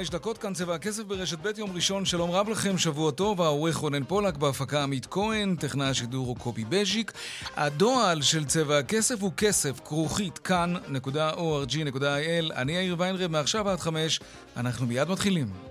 חמש 0.00 0.10
דקות, 0.10 0.38
כאן 0.38 0.54
צבע 0.54 0.74
הכסף 0.74 1.02
ברשת 1.02 1.38
ב' 1.38 1.58
יום 1.58 1.70
ראשון, 1.74 2.04
שלום 2.04 2.30
רב 2.30 2.48
לכם, 2.48 2.78
שבוע 2.78 3.10
טוב, 3.10 3.42
העורך 3.42 3.76
רונן 3.76 4.04
פולק, 4.04 4.36
בהפקה 4.36 4.82
עמית 4.82 5.06
כהן, 5.06 5.56
טכנאי 5.56 5.86
השידור 5.86 6.26
הוא 6.26 6.36
קובי 6.36 6.64
בז'יק. 6.68 7.12
הדועל 7.56 8.22
של 8.22 8.44
צבע 8.44 8.78
הכסף 8.78 9.22
הוא 9.22 9.32
כסף, 9.36 9.80
כרוכית, 9.84 10.38
כאן.org.il. 10.38 12.52
אני 12.54 12.72
יאיר 12.72 12.96
ויינרב, 12.98 13.30
מעכשיו 13.30 13.68
עד 13.68 13.80
חמש, 13.80 14.20
אנחנו 14.56 14.86
מיד 14.86 15.08
מתחילים. 15.08 15.69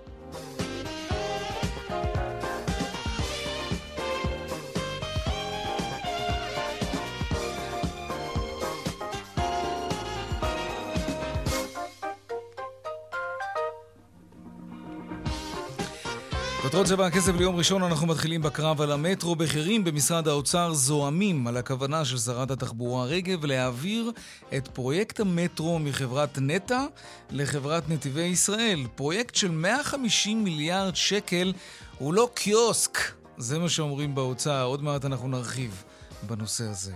כותרות 16.69 16.87
צבע 16.87 17.05
הכסף 17.05 17.35
ליום 17.35 17.55
ראשון 17.55 17.83
אנחנו 17.83 18.07
מתחילים 18.07 18.41
בקרב 18.41 18.81
על 18.81 18.91
המטרו. 18.91 19.35
בכירים 19.35 19.83
במשרד 19.83 20.27
האוצר 20.27 20.73
זועמים 20.73 21.47
על 21.47 21.57
הכוונה 21.57 22.05
של 22.05 22.17
שרת 22.17 22.51
התחבורה 22.51 23.05
רגב 23.05 23.45
להעביר 23.45 24.11
את 24.57 24.67
פרויקט 24.67 25.19
המטרו 25.19 25.79
מחברת 25.79 26.37
נטע 26.37 26.85
לחברת 27.31 27.89
נתיבי 27.89 28.21
ישראל. 28.21 28.87
פרויקט 28.95 29.35
של 29.35 29.51
150 29.51 30.43
מיליארד 30.43 30.95
שקל 30.95 31.53
הוא 31.97 32.13
לא 32.13 32.29
קיוסק, 32.33 32.97
זה 33.37 33.59
מה 33.59 33.69
שאומרים 33.69 34.15
באוצר. 34.15 34.63
עוד 34.63 34.83
מעט 34.83 35.05
אנחנו 35.05 35.27
נרחיב 35.27 35.83
בנושא 36.23 36.63
הזה. 36.63 36.93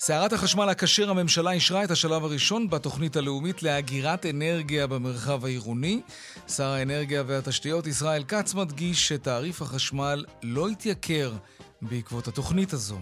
סערת 0.00 0.32
החשמל 0.32 0.68
הכשר 0.68 1.10
הממשלה 1.10 1.50
אישרה 1.50 1.84
את 1.84 1.90
השלב 1.90 2.24
הראשון 2.24 2.70
בתוכנית 2.70 3.16
הלאומית 3.16 3.62
לאגירת 3.62 4.26
אנרגיה 4.26 4.86
במרחב 4.86 5.44
העירוני. 5.44 6.00
שר 6.48 6.64
האנרגיה 6.66 7.22
והתשתיות 7.26 7.86
ישראל 7.86 8.24
כץ 8.24 8.54
מדגיש 8.54 9.08
שתעריף 9.08 9.62
החשמל 9.62 10.24
לא 10.42 10.70
יתייקר 10.70 11.32
בעקבות 11.82 12.28
התוכנית 12.28 12.72
הזו. 12.72 12.98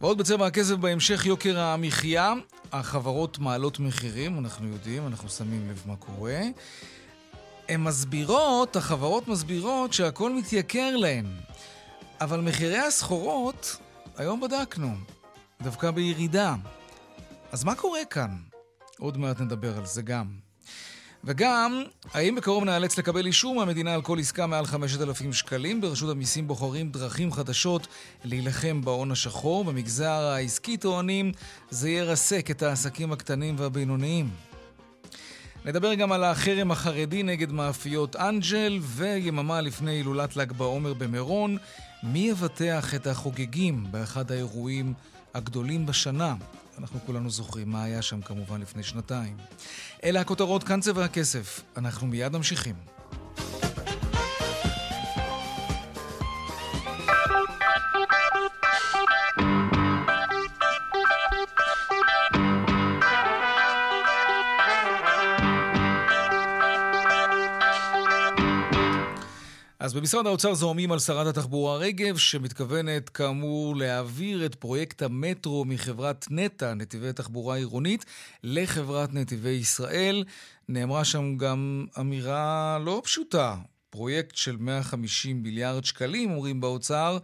ועוד 0.00 0.18
בצבע 0.18 0.46
הכסף 0.46 0.74
בהמשך 0.74 1.26
יוקר 1.26 1.60
המחיה. 1.60 2.32
החברות 2.72 3.38
מעלות 3.38 3.78
מחירים, 3.78 4.38
אנחנו 4.38 4.68
יודעים, 4.68 5.06
אנחנו 5.06 5.28
שמים 5.28 5.70
לב 5.70 5.82
מה 5.86 5.96
קורה. 5.96 6.40
הן 7.68 7.80
מסבירות, 7.80 8.76
החברות 8.76 9.28
מסבירות 9.28 9.92
שהכל 9.92 10.34
מתייקר 10.34 10.96
להן. 10.96 11.26
אבל 12.20 12.40
מחירי 12.40 12.78
הסחורות, 12.78 13.76
היום 14.16 14.40
בדקנו, 14.40 14.96
דווקא 15.62 15.90
בירידה. 15.90 16.54
אז 17.52 17.64
מה 17.64 17.74
קורה 17.74 18.04
כאן? 18.10 18.36
עוד 18.98 19.16
מעט 19.16 19.40
נדבר 19.40 19.78
על 19.78 19.86
זה 19.86 20.02
גם. 20.02 20.26
וגם, 21.24 21.82
האם 22.12 22.34
בקרוב 22.34 22.64
נאלץ 22.64 22.98
לקבל 22.98 23.26
אישור 23.26 23.54
מהמדינה 23.54 23.94
על 23.94 24.02
כל 24.02 24.18
עסקה 24.18 24.46
מעל 24.46 24.66
5,000 24.66 25.32
שקלים? 25.32 25.80
ברשות 25.80 26.10
המיסים 26.10 26.48
בוחרים 26.48 26.90
דרכים 26.90 27.32
חדשות 27.32 27.86
להילחם 28.24 28.80
בהון 28.84 29.10
השחור. 29.10 29.64
במגזר 29.64 30.10
העסקי 30.10 30.76
טוענים 30.76 31.32
זה 31.70 31.90
ירסק 31.90 32.50
את 32.50 32.62
העסקים 32.62 33.12
הקטנים 33.12 33.54
והבינוניים. 33.58 34.30
נדבר 35.64 35.94
גם 35.94 36.12
על 36.12 36.24
החרם 36.24 36.70
החרדי 36.70 37.22
נגד 37.22 37.52
מאפיות 37.52 38.16
אנג'ל, 38.16 38.78
ויממה 38.82 39.60
לפני 39.60 39.90
הילולת 39.90 40.36
ל"ג 40.36 40.52
בעומר 40.52 40.94
במירון, 40.94 41.56
מי 42.02 42.18
יבטח 42.18 42.94
את 42.94 43.06
החוגגים 43.06 43.86
באחד 43.90 44.32
האירועים 44.32 44.94
הגדולים 45.38 45.86
בשנה. 45.86 46.34
אנחנו 46.78 47.00
כולנו 47.06 47.30
זוכרים 47.30 47.70
מה 47.70 47.84
היה 47.84 48.02
שם 48.02 48.20
כמובן 48.20 48.60
לפני 48.60 48.82
שנתיים. 48.82 49.36
אלה 50.04 50.20
הכותרות 50.20 50.64
כאן 50.64 50.80
צבע 50.80 51.04
הכסף. 51.04 51.60
אנחנו 51.76 52.06
מיד 52.06 52.36
ממשיכים. 52.36 52.74
במשרד 69.98 70.26
האוצר 70.26 70.54
זוהמים 70.54 70.92
על 70.92 70.98
שרת 70.98 71.26
התחבורה 71.26 71.76
רגב, 71.76 72.16
שמתכוונת 72.16 73.08
כאמור 73.08 73.76
להעביר 73.76 74.46
את 74.46 74.54
פרויקט 74.54 75.02
המטרו 75.02 75.64
מחברת 75.64 76.26
נטע, 76.30 76.74
נתיבי 76.74 77.12
תחבורה 77.12 77.56
עירונית, 77.56 78.04
לחברת 78.44 79.14
נתיבי 79.14 79.50
ישראל. 79.50 80.24
נאמרה 80.68 81.04
שם 81.04 81.36
גם 81.36 81.86
אמירה 82.00 82.78
לא 82.84 83.00
פשוטה. 83.04 83.56
פרויקט 83.90 84.36
של 84.36 84.56
150 84.56 85.42
מיליארד 85.42 85.84
שקלים, 85.84 86.30
אומרים 86.30 86.60
באוצר, 86.60 87.18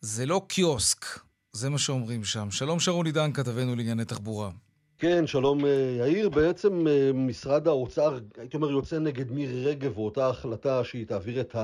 זה 0.00 0.26
לא 0.26 0.42
קיוסק. 0.48 1.06
זה 1.52 1.70
מה 1.70 1.78
שאומרים 1.78 2.24
שם. 2.24 2.50
שלום 2.50 2.80
שרון 2.80 3.06
עידן, 3.06 3.32
כתבנו 3.32 3.76
לענייני 3.76 4.04
תחבורה. 4.04 4.50
כן, 4.98 5.26
שלום 5.26 5.64
אה, 5.64 5.96
יאיר. 5.98 6.28
בעצם 6.28 6.86
אה, 6.86 7.10
משרד 7.14 7.68
האוצר, 7.68 8.18
הייתי 8.38 8.56
אומר, 8.56 8.70
יוצא 8.70 8.98
נגד 8.98 9.32
מירי 9.32 9.64
רגב 9.64 9.98
ואותה 9.98 10.28
החלטה 10.28 10.84
שהיא 10.84 11.06
תעביר 11.06 11.40
את 11.40 11.56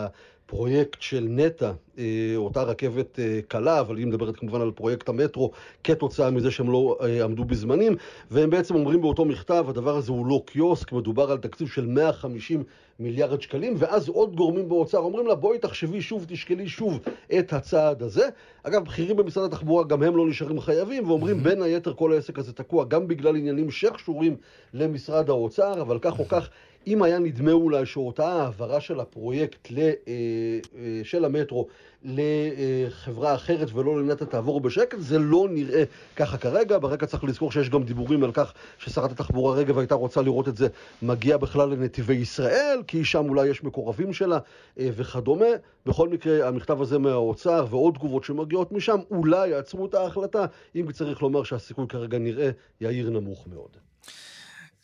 הפרויקט 0.50 1.02
של 1.02 1.26
נטע, 1.28 1.72
אה, 1.98 2.04
אותה 2.36 2.62
רכבת 2.62 3.18
קלה, 3.48 3.80
אבל 3.80 3.96
היא 3.96 4.06
מדברת 4.06 4.36
כמובן 4.36 4.60
על 4.60 4.70
פרויקט 4.70 5.08
המטרו, 5.08 5.50
כתוצאה 5.84 6.30
מזה 6.30 6.50
שהם 6.50 6.72
לא 6.72 6.98
עמדו 7.24 7.44
בזמנים, 7.44 7.96
והם 8.30 8.50
בעצם 8.50 8.74
אומרים 8.74 9.00
באותו 9.00 9.24
מכתב, 9.24 9.64
הדבר 9.68 9.96
הזה 9.96 10.12
הוא 10.12 10.26
לא 10.26 10.42
קיוסק, 10.46 10.92
מדובר 10.92 11.30
על 11.30 11.38
תקציב 11.38 11.68
של 11.68 11.86
150 11.86 12.64
מיליארד 13.00 13.40
שקלים, 13.40 13.74
ואז 13.78 14.08
עוד 14.08 14.36
גורמים 14.36 14.68
באוצר 14.68 14.98
אומרים 14.98 15.26
לה, 15.26 15.34
בואי 15.34 15.58
תחשבי 15.58 16.00
שוב, 16.00 16.24
תשקלי 16.28 16.68
שוב 16.68 17.00
את 17.38 17.52
הצעד 17.52 18.02
הזה. 18.02 18.28
אגב, 18.62 18.84
בכירים 18.84 19.16
במשרד 19.16 19.44
התחבורה, 19.44 19.84
גם 19.84 20.02
הם 20.02 20.16
לא 20.16 20.26
נשארים 20.26 20.60
חייבים, 20.60 21.08
ואומרים, 21.08 21.40
mm-hmm. 21.40 21.44
בין 21.44 21.62
היתר 21.62 21.94
כל 21.94 22.12
העסק 22.12 22.38
הזה 22.38 22.52
תקוע 22.52 22.84
גם 22.84 23.08
בגלל 23.08 23.36
עניינים 23.36 23.70
שקשורים 23.70 24.36
למשרד 24.74 25.30
האוצר, 25.30 25.80
אבל 25.80 25.98
כך 25.98 26.18
או 26.18 26.28
כך, 26.28 26.48
אם 26.86 27.02
היה 27.02 27.18
נדמה 27.18 27.52
אולי 27.52 27.86
שאותה 27.86 28.28
העברה 28.28 28.80
של 28.80 29.00
הפרויקט 29.00 29.70
ל, 29.70 29.78
אה, 29.78 29.92
אה, 30.08 31.00
של 31.04 31.24
המטרו 31.24 31.66
לחברה 32.04 33.34
אחרת 33.34 33.72
ולא 33.74 34.02
לנטע 34.02 34.24
תעבור 34.24 34.60
בשקט, 34.60 34.98
זה 35.00 35.18
לא 35.18 35.48
נראה 35.50 35.84
ככה 36.16 36.38
כרגע. 36.38 36.78
ברקע 36.78 37.06
צריך 37.06 37.24
לזכור 37.24 37.52
שיש 37.52 37.70
גם 37.70 37.82
דיבורים 37.82 38.24
על 38.24 38.32
כך 38.32 38.52
ששרת 38.78 39.12
התחבורה 39.12 39.54
רגב 39.54 39.78
הייתה 39.78 39.94
רוצה 39.94 40.22
לראות 40.22 40.48
את 40.48 40.56
זה 40.56 40.68
מגיע 41.02 41.36
בכלל 41.36 41.68
לנתיבי 41.68 42.14
ישראל, 42.14 42.82
כי 42.86 43.04
שם 43.04 43.28
אולי 43.28 43.48
יש 43.48 43.64
מקורבים 43.64 44.12
שלה 44.12 44.38
אה, 44.78 44.88
וכדומה. 44.97 45.47
בכל 45.86 46.08
מקרה, 46.08 46.48
המכתב 46.48 46.82
הזה 46.82 46.98
מהאוצר 46.98 47.66
ועוד 47.70 47.94
תגובות 47.94 48.24
שמגיעות 48.24 48.72
משם 48.72 48.97
אולי 49.10 49.48
יעצרו 49.48 49.86
את 49.86 49.94
ההחלטה, 49.94 50.47
אם 50.77 50.92
צריך 50.92 51.22
לומר 51.22 51.42
שהסיכוי 51.42 51.84
כרגע 51.88 52.18
נראה 52.18 52.50
יאיר 52.80 53.10
נמוך 53.10 53.47
מאוד. 53.47 53.77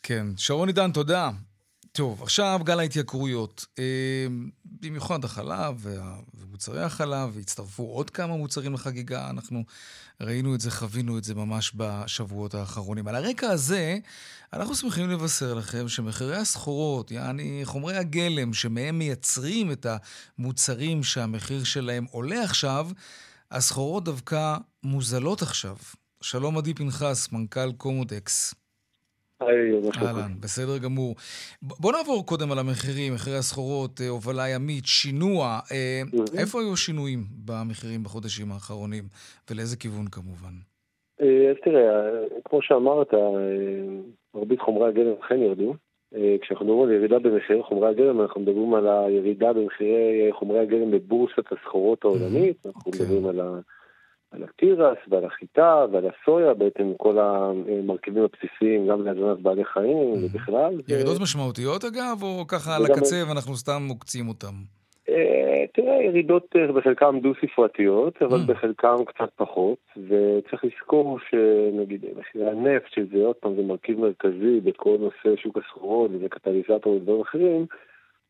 כן, 0.03 0.27
שרון 0.37 0.67
עידן, 0.67 0.91
תודה. 0.91 1.29
טוב, 1.97 2.23
עכשיו 2.23 2.59
גל 2.63 2.79
ההתייקרויות. 2.79 3.65
אה, 3.79 4.27
במיוחד 4.65 5.25
החלב 5.25 5.85
ומוצרי 6.33 6.83
החלב, 6.83 7.31
והצטרפו 7.35 7.83
עוד 7.83 8.09
כמה 8.09 8.37
מוצרים 8.37 8.73
לחגיגה. 8.73 9.29
אנחנו 9.29 9.63
ראינו 10.21 10.55
את 10.55 10.61
זה, 10.61 10.71
חווינו 10.71 11.17
את 11.17 11.23
זה 11.23 11.35
ממש 11.35 11.71
בשבועות 11.75 12.55
האחרונים. 12.55 13.07
על 13.07 13.15
הרקע 13.15 13.49
הזה, 13.49 13.97
אנחנו 14.53 14.75
שמחים 14.75 15.09
לבשר 15.09 15.53
לכם 15.53 15.89
שמחירי 15.89 16.37
הסחורות, 16.37 17.11
יעני 17.11 17.61
חומרי 17.63 17.97
הגלם 17.97 18.53
שמהם 18.53 18.99
מייצרים 18.99 19.71
את 19.71 19.85
המוצרים 20.39 21.03
שהמחיר 21.03 21.63
שלהם 21.63 22.05
עולה 22.11 22.43
עכשיו, 22.43 22.89
הסחורות 23.51 24.03
דווקא 24.03 24.57
מוזלות 24.83 25.41
עכשיו. 25.41 25.75
שלום 26.21 26.57
עדי 26.57 26.73
פנחס, 26.73 27.31
מנכ"ל 27.31 27.71
קומודקס. 27.71 28.53
אהלן, 29.41 30.31
בסדר 30.39 30.77
גמור. 30.77 31.15
בוא 31.61 31.91
נעבור 31.91 32.25
קודם 32.25 32.51
על 32.51 32.59
המחירים, 32.59 33.13
מחירי 33.13 33.37
הסחורות, 33.37 34.01
אה, 34.01 34.09
הובלה 34.09 34.49
ימית, 34.49 34.85
שינוע. 34.85 35.59
אה, 35.71 36.01
איפה 36.39 36.61
היו 36.61 36.73
השינויים 36.73 37.19
במחירים 37.45 38.03
בחודשים 38.03 38.51
האחרונים, 38.51 39.03
ולאיזה 39.51 39.77
כיוון 39.77 40.05
כמובן? 40.11 40.53
אז 41.19 41.57
תראה, 41.63 41.83
כמו 42.45 42.61
שאמרת, 42.61 43.13
מרבית 44.35 44.59
חומרי 44.61 44.87
הגלם 44.87 45.13
אכן 45.21 45.39
ירדו. 45.39 45.73
כשאנחנו 46.41 46.65
מדברים 46.65 46.83
על 46.83 46.91
ירידה 46.91 47.19
במחירי 47.19 47.63
חומרי 47.63 47.89
הגלם, 47.89 48.21
אנחנו 48.21 48.41
מדברים 48.41 48.73
על 48.73 48.87
הירידה 48.87 49.53
במחירי 49.53 50.29
חומרי 50.31 50.59
הגלם 50.59 50.91
בבורסת 50.91 51.51
הסחורות 51.51 52.03
העולמית, 52.05 52.65
אנחנו 52.65 52.91
כן. 52.91 53.03
מדברים 53.03 53.25
על 53.25 53.39
ה... 53.39 53.59
על 54.37 54.43
התירס 54.43 54.97
ועל 55.07 55.25
החיטה 55.25 55.85
ועל 55.91 56.03
הסויה, 56.09 56.53
בעצם 56.53 56.93
כל 56.97 57.17
המרכיבים 57.19 58.23
הבסיסיים, 58.23 58.87
גם 58.87 59.05
להזנת 59.05 59.39
בעלי 59.39 59.65
חיים 59.65 60.11
ובכלל. 60.23 60.73
ירידות 60.87 61.21
משמעותיות 61.21 61.83
אגב, 61.85 62.23
או 62.23 62.47
ככה 62.47 62.75
על 62.75 62.85
הקצה 62.85 63.23
ואנחנו 63.27 63.55
סתם 63.55 63.81
מוקצים 63.81 64.27
אותם? 64.27 64.53
אה, 65.09 65.65
תראה, 65.73 66.03
ירידות 66.03 66.55
אה, 66.55 66.71
בחלקם 66.71 67.19
דו-ספרתיות, 67.21 68.21
אבל 68.21 68.39
בחלקם 68.47 68.95
קצת 69.05 69.29
פחות, 69.35 69.77
וצריך 69.97 70.63
לזכור 70.63 71.19
שנגיד 71.29 72.05
מחירי 72.17 72.49
הנפט, 72.49 72.91
שזה 72.95 73.25
עוד 73.25 73.35
פעם, 73.35 73.55
זה 73.55 73.61
מרכיב 73.61 73.99
מרכזי 73.99 74.59
בכל 74.63 74.97
נושא 74.99 75.41
שוק 75.41 75.57
הסחורות 75.57 76.11
וזה 76.13 76.29
קטליזטור 76.29 76.93
ודברים 76.93 77.21
אחרים, 77.21 77.65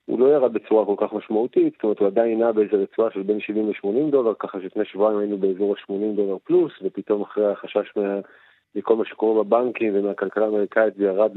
הוא 0.07 0.19
לא 0.19 0.25
ירד 0.25 0.53
בצורה 0.53 0.85
כל 0.85 0.95
כך 0.97 1.13
משמעותית, 1.13 1.73
זאת 1.73 1.83
אומרת 1.83 1.99
הוא 1.99 2.07
עדיין 2.07 2.39
נע 2.39 2.51
באיזה 2.51 2.75
רצועה 2.75 3.11
של 3.11 3.21
בין 3.21 3.39
70 3.39 3.69
ל-80 3.69 4.11
דולר, 4.11 4.33
ככה 4.39 4.61
שלפני 4.61 4.85
שבועיים 4.85 5.19
היינו 5.19 5.37
באזור 5.37 5.75
ה-80 5.75 6.15
דולר 6.15 6.37
פלוס, 6.43 6.71
ופתאום 6.81 7.21
אחרי 7.21 7.51
החשש 7.51 7.93
מה, 7.95 8.19
מכל 8.75 8.95
מה 8.95 9.05
שקורה 9.05 9.43
בבנקים 9.43 9.93
ומהכלכלה 9.95 10.45
האמריקאית 10.45 10.95
זה 10.95 11.03
ירד 11.03 11.31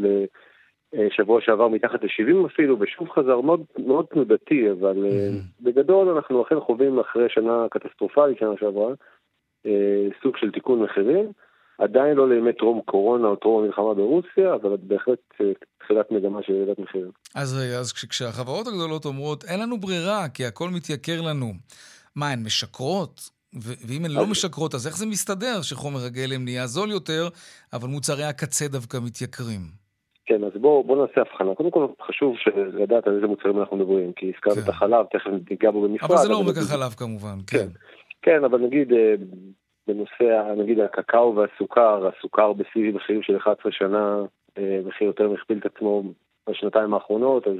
לשבוע 0.93 1.41
שעבר 1.41 1.69
מתחת 1.69 2.05
ל-70 2.05 2.47
אפילו, 2.47 2.77
ושוב 2.81 3.09
חזר 3.09 3.41
מאוד, 3.41 3.65
מאוד 3.79 4.07
תנודתי, 4.07 4.71
אבל 4.71 4.97
mm-hmm. 4.97 5.65
בגדול 5.65 6.09
אנחנו 6.09 6.43
אכן 6.43 6.61
חווים 6.61 6.99
אחרי 6.99 7.29
שנה 7.29 7.67
קטסטרופלית, 7.71 8.39
שנה 8.39 8.53
שעברה, 8.61 8.93
אה, 9.67 10.09
סוג 10.23 10.37
של 10.37 10.51
תיקון 10.51 10.83
מחירים. 10.83 11.33
עדיין 11.81 12.17
לא 12.17 12.29
לימי 12.29 12.53
טרום 12.53 12.81
קורונה 12.81 13.29
או 13.29 13.37
טרום 13.37 13.63
המלחמה 13.63 13.95
ברוסיה, 13.95 14.55
אבל 14.55 14.77
בהחלט 14.83 15.19
אה, 15.41 15.47
תחילת 15.79 16.11
מגמה 16.11 16.43
של 16.43 16.53
ירידת 16.53 16.79
מחירים. 16.79 17.11
אז, 17.35 17.59
אז 17.81 17.93
כשהחברות 17.93 18.67
הגדולות 18.67 19.05
אומרות, 19.05 19.45
אין 19.45 19.61
לנו 19.61 19.79
ברירה, 19.79 20.29
כי 20.35 20.45
הכל 20.47 20.69
מתייקר 20.77 21.21
לנו, 21.21 21.47
מה, 22.17 22.31
הן 22.31 22.43
משקרות? 22.47 23.21
ואם 23.89 24.05
הן 24.05 24.11
לא 24.11 24.27
משקרות, 24.27 24.75
אז 24.75 24.87
איך 24.87 24.97
זה 24.97 25.07
מסתדר 25.07 25.63
שחומר 25.63 26.01
הגלם 26.07 26.45
נהיה 26.45 26.67
זול 26.67 26.91
יותר, 26.91 27.29
אבל 27.73 27.89
מוצרי 27.89 28.25
הקצה 28.25 28.69
דווקא 28.69 28.99
מתייקרים? 29.07 29.61
כן, 30.27 30.45
אז 30.45 30.53
בואו 30.61 30.85
בוא 30.85 31.07
נעשה 31.07 31.21
הבחנה. 31.21 31.55
קודם 31.55 31.71
כל 31.71 31.87
חשוב 32.09 32.35
לדעת 32.83 33.07
על 33.07 33.15
איזה 33.17 33.27
מוצרים 33.27 33.61
אנחנו 33.61 33.77
מדברים, 33.77 34.13
כי 34.13 34.33
הזכרת 34.35 34.55
כן. 34.55 34.61
את 34.65 34.69
החלב, 34.69 35.07
תכף 35.13 35.31
ניגע 35.51 35.71
בו 35.71 35.89
בנפרד. 35.89 36.11
אבל 36.11 36.23
זה 36.23 36.29
לא 36.29 36.37
עומק 36.37 36.57
החלב 36.57 36.93
כמובן, 36.93 37.39
כן. 37.47 37.59
כן. 37.59 37.69
כן, 38.23 38.45
אבל 38.45 38.59
נגיד 38.61 38.93
אה, 38.93 39.15
בנושא, 39.93 40.53
נגיד, 40.57 40.81
הקקאו 40.81 41.37
והסוכר, 41.37 42.09
הסוכר 42.09 42.53
בשיא 42.53 42.93
מחירים 42.93 43.23
של 43.23 43.37
11 43.37 43.73
שנה, 43.73 44.23
אה, 44.59 44.81
מחיר 44.85 45.07
יותר 45.07 45.29
מכפיל 45.29 45.59
את 45.59 45.67
עצמו 45.67 46.03
בשנתיים 46.49 46.95
האחרונות, 46.95 47.47
אז, 47.47 47.57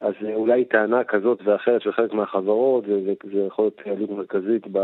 אז 0.00 0.14
אולי 0.34 0.64
טענה 0.64 1.04
כזאת 1.04 1.38
ואחרת 1.44 1.82
של 1.82 1.92
חלק 1.92 2.12
מהחברות, 2.12 2.84
וזה 2.86 3.40
יכול 3.46 3.64
להיות 3.64 3.80
עלות 3.84 4.10
מרכזית 4.10 4.66
ב, 4.72 4.78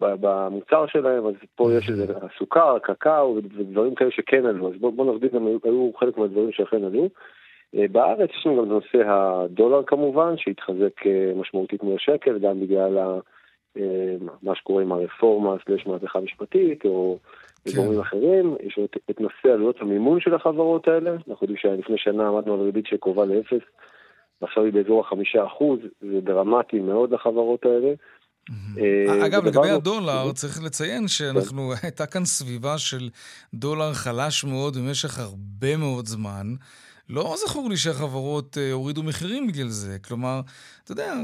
ב, 0.00 0.14
במוצר 0.20 0.86
שלהם, 0.86 1.26
אז 1.26 1.34
פה 1.54 1.72
יש 1.72 1.90
איזה 1.90 2.04
הסוכר, 2.22 2.78
קקאו 2.78 3.36
ודברים 3.36 3.94
כאלה 3.94 4.10
שכן 4.10 4.46
עלו, 4.46 4.68
אז 4.68 4.74
בואו 4.80 4.92
בוא 4.92 5.04
נרדיד 5.04 5.32
גם, 5.32 5.46
היו 5.64 5.90
חלק 5.98 6.18
מהדברים 6.18 6.52
שאכן 6.52 6.84
עלו. 6.84 7.08
אה, 7.74 7.84
בארץ 7.92 8.30
יש 8.30 8.46
לנו 8.46 8.56
גם 8.56 8.64
את 8.64 8.68
נושא 8.68 9.10
הדולר 9.10 9.82
כמובן, 9.86 10.36
שהתחזק 10.36 11.06
אה, 11.06 11.32
משמעותית 11.36 11.82
מול 11.82 11.94
השקל, 11.94 12.38
גם 12.38 12.60
בגלל 12.60 12.98
ה... 12.98 13.18
אה, 13.78 14.16
מה 14.42 14.54
שקורה 14.54 14.82
עם 14.82 14.92
הרפורמה 14.92 15.56
סלש 15.66 15.86
מהפכה 15.86 16.20
משפטית, 16.20 16.84
או 16.84 17.18
כן. 17.64 17.70
גורמים 17.76 18.00
אחרים. 18.00 18.56
יש 18.60 18.78
את, 18.84 18.96
את 19.10 19.20
נושא 19.20 19.48
עלויות 19.54 19.80
המימון 19.80 20.20
של 20.20 20.34
החברות 20.34 20.88
האלה. 20.88 21.10
אנחנו 21.10 21.36
יודעים 21.40 21.56
שלפני 21.56 21.98
שנה 21.98 22.28
עמדנו 22.28 22.54
על 22.54 22.60
ריבית 22.60 22.86
שקרובה 22.86 23.24
לאפס, 23.24 23.62
ועכשיו 24.42 24.64
היא 24.64 24.72
באזור 24.72 25.00
החמישה 25.00 25.46
אחוז, 25.46 25.80
זה 26.00 26.20
דרמטי 26.20 26.80
מאוד 26.80 27.10
לחברות 27.12 27.66
האלה. 27.66 27.94
אה, 28.78 29.26
אגב, 29.26 29.44
לגבי 29.44 29.70
הדולר, 29.70 30.32
צריך 30.32 30.62
לציין 30.62 31.08
שאנחנו, 31.08 31.70
כן. 31.70 31.86
הייתה 31.86 32.06
כאן 32.06 32.24
סביבה 32.24 32.78
של 32.78 33.08
דולר 33.54 33.92
חלש 33.92 34.44
מאוד 34.44 34.76
במשך 34.76 35.18
הרבה 35.18 35.76
מאוד 35.76 36.06
זמן. 36.06 36.46
לא 37.10 37.34
זכור 37.36 37.68
לי 37.70 37.76
שהחברות 37.76 38.58
אה, 38.58 38.72
הורידו 38.72 39.02
מחירים 39.02 39.46
בגלל 39.46 39.68
זה. 39.68 39.98
כלומר, 40.08 40.40
אתה 40.84 40.92
יודע, 40.92 41.14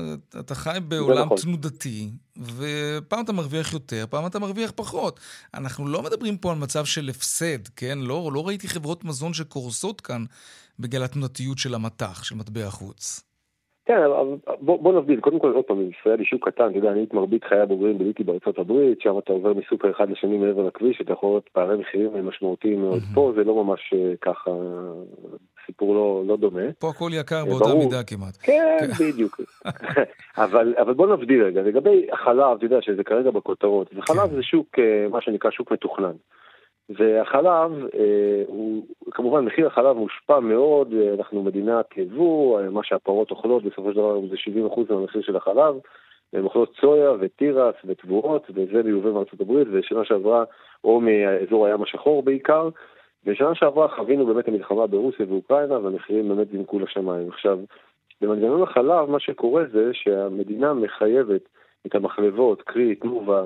אתה 0.41 0.55
חי 0.55 0.79
בעולם 0.89 1.27
נכון. 1.27 1.37
תנודתי, 1.37 2.11
ופעם 2.37 3.25
אתה 3.25 3.33
מרוויח 3.33 3.73
יותר, 3.73 4.05
פעם 4.11 4.27
אתה 4.27 4.39
מרוויח 4.39 4.73
פחות. 4.77 5.21
אנחנו 5.55 5.89
לא 5.89 6.03
מדברים 6.03 6.37
פה 6.37 6.53
על 6.53 6.59
מצב 6.59 6.85
של 6.85 7.09
הפסד, 7.09 7.69
כן? 7.77 7.99
לא, 7.99 8.31
לא 8.35 8.47
ראיתי 8.47 8.69
חברות 8.69 9.05
מזון 9.05 9.33
שקורסות 9.33 10.01
כאן 10.01 10.25
בגלל 10.79 11.03
התנודתיות 11.05 11.59
של 11.59 11.75
המטח, 11.75 12.25
של 12.25 12.37
מטבע 12.37 12.67
החוץ. 12.67 13.25
כן, 13.87 14.01
בוא, 14.61 14.83
בוא 14.83 14.93
נבדיל, 14.93 15.21
קודם 15.21 15.39
כל 15.39 15.53
עוד 15.53 15.65
פעם, 15.65 15.91
ישראל 15.91 16.19
היא 16.19 16.27
שוק 16.27 16.49
קטן, 16.49 16.71
אתה 16.71 16.79
יודע, 16.79 16.93
אני 16.93 17.05
את 17.05 17.15
מרבית 17.15 17.45
חיי 17.45 17.61
הבוגרים 17.61 17.99
ביליתי 17.99 18.25
בארצות 18.25 18.59
הברית, 18.59 19.01
שם 19.01 19.19
אתה 19.19 19.33
עובר 19.33 19.53
מסופר 19.53 19.91
אחד 19.91 20.11
לשני 20.11 20.37
מעבר 20.37 20.67
לכביש, 20.67 21.01
אתה 21.01 21.13
יכול 21.13 21.29
לראות 21.29 21.49
פערי 21.53 21.77
מחירים 21.77 22.27
משמעותיים 22.27 22.81
מאוד. 22.81 22.99
Mm-hmm. 22.99 23.15
פה 23.15 23.33
זה 23.37 23.45
לא 23.45 23.65
ממש 23.65 23.95
אה, 23.95 24.13
ככה, 24.21 24.51
סיפור 25.67 25.95
לא, 25.95 26.23
לא 26.27 26.37
דומה. 26.37 26.73
פה 26.79 26.89
הכל 26.89 27.11
יקר 27.13 27.37
אה, 27.37 27.45
באותה 27.45 27.65
ברור. 27.65 27.85
מידה 27.85 28.03
כמעט. 28.03 28.37
כן, 28.43 28.77
כן. 28.99 29.05
בדיוק. 29.13 29.41
אבל, 30.45 30.75
אבל 30.79 30.95
בוא 30.95 31.07
נבדיל 31.17 31.43
רגע, 31.43 31.63
לגבי 31.63 32.07
החלב, 32.13 32.57
אתה 32.57 32.65
יודע 32.65 32.83
שזה 32.83 33.05
כרגע 33.05 33.31
בכותרות, 33.31 33.91
וחלב 33.97 34.29
כן. 34.29 34.37
זה 34.37 34.43
שוק, 34.43 34.79
אה, 34.79 35.07
מה 35.11 35.21
שנקרא 35.21 35.51
שוק 35.51 35.73
מתוכנן. 35.73 36.13
והחלב, 36.89 37.73
אה, 37.95 38.43
הוא, 38.47 38.87
כמובן 39.11 39.45
מחיר 39.45 39.67
החלב 39.67 39.97
מושפע 39.97 40.41
מאוד, 40.41 40.93
אה, 40.93 41.15
אנחנו 41.15 41.43
מדינת 41.43 41.87
יבוא, 41.97 42.63
מה 42.71 42.81
שהפרות 42.85 43.31
אוכלות 43.31 43.65
בסופו 43.65 43.91
של 43.91 43.97
דבר 43.97 44.21
זה 44.31 44.37
70% 44.37 44.91
מהמחיר 44.91 45.23
של 45.23 45.37
החלב, 45.37 45.75
הן 46.33 46.45
אוכלות 46.45 46.73
סויה 46.81 47.11
ותירס 47.21 47.75
ותבואות, 47.85 48.47
וזה 48.55 48.83
מיובא 48.83 49.11
מארצות 49.11 49.41
הברית, 49.41 49.69
ושנה 49.73 50.05
שעברה, 50.05 50.45
או 50.85 51.01
מאזור 51.01 51.67
הים 51.67 51.83
השחור 51.83 52.23
בעיקר, 52.23 52.69
ושנה 53.27 53.55
שעברה 53.55 53.89
חווינו 53.89 54.27
באמת 54.27 54.49
המלחמה 54.49 54.87
ברוסיה 54.87 55.27
ואוקראינה, 55.29 55.79
והמחירים 55.79 56.29
באמת 56.29 56.49
זינקו 56.49 56.79
לשמיים. 56.79 57.29
עכשיו, 57.29 57.59
במנגנון 58.21 58.63
החלב, 58.63 59.11
מה 59.11 59.21
שקורה 59.21 59.65
זה 59.73 59.91
שהמדינה 59.93 60.75
מחייבת 60.75 61.49
את 61.87 61.95
המחלבות, 61.95 62.63
קרי 62.63 62.95
תנובה, 62.95 63.43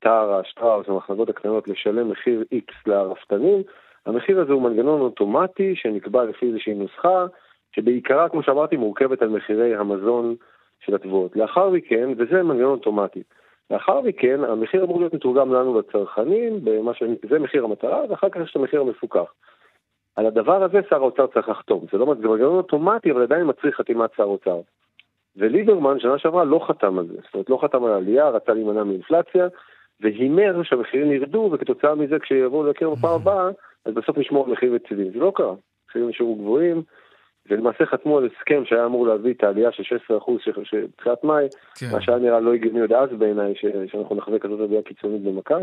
טרה, 0.00 0.44
שטראוס, 0.44 0.88
המחלבות 0.88 1.28
הקטנות, 1.28 1.68
לשלם 1.68 2.10
מחיר 2.10 2.44
X 2.54 2.72
לרפתנים, 2.86 3.62
המחיר 4.06 4.40
הזה 4.40 4.52
הוא 4.52 4.62
מנגנון 4.62 5.00
אוטומטי 5.00 5.76
שנקבע 5.76 6.24
לפי 6.24 6.46
איזושהי 6.46 6.74
נוסחה, 6.74 7.26
שבעיקרה, 7.72 8.28
כמו 8.28 8.42
שאמרתי, 8.42 8.76
מורכבת 8.76 9.22
על 9.22 9.28
מחירי 9.28 9.76
המזון 9.76 10.34
של 10.80 10.94
התבואות. 10.94 11.36
לאחר 11.36 11.70
מכן, 11.70 12.08
וזה 12.16 12.42
מנגנון 12.42 12.70
אוטומטי, 12.70 13.22
לאחר 13.70 14.00
מכן 14.00 14.44
המחיר 14.44 14.84
אמור 14.84 14.98
להיות 14.98 15.14
מתורגם 15.14 15.52
לנו 15.52 15.78
לצרכנים, 15.78 16.60
ש... 16.92 17.02
זה 17.28 17.38
מחיר 17.38 17.64
המטרה, 17.64 18.00
ואחר 18.08 18.28
כך 18.28 18.40
יש 18.40 18.50
את 18.50 18.56
המחיר 18.56 18.80
המפוקח. 18.80 19.32
על 20.16 20.26
הדבר 20.26 20.62
הזה 20.62 20.80
שר 20.90 20.96
האוצר 20.96 21.26
צריך 21.26 21.48
לחתום. 21.48 21.84
זה 21.92 21.98
לא 21.98 22.14
זה 22.20 22.28
מנגנון 22.28 22.56
אוטומטי, 22.56 23.10
אבל 23.10 23.22
עדיין 23.22 23.46
מצריך 23.46 23.76
חתימת 23.76 24.10
שר 24.16 24.22
האוצר. 24.22 24.60
וליברמן 25.36 26.00
שנה 26.00 26.18
שעברה 26.18 26.44
לא 26.44 26.60
חתם 26.66 26.98
על 26.98 27.06
זה, 27.06 27.14
זאת 27.14 27.34
אומרת 27.34 27.50
לא 27.50 27.58
חתם 27.62 27.84
על 27.84 27.92
העלייה, 27.92 28.28
רצה 28.28 28.52
להימנע 28.52 28.84
מאינפלציה, 28.84 29.46
והימר 30.00 30.62
שהמחירים 30.62 31.12
ירדו, 31.12 31.50
וכתוצאה 31.52 31.94
מזה 31.94 32.18
כשיבואו 32.18 32.66
לבקר 32.66 32.90
בפעם 32.90 33.14
הבאה, 33.14 33.48
אז 33.84 33.94
בסוף 33.94 34.18
נשמור 34.18 34.44
על 34.44 34.52
מחירים 34.52 34.76
יציבים. 34.76 35.10
זה 35.10 35.18
לא 35.18 35.32
קרה, 35.34 35.54
מחירים 35.88 36.08
נשארו 36.08 36.34
גבוהים, 36.34 36.82
ולמעשה 37.50 37.86
חתמו 37.86 38.18
על 38.18 38.26
הסכם 38.26 38.62
שהיה 38.64 38.86
אמור 38.86 39.06
להביא 39.06 39.34
את 39.34 39.44
העלייה 39.44 39.72
של 39.72 39.82
16% 39.82 40.20
של 40.64 40.86
תחילת 40.96 41.24
מאי, 41.24 41.46
כן. 41.78 41.86
מה 41.92 42.00
שהיה 42.00 42.18
נראה 42.18 42.40
לא 42.40 42.54
הגיוני 42.54 42.80
עוד 42.80 42.92
אז 42.92 43.08
בעיניי, 43.18 43.54
שאנחנו 43.92 44.16
נחווה 44.16 44.38
כזאת 44.38 44.60
עלייה 44.60 44.82
קיצונית 44.82 45.22
במכה, 45.22 45.58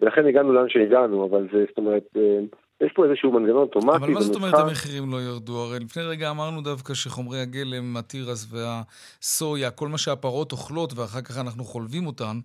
ולכן 0.00 0.26
הגענו 0.26 0.52
לאן 0.52 0.68
שהגענו, 0.68 1.26
אבל 1.26 1.48
זה, 1.52 1.64
זאת 1.68 1.78
אומרת, 1.78 2.04
אה, 2.16 2.40
יש 2.80 2.92
פה 2.94 3.04
איזשהו 3.04 3.32
מנגנון 3.32 3.62
אוטומטי. 3.62 3.96
אבל 3.96 4.10
מה 4.10 4.20
זאת 4.20 4.36
אומרת 4.36 4.54
המחירים 4.54 5.12
לא 5.12 5.16
ירדו? 5.16 5.58
הרי 5.58 5.78
לפני 5.80 6.02
רגע 6.02 6.30
אמרנו 6.30 6.60
דווקא 6.60 6.94
שחומרי 6.94 7.40
הגלם, 7.40 7.96
התירס 7.96 8.52
והסויה, 8.52 9.70
כל 9.70 9.88
מה 9.88 9.98
שהפרות 9.98 10.52
אוכלות 10.52 10.92
ואחר 10.96 11.20
כך 11.20 11.38
אנחנו 11.38 11.64
חולבים 11.64 12.06
אותן, 12.06 12.36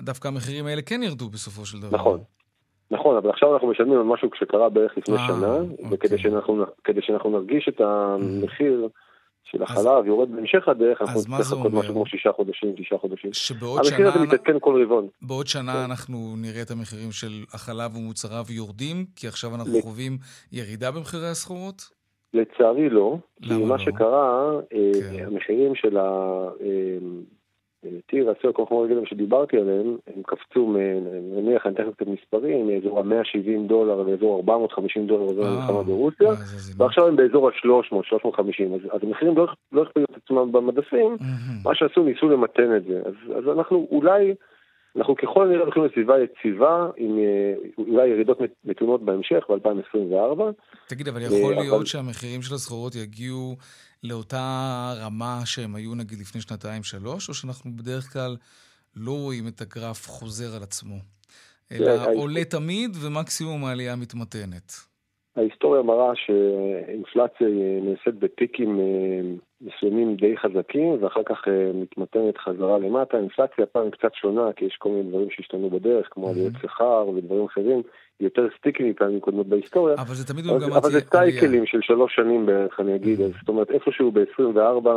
דווקא 0.00 0.28
המחירים 0.28 0.66
האלה 0.66 0.82
כן 0.82 1.02
ירדו 1.02 1.28
בסופו 1.28 1.66
של 1.66 1.80
דבר. 1.80 1.96
נכון. 1.96 2.20
נכון, 2.90 3.16
אבל 3.16 3.30
עכשיו 3.30 3.54
אנחנו 3.54 3.68
משלמים 3.68 3.98
על 3.98 4.04
משהו 4.04 4.28
שקרה 4.34 4.68
בערך 4.68 4.96
לפני 4.96 5.16
아, 5.16 5.18
אה, 5.18 5.26
שנה, 5.26 5.56
אוקיי. 5.56 5.86
וכדי 5.90 6.18
שאנחנו, 6.18 6.64
שאנחנו 7.00 7.30
נרגיש 7.30 7.68
את 7.68 7.80
המחיר... 7.80 8.88
Mm. 8.94 9.08
של 9.50 9.62
החלב 9.62 10.06
יורד 10.06 10.30
בהמשך 10.30 10.68
הדרך, 10.68 11.02
אנחנו 11.02 11.20
נצטרך 11.20 11.40
לחכות 11.40 11.72
משהו 11.72 11.94
כמו 11.94 12.06
שישה 12.06 12.32
חודשים, 12.32 12.74
תשעה 12.76 12.98
חודשים. 12.98 13.32
שבעוד 13.32 13.84
שנה... 13.84 13.96
המחיר 13.96 14.08
הזה 14.08 14.18
מתעדכן 14.26 14.56
כל 14.60 14.82
רבעון. 14.82 15.08
בעוד 15.22 15.46
שנה 15.46 15.72
כן. 15.72 15.90
אנחנו 15.90 16.34
נראה 16.36 16.62
את 16.62 16.70
המחירים 16.70 17.12
של 17.12 17.44
החלב 17.54 17.96
ומוצריו 17.96 18.44
יורדים, 18.50 19.04
כי 19.16 19.28
עכשיו 19.28 19.54
אנחנו 19.54 19.82
חווים 19.82 20.18
ירידה 20.52 20.90
במחירי 20.90 21.28
הסחורות? 21.28 21.82
לצערי 22.34 22.90
לא, 22.90 23.16
כי 23.42 23.64
מה 23.64 23.76
לא? 23.76 23.78
שקרה, 23.78 24.50
אה, 24.72 24.92
כן. 25.16 25.26
המחירים 25.26 25.74
של 25.74 25.96
ה... 27.84 27.86
אה, 27.86 27.92
טיר, 28.06 28.30
הסויה, 28.30 28.52
כל 28.52 28.66
חומרי 28.66 28.88
גלם 28.88 29.06
שדיברתי 29.06 29.56
עליהם, 29.56 29.96
הם 30.06 30.22
קפצו, 30.22 30.76
נניח, 31.22 31.66
אני 31.66 31.74
תכף 31.74 31.94
קצת 31.96 32.06
מספרים, 32.06 32.66
מאזור 32.66 32.98
ה-170 32.98 33.68
דולר 33.68 34.02
לאזור 34.02 34.36
450 34.36 35.06
דולר 35.06 35.26
באזור 35.26 35.44
אה, 35.44 35.50
המלחמה 35.50 35.82
ברוסיה, 35.82 36.28
אה, 36.28 36.34
זינוק. 36.34 36.80
ועכשיו 36.80 37.06
הם 37.06 37.16
באזור 37.16 37.48
ה-300, 37.48 38.02
350, 38.04 38.74
אז, 38.74 38.80
המחירים 39.02 39.36
לא, 39.36 39.46
לא 39.72 39.82
הכפילו 39.82 40.06
את 40.12 40.16
עצמם 40.24 40.52
במדפים. 40.52 41.16
מה 41.64 41.74
שעשו, 41.74 42.02
ניסו 42.02 42.28
למתן 42.28 42.76
את 42.76 42.84
זה. 42.84 43.02
אז 43.36 43.48
אנחנו 43.58 43.88
אולי, 43.90 44.34
אנחנו 44.98 45.14
ככל 45.16 45.46
הנראה 45.46 45.60
הולכים 45.62 45.84
לסביבה 45.84 46.14
יציבה, 46.24 46.88
עם 46.96 47.18
אה, 47.18 47.54
אולי 47.78 48.08
ירידות 48.08 48.40
מת- 48.40 48.54
מתונות 48.64 49.02
בהמשך, 49.04 49.44
ב-2024. 49.50 50.40
תגיד, 50.88 51.08
אבל 51.08 51.22
יכול 51.22 51.52
אבל- 51.54 51.62
להיות 51.62 51.86
שהמחירים 51.86 52.42
של 52.42 52.54
הסחורות 52.54 52.94
יגיעו 52.94 53.56
לאותה 54.04 54.46
רמה 55.00 55.40
שהם 55.44 55.74
היו 55.74 55.94
נגיד 55.94 56.18
לפני 56.18 56.40
שנתיים-שלוש, 56.40 57.28
או 57.28 57.34
שאנחנו 57.34 57.70
בדרך 57.76 58.12
כלל 58.12 58.36
לא 58.96 59.12
רואים 59.12 59.48
את 59.48 59.60
הגרף 59.60 60.06
חוזר 60.08 60.56
על 60.56 60.62
עצמו? 60.62 60.96
אלא 61.72 61.92
עולה 62.14 62.44
תמיד 62.44 62.90
ומקסימום 63.04 63.64
העלייה 63.64 63.96
מתמתנת. 63.96 64.72
ההיסטוריה 65.36 65.82
מראה 65.82 66.12
שאינפלציה 66.14 67.46
היא 67.46 67.82
נעשית 67.82 68.14
בפיקים 68.14 68.78
אה, 68.80 69.20
מסוימים 69.60 70.16
די 70.16 70.36
חזקים, 70.36 70.96
ואחר 71.00 71.22
כך 71.22 71.48
אה, 71.48 71.70
מתמתנת 71.74 72.38
חזרה 72.38 72.78
למטה. 72.78 73.16
האינפלציה 73.16 73.64
הפעם 73.64 73.90
קצת 73.90 74.14
שונה, 74.14 74.52
כי 74.56 74.64
יש 74.64 74.76
כל 74.78 74.88
מיני 74.88 75.08
דברים 75.10 75.28
שהשתנו 75.30 75.70
בדרך, 75.70 76.08
כמו 76.10 76.28
עלויות 76.28 76.52
שכר 76.62 77.08
ודברים 77.08 77.44
אחרים, 77.44 77.82
יותר 78.20 78.48
סטיקי 78.58 78.90
מפעמים 78.90 79.20
קודמות 79.20 79.46
בהיסטוריה. 79.46 79.94
אבל 79.94 80.14
זה 80.14 80.26
תמיד 80.26 80.46
אבל, 80.46 80.56
מגמת 80.56 80.72
אבל 80.72 80.90
זה 80.90 80.98
עלייה. 81.12 81.32
סייקלים 81.32 81.66
של 81.66 81.80
שלוש 81.82 82.14
שנים 82.14 82.46
בערך, 82.46 82.80
אני 82.80 82.94
אגיד. 82.94 83.18
זאת 83.18 83.48
אומרת, 83.48 83.70
איפשהו 83.70 84.12
ב-24, 84.12 84.88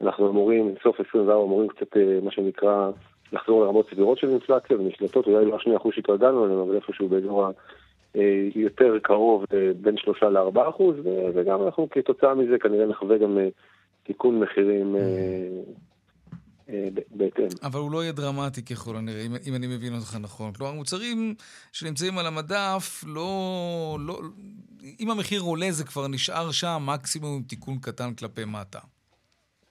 אנחנו 0.00 0.30
אמורים, 0.30 0.74
סוף 0.82 1.00
24 1.08 1.44
אמורים 1.44 1.68
קצת, 1.68 1.96
אה, 1.96 2.18
מה 2.22 2.30
שנקרא, 2.30 2.90
לחזור 3.32 3.64
לרמות 3.64 3.90
סבירות 3.90 4.18
של 4.18 4.30
אינפלציה 4.30 4.76
ונשלטות, 4.76 5.26
אולי 5.26 5.44
לא 5.44 5.56
השני 5.56 5.76
אחוז 5.76 5.92
שהתרגלנו 5.94 6.44
אליהם, 6.44 6.58
אבל 6.58 6.74
איפשהו 6.74 7.08
באזור 7.08 7.46
ה... 7.46 7.50
אה, 8.16 8.48
יותר 8.54 8.98
קרוב 9.02 9.44
אה, 9.54 9.70
בין 9.80 9.96
שלושה 9.96 10.28
לארבעה 10.28 10.68
אחוז, 10.68 10.96
וגם 11.34 11.62
אנחנו 11.64 11.88
כתוצאה 11.90 12.34
מזה 12.34 12.58
כנראה 12.58 12.86
נחווה 12.86 13.18
גם 13.18 13.38
אה, 13.38 13.48
תיקון 14.06 14.40
מחירים 14.40 14.96
אה, 14.96 15.02
אה, 16.68 16.88
ב- 16.94 17.00
בהתאם. 17.10 17.46
אבל 17.62 17.80
הוא 17.80 17.92
לא 17.92 18.02
יהיה 18.02 18.12
דרמטי 18.12 18.64
ככל 18.64 18.96
הנראה, 18.96 19.22
אם, 19.26 19.32
אם 19.48 19.54
אני 19.54 19.66
מבין 19.66 19.94
אותך 19.94 20.16
נכון. 20.20 20.52
כלומר, 20.52 20.72
מוצרים 20.72 21.34
שנמצאים 21.72 22.18
על 22.18 22.26
המדף, 22.26 23.04
לא, 23.06 23.98
לא... 24.00 24.20
אם 25.00 25.10
המחיר 25.10 25.40
עולה 25.40 25.66
זה 25.70 25.84
כבר 25.84 26.08
נשאר 26.08 26.50
שם, 26.50 26.82
מקסימום 26.86 27.36
עם 27.36 27.42
תיקון 27.42 27.78
קטן 27.82 28.14
כלפי 28.14 28.44
מטה. 28.44 28.78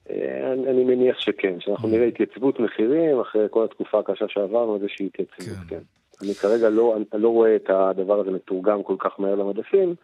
אה, 0.09 0.53
אני 0.53 0.69
אני 0.71 0.83
מניח 0.83 1.19
שכן, 1.19 1.59
שאנחנו 1.59 1.87
נראה 1.87 2.05
התייצבות 2.05 2.59
מחירים 2.59 3.19
אחרי 3.19 3.47
כל 3.49 3.65
התקופה 3.65 3.99
הקשה 3.99 4.25
שעברנו, 4.27 4.75
איזושהי 4.75 5.05
התייצבות, 5.05 5.67
כן. 5.69 5.75
כן. 5.75 5.81
אני 6.21 6.33
כרגע 6.33 6.69
לא, 6.69 6.95
אני 7.13 7.21
לא 7.21 7.29
רואה 7.29 7.55
את 7.55 7.69
הדבר 7.69 8.19
הזה 8.19 8.31
מתורגם 8.31 8.83
כל 8.83 8.95
כך 8.99 9.19
מהר 9.19 9.35
למדפים, 9.35 9.95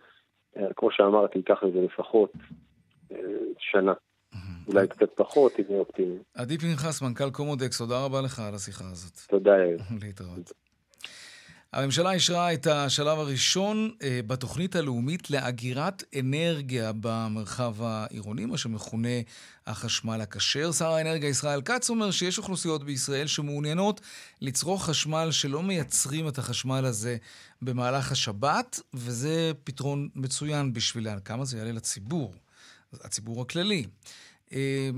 אה, 0.58 0.68
כמו 0.76 0.92
שאמרתי, 0.92 1.38
ייקח 1.38 1.64
לזה 1.64 1.82
לפחות 1.82 2.34
אה, 3.12 3.18
שנה, 3.60 3.94
אולי 4.68 4.88
קצת 4.88 5.10
פחות, 5.16 5.54
אם 5.60 5.64
נהיה 5.70 5.80
אופטימיים. 5.80 6.22
עדי 6.34 6.58
פנחס, 6.58 7.02
מנכ"ל 7.02 7.30
קומודקס, 7.30 7.78
תודה 7.78 8.06
רבה 8.06 8.22
לך 8.22 8.40
על 8.40 8.56
השיחה 8.56 8.86
הזאת. 8.92 9.20
תודה, 9.28 9.52
יאיר. 9.52 9.80
להתראות. 10.04 10.52
הממשלה 11.74 12.12
אישרה 12.12 12.54
את 12.54 12.68
השלב 12.68 13.20
הראשון 13.20 13.92
אה, 14.04 14.20
בתוכנית 14.28 14.76
הלאומית 14.76 15.32
לאגירת 15.32 16.04
אנרגיה 16.20 16.92
במרחב 17.02 17.76
העירוני, 17.84 18.46
מה 18.46 18.58
שמכונה 18.58 19.10
החשמל 19.68 20.22
הכשר. 20.22 20.72
שר 20.72 20.92
האנרגיה 20.92 21.30
ישראל 21.30 21.62
כץ 21.62 21.90
אומר 21.90 22.12
שיש 22.12 22.38
אוכלוסיות 22.38 22.84
בישראל 22.84 23.28
שמעוניינות 23.28 24.02
לצרוך 24.42 24.86
חשמל 24.86 25.28
שלא 25.32 25.64
מייצרים 25.64 26.28
את 26.28 26.38
החשמל 26.38 26.86
הזה 26.86 27.18
במהלך 27.62 28.12
השבת, 28.12 28.80
וזה 28.94 29.52
פתרון 29.64 30.10
מצוין 30.16 30.74
בשבילן. 30.74 31.18
כמה 31.26 31.46
זה 31.46 31.58
יעלה 31.58 31.72
לציבור, 31.72 32.34
הציבור 32.94 33.42
הכללי. 33.42 33.86
אה, 34.54 34.90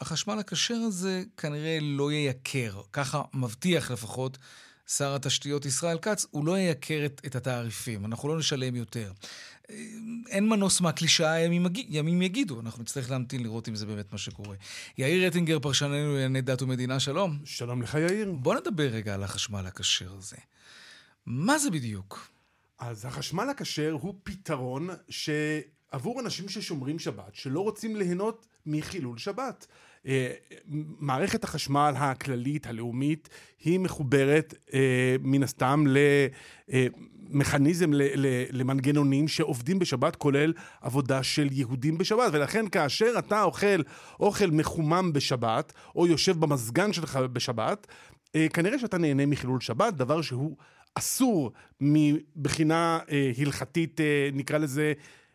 החשמל 0.00 0.38
הכשר 0.38 0.74
הזה 0.74 1.22
כנראה 1.36 1.78
לא 1.80 2.12
יייקר, 2.12 2.80
ככה 2.92 3.22
מבטיח 3.34 3.90
לפחות 3.90 4.38
שר 4.86 5.14
התשתיות 5.14 5.66
ישראל 5.66 5.98
כץ, 5.98 6.26
הוא 6.30 6.46
לא 6.46 6.58
ייקר 6.58 7.06
את, 7.06 7.20
את 7.26 7.36
התעריפים, 7.36 8.04
אנחנו 8.04 8.28
לא 8.28 8.38
נשלם 8.38 8.76
יותר. 8.76 9.12
אה, 9.70 9.76
אין 10.28 10.48
מנוס 10.48 10.80
מהקלישאה 10.80 11.40
ימים, 11.40 11.66
ימים 11.88 12.22
יגידו, 12.22 12.60
אנחנו 12.60 12.82
נצטרך 12.82 13.10
להמתין 13.10 13.42
לראות 13.42 13.68
אם 13.68 13.74
זה 13.74 13.86
באמת 13.86 14.12
מה 14.12 14.18
שקורה. 14.18 14.56
יאיר 14.98 15.26
רטינגר, 15.26 15.58
פרשננו 15.58 16.12
לענייני 16.12 16.40
דת 16.40 16.62
ומדינה, 16.62 17.00
שלום. 17.00 17.38
שלום 17.44 17.82
לך, 17.82 17.94
יאיר. 17.94 18.32
בוא 18.32 18.54
נדבר 18.54 18.88
רגע 18.88 19.14
על 19.14 19.22
החשמל 19.22 19.66
הכשר 19.66 20.12
הזה. 20.18 20.36
מה 21.26 21.58
זה 21.58 21.70
בדיוק? 21.70 22.28
אז 22.78 23.04
החשמל 23.04 23.48
הכשר 23.50 23.90
הוא 24.00 24.14
פתרון 24.22 24.88
שעבור 25.92 26.20
אנשים 26.20 26.48
ששומרים 26.48 26.98
שבת, 26.98 27.34
שלא 27.34 27.60
רוצים 27.60 27.96
ליהנות 27.96 28.46
מחילול 28.66 29.18
שבת. 29.18 29.66
אה, 30.06 30.32
מערכת 30.98 31.44
החשמל 31.44 31.94
הכללית, 31.96 32.66
הלאומית, 32.66 33.28
היא 33.64 33.80
מחוברת 33.80 34.54
אה, 34.74 35.16
מן 35.20 35.42
הסתם 35.42 35.84
למכניזם, 37.28 37.90
למנגנונים 38.50 39.28
שעובדים 39.28 39.78
בשבת, 39.78 40.16
כולל 40.16 40.52
עבודה 40.80 41.22
של 41.22 41.48
יהודים 41.52 41.98
בשבת. 41.98 42.30
ולכן 42.32 42.68
כאשר 42.68 43.14
אתה 43.18 43.42
אוכל 43.42 43.82
אוכל 44.20 44.50
מחומם 44.50 45.10
בשבת, 45.12 45.72
או 45.96 46.06
יושב 46.06 46.40
במזגן 46.40 46.92
שלך 46.92 47.16
בשבת, 47.16 47.86
אה, 48.34 48.46
כנראה 48.48 48.78
שאתה 48.78 48.98
נהנה 48.98 49.26
מחילול 49.26 49.60
שבת, 49.60 49.94
דבר 49.94 50.22
שהוא 50.22 50.56
אסור 50.94 51.52
מבחינה 51.80 52.98
אה, 53.10 53.32
הלכתית, 53.38 54.00
אה, 54.00 54.28
נקרא 54.32 54.58
לזה, 54.58 54.92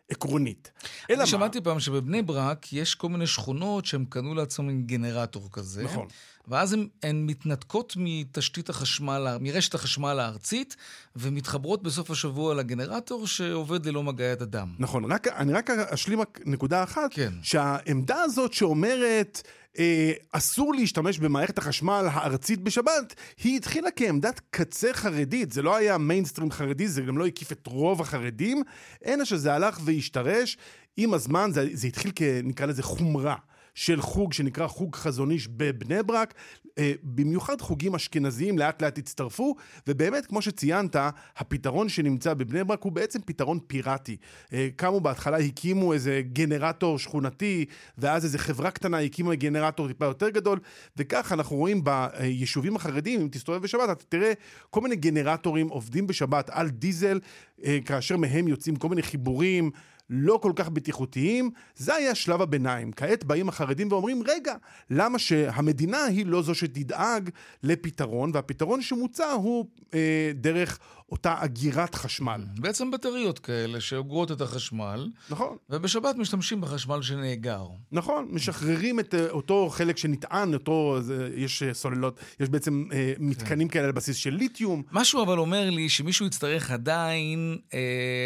עקרונית. 0.10 0.72
אלא 1.10 1.18
מה? 1.18 1.24
אני 1.24 1.32
שמעתי 1.32 1.62
פעם 1.62 1.80
שבבני 1.80 2.22
ברק 2.22 2.74
יש 2.74 2.96
כל 2.96 3.10
מיני 3.10 3.28
שכונות 3.28 3.86
שהם 3.86 4.06
קנו 4.10 4.36
לעצמם 4.36 4.82
גנרטור 4.82 5.50
כזה. 5.52 5.84
נכון. 5.84 6.08
ואז 6.48 6.74
הן, 6.74 6.88
הן 7.04 7.26
מתנתקות 7.26 7.94
מתשתית 7.98 8.70
החשמל, 8.70 9.38
מרשת 9.42 9.76
החשמל 9.76 10.20
הארצית, 10.20 10.76
ומתחברות 11.16 11.84
בסוף 11.84 12.12
השבוע 12.12 12.56
לגנרטור 12.56 13.28
שעובד 13.28 13.86
ללא 13.86 14.04
מגע 14.04 14.26
יד 14.26 14.42
אדם. 14.42 14.74
נכון, 14.80 15.12
רק, 15.12 15.28
אני 15.28 15.54
רק 15.54 15.70
אשלים 15.70 16.22
רק 16.22 16.40
נקודה 16.46 16.84
אחת, 16.84 17.14
כן. 17.14 17.34
שהעמדה 17.42 18.22
הזאת 18.22 18.54
שאומרת 18.54 19.42
אה, 19.80 20.12
אסור 20.32 20.74
להשתמש 20.74 21.20
במערכת 21.20 21.58
החשמל 21.58 22.08
הארצית 22.12 22.62
בשבת, 22.62 23.16
היא 23.44 23.58
התחילה 23.58 23.92
כעמדת 23.96 24.42
קצה 24.50 24.94
חרדית, 24.94 25.52
זה 25.52 25.62
לא 25.62 25.76
היה 25.76 25.98
מיינסטרים 25.98 26.52
חרדי, 26.52 26.88
זה 26.88 27.02
גם 27.02 27.18
לא 27.18 27.26
הקיף 27.26 27.52
את 27.52 27.68
רוב 27.68 28.02
החרדים, 28.02 28.64
אלא 29.06 29.26
שזה 29.26 29.54
הלך 29.54 29.80
והשתרש, 29.86 30.58
עם 30.98 31.14
הזמן 31.14 31.50
זה, 31.54 31.68
זה 31.74 31.88
התחיל 31.88 32.12
כנקרא 32.16 32.66
לזה 32.66 32.84
חומרה. 32.84 33.36
של 33.78 34.02
חוג 34.02 34.34
שנקרא 34.34 34.68
חוג 34.68 34.96
חזון 34.96 35.32
איש 35.32 35.48
בבני 35.48 36.04
ברק, 36.04 36.34
אה, 36.78 36.94
במיוחד 37.04 37.62
חוגים 37.62 37.96
אשכנזיים 37.96 38.60
לאט 38.60 38.82
לאט 38.82 38.98
הצטרפו, 38.98 39.56
ובאמת, 39.88 40.26
כמו 40.26 40.42
שציינת, 40.42 40.96
הפתרון 41.38 41.90
שנמצא 41.90 42.34
בבני 42.34 42.64
ברק 42.64 42.84
הוא 42.84 42.92
בעצם 42.92 43.20
פתרון 43.26 43.60
פיראטי. 43.68 44.18
אה, 44.54 44.68
קמו 44.76 45.00
בהתחלה, 45.00 45.38
הקימו 45.38 45.94
איזה 45.94 46.22
גנרטור 46.34 47.00
שכונתי, 47.00 47.66
ואז 47.98 48.26
איזה 48.26 48.38
חברה 48.38 48.72
קטנה 48.72 49.00
הקימה 49.00 49.36
גנרטור 49.36 49.88
טיפה 49.88 50.06
יותר 50.06 50.30
גדול, 50.30 50.60
וכך 50.98 51.32
אנחנו 51.32 51.56
רואים 51.56 51.84
ביישובים 51.84 52.76
החרדיים, 52.76 53.22
אם 53.22 53.28
תסתובב 53.32 53.62
בשבת, 53.62 53.90
אתה 53.90 54.04
תראה 54.10 54.34
כל 54.70 54.82
מיני 54.82 54.96
גנרטורים 54.96 55.68
עובדים 55.68 56.08
בשבת 56.08 56.50
על 56.50 56.70
דיזל, 56.70 57.20
אה, 57.64 57.78
כאשר 57.86 58.18
מהם 58.18 58.48
יוצאים 58.48 58.76
כל 58.76 58.90
מיני 58.90 59.02
חיבורים. 59.02 59.72
לא 60.10 60.40
כל 60.42 60.52
כך 60.56 60.70
בטיחותיים, 60.70 61.52
זה 61.76 61.96
היה 61.96 62.16
שלב 62.16 62.42
הביניים. 62.42 62.92
כעת 62.92 63.24
באים 63.24 63.50
החרדים 63.50 63.92
ואומרים, 63.92 64.24
רגע, 64.28 64.56
למה 64.90 65.20
שהמדינה 65.20 66.04
היא 66.04 66.26
לא 66.26 66.42
זו 66.42 66.56
שתדאג 66.56 67.30
לפתרון, 67.64 68.32
והפתרון 68.34 68.82
שמוצע 68.82 69.32
הוא 69.32 69.66
אה, 69.94 70.32
דרך 70.36 70.80
אותה 71.12 71.36
אגירת 71.40 71.96
חשמל. 71.96 72.42
בעצם 72.58 72.92
בטריות 72.92 73.40
כאלה 73.40 73.82
שאוגרות 73.82 74.32
את 74.32 74.42
החשמל, 74.42 75.10
נכון, 75.30 75.58
ובשבת 75.70 76.16
משתמשים 76.16 76.62
בחשמל 76.62 77.02
שנאגר. 77.02 77.68
נכון, 77.92 78.28
משחררים 78.32 79.00
את 79.00 79.16
אה, 79.16 79.30
אותו 79.30 79.70
חלק 79.70 79.98
שנטען, 79.98 80.54
אותו, 80.54 81.00
יש 81.36 81.64
אה, 81.64 81.74
סוללות, 81.74 82.20
יש 82.40 82.50
בעצם 82.50 82.86
אה, 82.94 83.14
מתקנים 83.20 83.68
כאלה 83.68 83.86
על 83.86 83.92
בסיס 83.92 84.18
של 84.18 84.34
ליתיום. 84.34 84.84
משהו 84.92 85.24
אבל 85.24 85.40
אומר 85.40 85.70
לי 85.70 85.90
שמישהו 85.90 86.26
יצטרך 86.26 86.72
עדיין, 86.72 87.58
אה, 87.74 87.80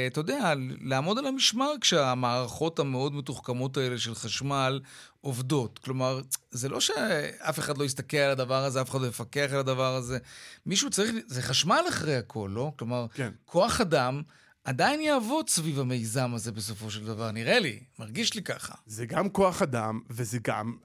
אתה 0.07 0.19
יודע, 0.19 0.53
לעמוד 0.81 1.17
על 1.17 1.25
המשמר 1.25 1.71
כשהמערכות 1.81 2.79
המאוד 2.79 3.15
מתוחכמות 3.15 3.77
האלה 3.77 3.97
של 3.97 4.15
חשמל 4.15 4.79
עובדות. 5.21 5.79
כלומר, 5.79 6.21
זה 6.51 6.69
לא 6.69 6.79
שאף 6.79 7.59
אחד 7.59 7.77
לא 7.77 7.83
יסתכל 7.83 8.17
על 8.17 8.31
הדבר 8.31 8.63
הזה, 8.63 8.81
אף 8.81 8.89
אחד 8.89 9.01
לא 9.01 9.07
יפקח 9.07 9.47
על 9.51 9.59
הדבר 9.59 9.95
הזה. 9.95 10.17
מישהו 10.65 10.89
צריך, 10.89 11.11
זה 11.27 11.41
חשמל 11.41 11.81
אחרי 11.89 12.15
הכל, 12.15 12.51
לא? 12.53 12.71
כלומר, 12.77 13.05
כן. 13.13 13.31
כוח 13.45 13.81
אדם, 13.81 14.21
עדיין 14.63 15.01
יעבוד 15.01 15.49
סביב 15.49 15.79
המיזם 15.79 16.33
הזה 16.33 16.51
בסופו 16.51 16.91
של 16.91 17.05
דבר, 17.05 17.31
נראה 17.31 17.59
לי, 17.59 17.79
מרגיש 17.99 18.33
לי 18.33 18.43
ככה. 18.43 18.73
זה 18.85 19.05
גם 19.05 19.29
כוח 19.29 19.61
אדם, 19.61 19.99
וזה 20.09 20.39
גם 20.43 20.75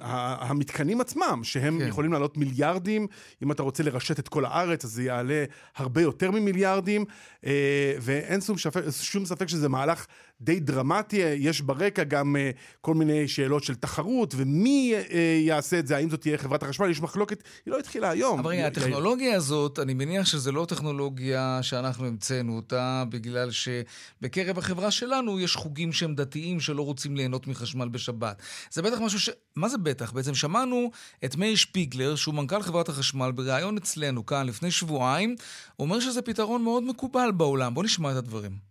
המתקנים 0.00 1.00
עצמם, 1.00 1.40
שהם 1.42 1.78
כן. 1.78 1.84
כן. 1.84 1.88
יכולים 1.88 2.12
לעלות 2.12 2.36
מיליארדים. 2.36 3.06
אם 3.42 3.52
אתה 3.52 3.62
רוצה 3.62 3.82
לרשת 3.82 4.18
את 4.18 4.28
כל 4.28 4.44
הארץ, 4.44 4.84
אז 4.84 4.90
זה 4.90 5.02
יעלה 5.02 5.44
הרבה 5.76 6.02
יותר 6.02 6.30
ממיליארדים, 6.30 7.04
אה, 7.46 7.94
ואין 8.00 8.40
שום 8.40 8.58
ספק, 8.58 8.82
שום 9.02 9.26
ספק 9.26 9.48
שזה 9.48 9.68
מהלך 9.68 10.06
די 10.40 10.60
דרמטי. 10.60 11.16
יש 11.16 11.60
ברקע 11.60 12.04
גם 12.04 12.36
אה, 12.36 12.50
כל 12.80 12.94
מיני 12.94 13.28
שאלות 13.28 13.64
של 13.64 13.74
תחרות, 13.74 14.34
ומי 14.36 14.94
אה, 14.94 15.40
יעשה 15.44 15.78
את 15.78 15.86
זה, 15.86 15.96
האם 15.96 16.10
זאת 16.10 16.20
תהיה 16.20 16.38
חברת 16.38 16.62
החשמל, 16.62 16.90
יש 16.90 17.00
מחלוקת, 17.00 17.42
היא 17.66 17.72
לא 17.72 17.78
התחילה 17.78 18.10
היום. 18.10 18.38
אבל 18.38 18.50
רגע. 18.50 18.66
הטכנולוגיה 18.66 19.36
הזאת, 19.36 19.78
אני 19.78 19.94
מניח 19.94 20.26
שזו 20.26 20.52
לא 20.52 20.64
טכנולוגיה 20.64 21.58
שאנחנו 21.62 22.06
המצאנו 22.06 22.56
אותה, 22.56 23.04
בגלל 23.08 23.50
שבקרב 23.50 24.58
החברה 24.58 24.90
שלנו 24.90 25.40
יש 25.40 25.56
חוגים 25.56 25.92
שהם 25.92 26.14
דתיים 26.14 26.60
שלא 26.60 26.82
רוצים 26.82 27.16
ליהנות 27.16 27.46
מחשמל 27.46 27.88
בשבת. 27.88 28.42
זה 28.70 28.82
בטח 28.82 29.00
משהו 29.00 29.20
ש... 29.20 29.30
מה 29.56 29.68
זה 29.68 29.78
בטח? 29.78 30.12
בעצם 30.12 30.34
שמענו 30.34 30.90
את 31.24 31.36
מאיר 31.36 31.56
שפיגלר, 31.56 32.16
שהוא 32.16 32.34
מנכ"ל 32.34 32.62
חברת 32.62 32.88
החשמל, 32.88 33.32
בריאיון 33.32 33.76
אצלנו 33.76 34.26
כאן 34.26 34.46
לפני 34.46 34.70
שבועיים, 34.70 35.36
אומר 35.78 36.00
שזה 36.00 36.22
פתרון 36.22 36.62
מאוד 36.62 36.82
מקובל 36.82 37.30
בעולם. 37.36 37.74
בואו 37.74 37.84
נשמע 37.84 38.12
את 38.12 38.16
הדברים. 38.16 38.69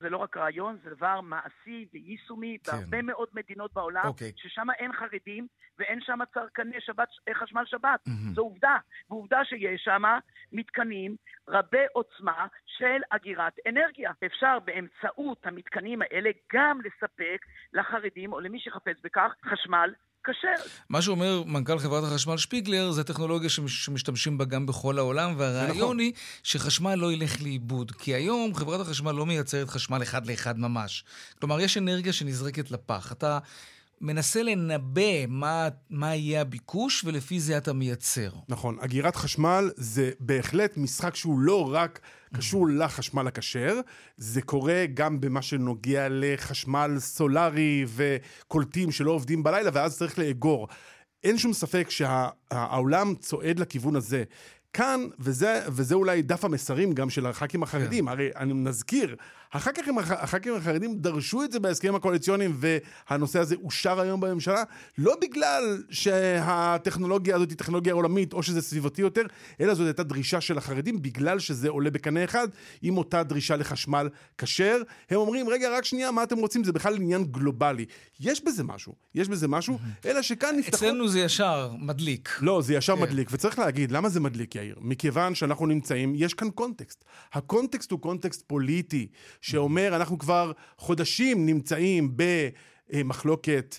זה 0.00 0.10
לא 0.10 0.16
רק 0.16 0.36
רעיון, 0.36 0.78
זה 0.84 0.90
דבר 0.90 1.20
מעשי 1.20 1.86
ויישומי 1.92 2.58
כן. 2.64 2.72
בהרבה 2.72 3.02
מאוד 3.02 3.28
מדינות 3.32 3.72
בעולם, 3.72 4.06
אוקיי. 4.06 4.32
ששם 4.36 4.66
אין 4.78 4.92
חרדים 4.92 5.46
ואין 5.78 6.00
שם 6.00 6.18
צרכני 6.34 6.80
שבת, 6.80 7.08
אה, 7.28 7.34
חשמל 7.34 7.62
שבת. 7.66 8.00
מהמם. 8.06 8.34
זו 8.34 8.42
עובדה. 8.42 8.76
ועובדה 9.10 9.44
שיש 9.44 9.82
שם 9.84 10.02
מתקנים 10.52 11.16
רבי 11.48 11.84
עוצמה 11.92 12.46
של 12.66 13.02
אגירת 13.10 13.56
אנרגיה. 13.68 14.12
אפשר 14.26 14.58
באמצעות 14.64 15.46
המתקנים 15.46 16.02
האלה 16.02 16.30
גם 16.52 16.80
לספק 16.84 17.46
לחרדים 17.72 18.32
או 18.32 18.40
למי 18.40 18.60
שחפץ 18.60 18.96
בכך 19.04 19.34
חשמל 19.44 19.92
כשר. 20.26 20.68
מה 20.88 21.02
שאומר 21.02 21.42
מנכ"ל 21.46 21.78
חברת 21.78 22.04
החשמל 22.04 22.36
שפיגלר, 22.36 22.90
זה 22.90 23.04
טכנולוגיה 23.04 23.48
שמש- 23.50 23.84
שמשתמשים 23.84 24.38
בה 24.38 24.44
גם 24.44 24.66
בכל 24.66 24.98
העולם, 24.98 25.34
והרעיון 25.38 25.76
נכון. 25.76 25.98
היא 25.98 26.12
שחשמל 26.42 26.94
לא 26.94 27.12
ילך 27.12 27.42
לאיבוד. 27.42 27.92
כי 27.92 28.14
היום 28.14 28.54
חברת 28.54 28.80
החשמל 28.80 29.12
לא 29.12 29.26
מייצרת 29.26 29.68
חשמל 29.68 30.02
אחד 30.02 30.26
לאחד 30.26 30.58
ממש. 30.58 31.04
כלומר, 31.40 31.60
יש 31.60 31.76
אנרגיה 31.78 32.12
שנזרקת 32.12 32.70
לפח. 32.70 33.12
אתה 33.12 33.38
מנסה 34.00 34.42
לנבא 34.42 35.26
מה, 35.28 35.68
מה 35.90 36.14
יהיה 36.14 36.40
הביקוש, 36.40 37.04
ולפי 37.04 37.40
זה 37.40 37.56
אתה 37.56 37.72
מייצר. 37.72 38.30
נכון, 38.48 38.76
אגירת 38.80 39.16
חשמל 39.16 39.70
זה 39.76 40.10
בהחלט 40.20 40.76
משחק 40.76 41.14
שהוא 41.14 41.38
לא 41.38 41.74
רק 41.74 42.00
קשור 42.34 42.68
לחשמל 42.68 43.26
הכשר, 43.26 43.80
זה 44.16 44.42
קורה 44.42 44.84
גם 44.94 45.20
במה 45.20 45.42
שנוגע 45.42 46.06
לחשמל 46.10 46.96
סולארי 46.98 47.84
וקולטים 47.88 48.92
שלא 48.92 49.10
עובדים 49.10 49.42
בלילה, 49.42 49.70
ואז 49.72 49.98
צריך 49.98 50.18
לאגור. 50.18 50.68
אין 51.24 51.38
שום 51.38 51.52
ספק 51.52 51.90
שהעולם 51.90 53.14
צועד 53.14 53.58
לכיוון 53.58 53.96
הזה. 53.96 54.24
כאן, 54.72 55.00
וזה, 55.18 55.62
וזה 55.68 55.94
אולי 55.94 56.22
דף 56.22 56.44
המסרים 56.44 56.92
גם 56.92 57.10
של 57.10 57.26
הח"כים 57.26 57.62
החרדים, 57.62 58.04
כן. 58.04 58.10
הרי 58.10 58.30
אני 58.36 58.54
נזכיר, 58.54 59.16
הח"כים, 59.56 59.98
הח- 59.98 60.10
הח"כים 60.10 60.54
החרדים 60.54 60.98
דרשו 60.98 61.42
את 61.42 61.52
זה 61.52 61.60
בהסכמים 61.60 61.94
הקואליציוניים, 61.94 62.56
והנושא 63.08 63.38
הזה 63.38 63.54
אושר 63.64 64.00
היום 64.00 64.20
בממשלה, 64.20 64.62
לא 64.98 65.14
בגלל 65.22 65.82
שהטכנולוגיה 65.90 67.36
הזאת 67.36 67.50
היא 67.50 67.58
טכנולוגיה 67.58 67.94
עולמית, 67.94 68.32
או 68.32 68.42
שזה 68.42 68.62
סביבתי 68.62 69.02
יותר, 69.02 69.22
אלא 69.60 69.74
זאת 69.74 69.86
הייתה 69.86 70.02
דרישה 70.02 70.40
של 70.40 70.58
החרדים, 70.58 71.02
בגלל 71.02 71.38
שזה 71.38 71.68
עולה 71.68 71.90
בקנה 71.90 72.24
אחד 72.24 72.48
עם 72.82 72.98
אותה 72.98 73.22
דרישה 73.22 73.56
לחשמל 73.56 74.08
כשר. 74.38 74.82
הם 75.10 75.16
אומרים, 75.16 75.48
רגע, 75.48 75.76
רק 75.76 75.84
שנייה, 75.84 76.10
מה 76.10 76.22
אתם 76.22 76.38
רוצים? 76.38 76.64
זה 76.64 76.72
בכלל 76.72 76.94
עניין 76.96 77.24
גלובלי. 77.24 77.84
יש 78.20 78.44
בזה 78.44 78.64
משהו, 78.64 78.94
יש 79.14 79.28
בזה 79.28 79.48
משהו, 79.48 79.78
אלא 80.06 80.22
שכאן 80.22 80.56
נפתחות... 80.58 80.74
אצלנו 80.74 81.08
זה 81.08 81.20
ישר 81.20 81.70
מדליק. 81.78 82.38
לא, 82.40 82.62
זה 82.62 82.74
ישר 82.74 82.96
כן. 82.96 83.02
מדליק, 83.02 83.28
וצריך 83.32 83.58
להגיד, 83.58 83.92
למה 83.92 84.08
זה 84.08 84.20
מדליק, 84.20 84.54
יאיר? 84.54 84.76
מכיוון 84.80 85.34
שאנחנו 85.34 85.66
נמצאים, 85.66 86.12
יש 86.16 86.34
כאן 86.34 86.50
קונטקסט. 86.50 87.04
הקונטקסט 87.32 87.90
הוא 87.90 88.00
קונטקסט 88.00 88.42
פוליטי, 88.46 89.06
שאומר, 89.46 89.96
אנחנו 89.96 90.18
כבר 90.18 90.52
חודשים 90.78 91.46
נמצאים 91.46 92.16
במחלוקת... 92.92 93.78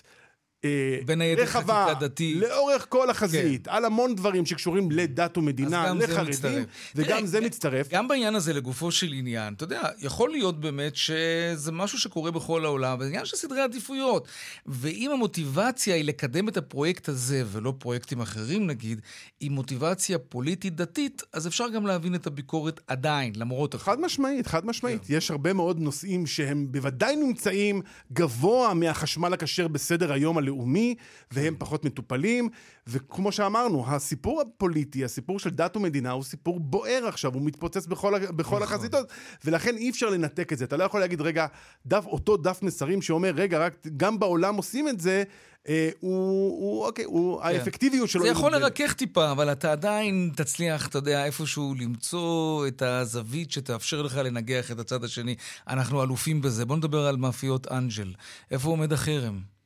אה, 0.64 0.98
בין 1.06 1.20
היתר 1.20 1.42
רחבה, 1.42 1.94
דתית. 2.00 2.36
לאורך 2.36 2.86
כל 2.88 3.10
החזית, 3.10 3.68
על 3.68 3.84
המון 3.84 4.14
דברים 4.14 4.46
שקשורים 4.46 4.90
לדת 4.90 5.38
ומדינה, 5.38 5.94
לחרדים. 5.94 6.64
וגם 6.94 7.18
תראה, 7.18 7.26
זה 7.26 7.40
מצטרף. 7.40 7.88
גם 7.88 8.08
בעניין 8.08 8.34
הזה, 8.34 8.52
לגופו 8.52 8.90
של 8.90 9.12
עניין, 9.12 9.54
אתה 9.54 9.64
יודע, 9.64 9.82
יכול 9.98 10.30
להיות 10.30 10.60
באמת 10.60 10.96
שזה 10.96 11.72
משהו 11.72 11.98
שקורה 11.98 12.30
בכל 12.30 12.64
העולם, 12.64 13.00
זה 13.00 13.06
עניין 13.06 13.24
של 13.24 13.36
סדרי 13.36 13.60
עדיפויות. 13.60 14.28
ואם 14.66 15.10
המוטיבציה 15.10 15.94
היא 15.94 16.04
לקדם 16.04 16.48
את 16.48 16.56
הפרויקט 16.56 17.08
הזה, 17.08 17.42
ולא 17.52 17.74
פרויקטים 17.78 18.20
אחרים 18.20 18.66
נגיד, 18.66 19.00
עם 19.40 19.52
מוטיבציה 19.52 20.18
פוליטית-דתית, 20.18 21.22
אז 21.32 21.46
אפשר 21.46 21.68
גם 21.68 21.86
להבין 21.86 22.14
את 22.14 22.26
הביקורת 22.26 22.80
עדיין, 22.86 23.32
למרות. 23.36 23.74
חד 23.74 24.00
משמעית, 24.00 24.46
חד 24.46 24.66
משמעית. 24.66 25.10
יש 25.10 25.30
הרבה 25.30 25.52
מאוד 25.52 25.80
נושאים 25.80 26.26
שהם 26.26 26.66
בוודאי 26.70 27.16
נמצאים 27.16 27.82
גבוה 28.12 28.74
מהחשמל 28.74 29.32
הכשר 29.32 29.68
בסדר 29.68 30.12
היום 30.12 30.38
הלאומי, 30.48 30.94
והם 31.30 31.54
פחות 31.58 31.84
מטופלים. 31.84 32.48
וכמו 32.86 33.32
שאמרנו, 33.32 33.84
הסיפור 33.88 34.40
הפוליטי, 34.40 35.04
הסיפור 35.04 35.38
של 35.38 35.50
דת 35.50 35.76
ומדינה, 35.76 36.10
הוא 36.10 36.24
סיפור 36.24 36.60
בוער 36.60 37.04
עכשיו, 37.08 37.34
הוא 37.34 37.42
מתפוצץ 37.42 37.86
בכל, 37.86 38.18
בכל 38.18 38.34
נכון. 38.40 38.62
החזיתות, 38.62 39.06
ולכן 39.44 39.76
אי 39.76 39.90
אפשר 39.90 40.10
לנתק 40.10 40.52
את 40.52 40.58
זה. 40.58 40.64
אתה 40.64 40.76
לא 40.76 40.84
יכול 40.84 41.00
להגיד, 41.00 41.20
רגע, 41.20 41.46
דף, 41.86 42.04
אותו 42.06 42.36
דף 42.36 42.58
מסרים 42.62 43.02
שאומר, 43.02 43.30
רגע, 43.34 43.58
רק 43.58 43.86
גם 43.96 44.18
בעולם 44.18 44.54
עושים 44.54 44.88
את 44.88 45.00
זה, 45.00 45.24
אה, 45.68 45.90
הוא, 46.00 46.50
הוא, 46.60 46.86
אוקיי, 46.86 47.04
הוא, 47.04 47.42
האפקטיביות 47.42 48.08
שלו 48.08 48.22
כן. 48.22 48.26
זה 48.26 48.32
יכול. 48.32 48.52
לרכך 48.52 48.92
טיפה, 48.92 49.30
אבל 49.30 49.52
אתה 49.52 49.72
עדיין 49.72 50.30
תצליח, 50.36 50.86
אתה 50.86 50.98
יודע, 50.98 51.24
איפשהו 51.24 51.74
למצוא 51.78 52.66
את 52.66 52.82
הזווית 52.82 53.50
שתאפשר 53.50 54.02
לך 54.02 54.16
לנגח 54.16 54.70
את 54.70 54.78
הצד 54.78 55.04
השני. 55.04 55.34
אנחנו 55.68 56.02
אלופים 56.02 56.40
בזה. 56.40 56.64
בוא 56.64 56.76
נדבר 56.76 57.06
על 57.06 57.16
מאפיות 57.16 57.72
אנג'ל. 57.72 58.12
איפה 58.50 58.68
עומד 58.68 58.92
החרם? 58.92 59.57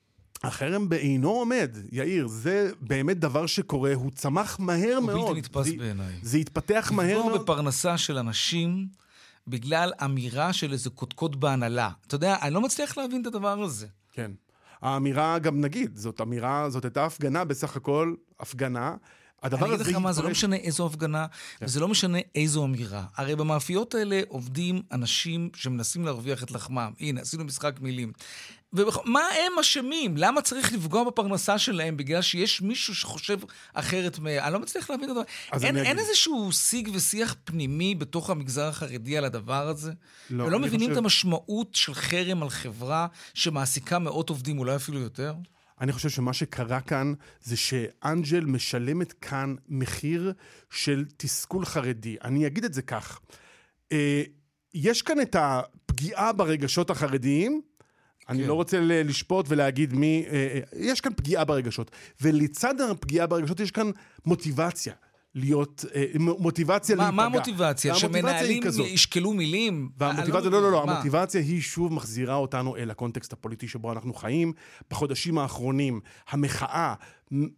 החרם 0.42 0.88
בעינו 0.88 1.30
עומד, 1.30 1.76
יאיר, 1.92 2.26
זה 2.26 2.70
באמת 2.80 3.18
דבר 3.18 3.46
שקורה, 3.46 3.94
הוא 3.94 4.10
צמח 4.10 4.60
מהר 4.60 4.94
הוא 4.96 5.06
מאוד. 5.06 5.28
בלתי 5.28 5.38
נתפס 5.38 5.66
זה, 5.66 5.76
בעיניי. 5.78 6.14
זה 6.22 6.38
התפתח 6.38 6.92
מהר 6.94 7.16
לפגוע 7.16 7.30
מאוד. 7.30 7.42
בפרנסה 7.42 7.98
של 7.98 8.18
אנשים 8.18 8.86
בגלל 9.46 9.92
אמירה 10.04 10.52
של 10.52 10.72
איזה 10.72 10.90
קודקוד 10.90 11.40
בהנהלה. 11.40 11.90
אתה 12.06 12.14
יודע, 12.14 12.36
אני 12.42 12.54
לא 12.54 12.60
מצליח 12.60 12.98
להבין 12.98 13.22
את 13.22 13.26
הדבר 13.26 13.62
הזה. 13.62 13.86
כן. 14.12 14.30
האמירה, 14.82 15.38
גם 15.38 15.60
נגיד, 15.60 15.96
זאת 15.96 16.20
אמירה, 16.20 16.70
זאת 16.70 16.84
הייתה 16.84 17.04
הפגנה 17.04 17.44
בסך 17.44 17.76
הכל, 17.76 18.14
הפגנה. 18.40 18.94
הדבר 19.42 19.66
אני 19.66 19.74
אגיד 19.74 19.86
לך 19.86 19.94
מה, 19.94 20.12
זה 20.12 20.22
לא 20.22 20.30
משנה 20.30 20.56
איזו 20.56 20.86
הפגנה, 20.86 21.26
כן. 21.58 21.66
וזה 21.66 21.80
לא 21.80 21.88
משנה 21.88 22.18
איזו 22.34 22.64
אמירה. 22.64 23.04
הרי 23.16 23.36
במאפיות 23.36 23.94
האלה 23.94 24.20
עובדים 24.28 24.82
אנשים 24.92 25.50
שמנסים 25.54 26.04
להרוויח 26.04 26.42
את 26.42 26.50
לחמם. 26.50 26.92
הנה, 27.00 27.20
עשינו 27.20 27.44
משחק 27.44 27.74
מילים. 27.80 28.12
ומה 28.72 29.20
הם 29.20 29.58
אשמים? 29.60 30.16
למה 30.16 30.42
צריך 30.42 30.72
לפגוע 30.72 31.04
בפרנסה 31.04 31.58
שלהם 31.58 31.96
בגלל 31.96 32.22
שיש 32.22 32.62
מישהו 32.62 32.94
שחושב 32.94 33.38
אחרת 33.74 34.18
מ... 34.18 34.26
אני 34.26 34.52
לא 34.52 34.58
מצליח 34.60 34.90
להבין 34.90 35.10
את 35.10 35.16
הדבר. 35.16 35.66
אין, 35.66 35.76
אין. 35.76 35.98
איזשהו 35.98 36.52
שיג 36.52 36.88
ושיח 36.94 37.36
פנימי 37.44 37.94
בתוך 37.94 38.30
המגזר 38.30 38.64
החרדי 38.68 39.18
על 39.18 39.24
הדבר 39.24 39.68
הזה? 39.68 39.92
לא, 40.30 40.44
ולא 40.44 40.58
מבינים 40.58 40.80
חושב- 40.80 40.92
את 40.92 40.96
המשמעות 40.98 41.74
של 41.74 41.94
חרם 41.94 42.42
על 42.42 42.50
חברה 42.50 43.06
שמעסיקה 43.34 43.98
מאות 43.98 44.28
עובדים, 44.28 44.58
אולי 44.58 44.76
אפילו 44.76 44.98
יותר? 44.98 45.34
אני 45.80 45.92
חושב 45.92 46.08
שמה 46.08 46.32
שקרה 46.32 46.80
כאן 46.80 47.12
זה 47.42 47.56
שאנג'ל 47.56 48.44
משלמת 48.44 49.12
כאן 49.12 49.54
מחיר 49.68 50.32
של 50.70 51.04
תסכול 51.16 51.64
חרדי. 51.64 52.16
אני 52.24 52.46
אגיד 52.46 52.64
את 52.64 52.74
זה 52.74 52.82
כך. 52.82 53.20
אה, 53.92 54.22
יש 54.74 55.02
כאן 55.02 55.20
את 55.20 55.36
הפגיעה 55.38 56.32
ברגשות 56.32 56.90
החרדיים, 56.90 57.60
אני 58.28 58.42
כן. 58.42 58.48
לא 58.48 58.54
רוצה 58.54 58.78
לשפוט 58.80 59.46
ולהגיד 59.48 59.94
מי... 59.94 60.24
אה, 60.30 60.32
אה, 60.32 60.60
יש 60.78 61.00
כאן 61.00 61.12
פגיעה 61.16 61.44
ברגשות. 61.44 61.90
ולצד 62.20 62.80
הפגיעה 62.80 63.26
ברגשות 63.26 63.60
יש 63.60 63.70
כאן 63.70 63.90
מוטיבציה. 64.26 64.94
להיות, 65.34 65.84
אה, 65.94 66.04
מוטיבציה 66.18 66.96
להיפגע. 66.96 67.16
מה 67.16 67.24
המוטיבציה? 67.24 67.94
שמנהלים. 67.94 68.62
ישקלו 68.84 69.32
מילים? 69.32 69.88
והמוטיבציה, 69.98 70.50
לא, 70.50 70.62
לא, 70.62 70.72
לא? 70.72 70.82
המוטיבציה 70.82 71.40
היא 71.40 71.60
שוב 71.60 71.92
מחזירה 71.92 72.34
אותנו 72.34 72.76
אל 72.76 72.90
הקונטקסט 72.90 73.32
הפוליטי 73.32 73.68
שבו 73.68 73.92
אנחנו 73.92 74.14
חיים. 74.14 74.52
בחודשים 74.90 75.38
האחרונים, 75.38 76.00
המחאה, 76.28 76.94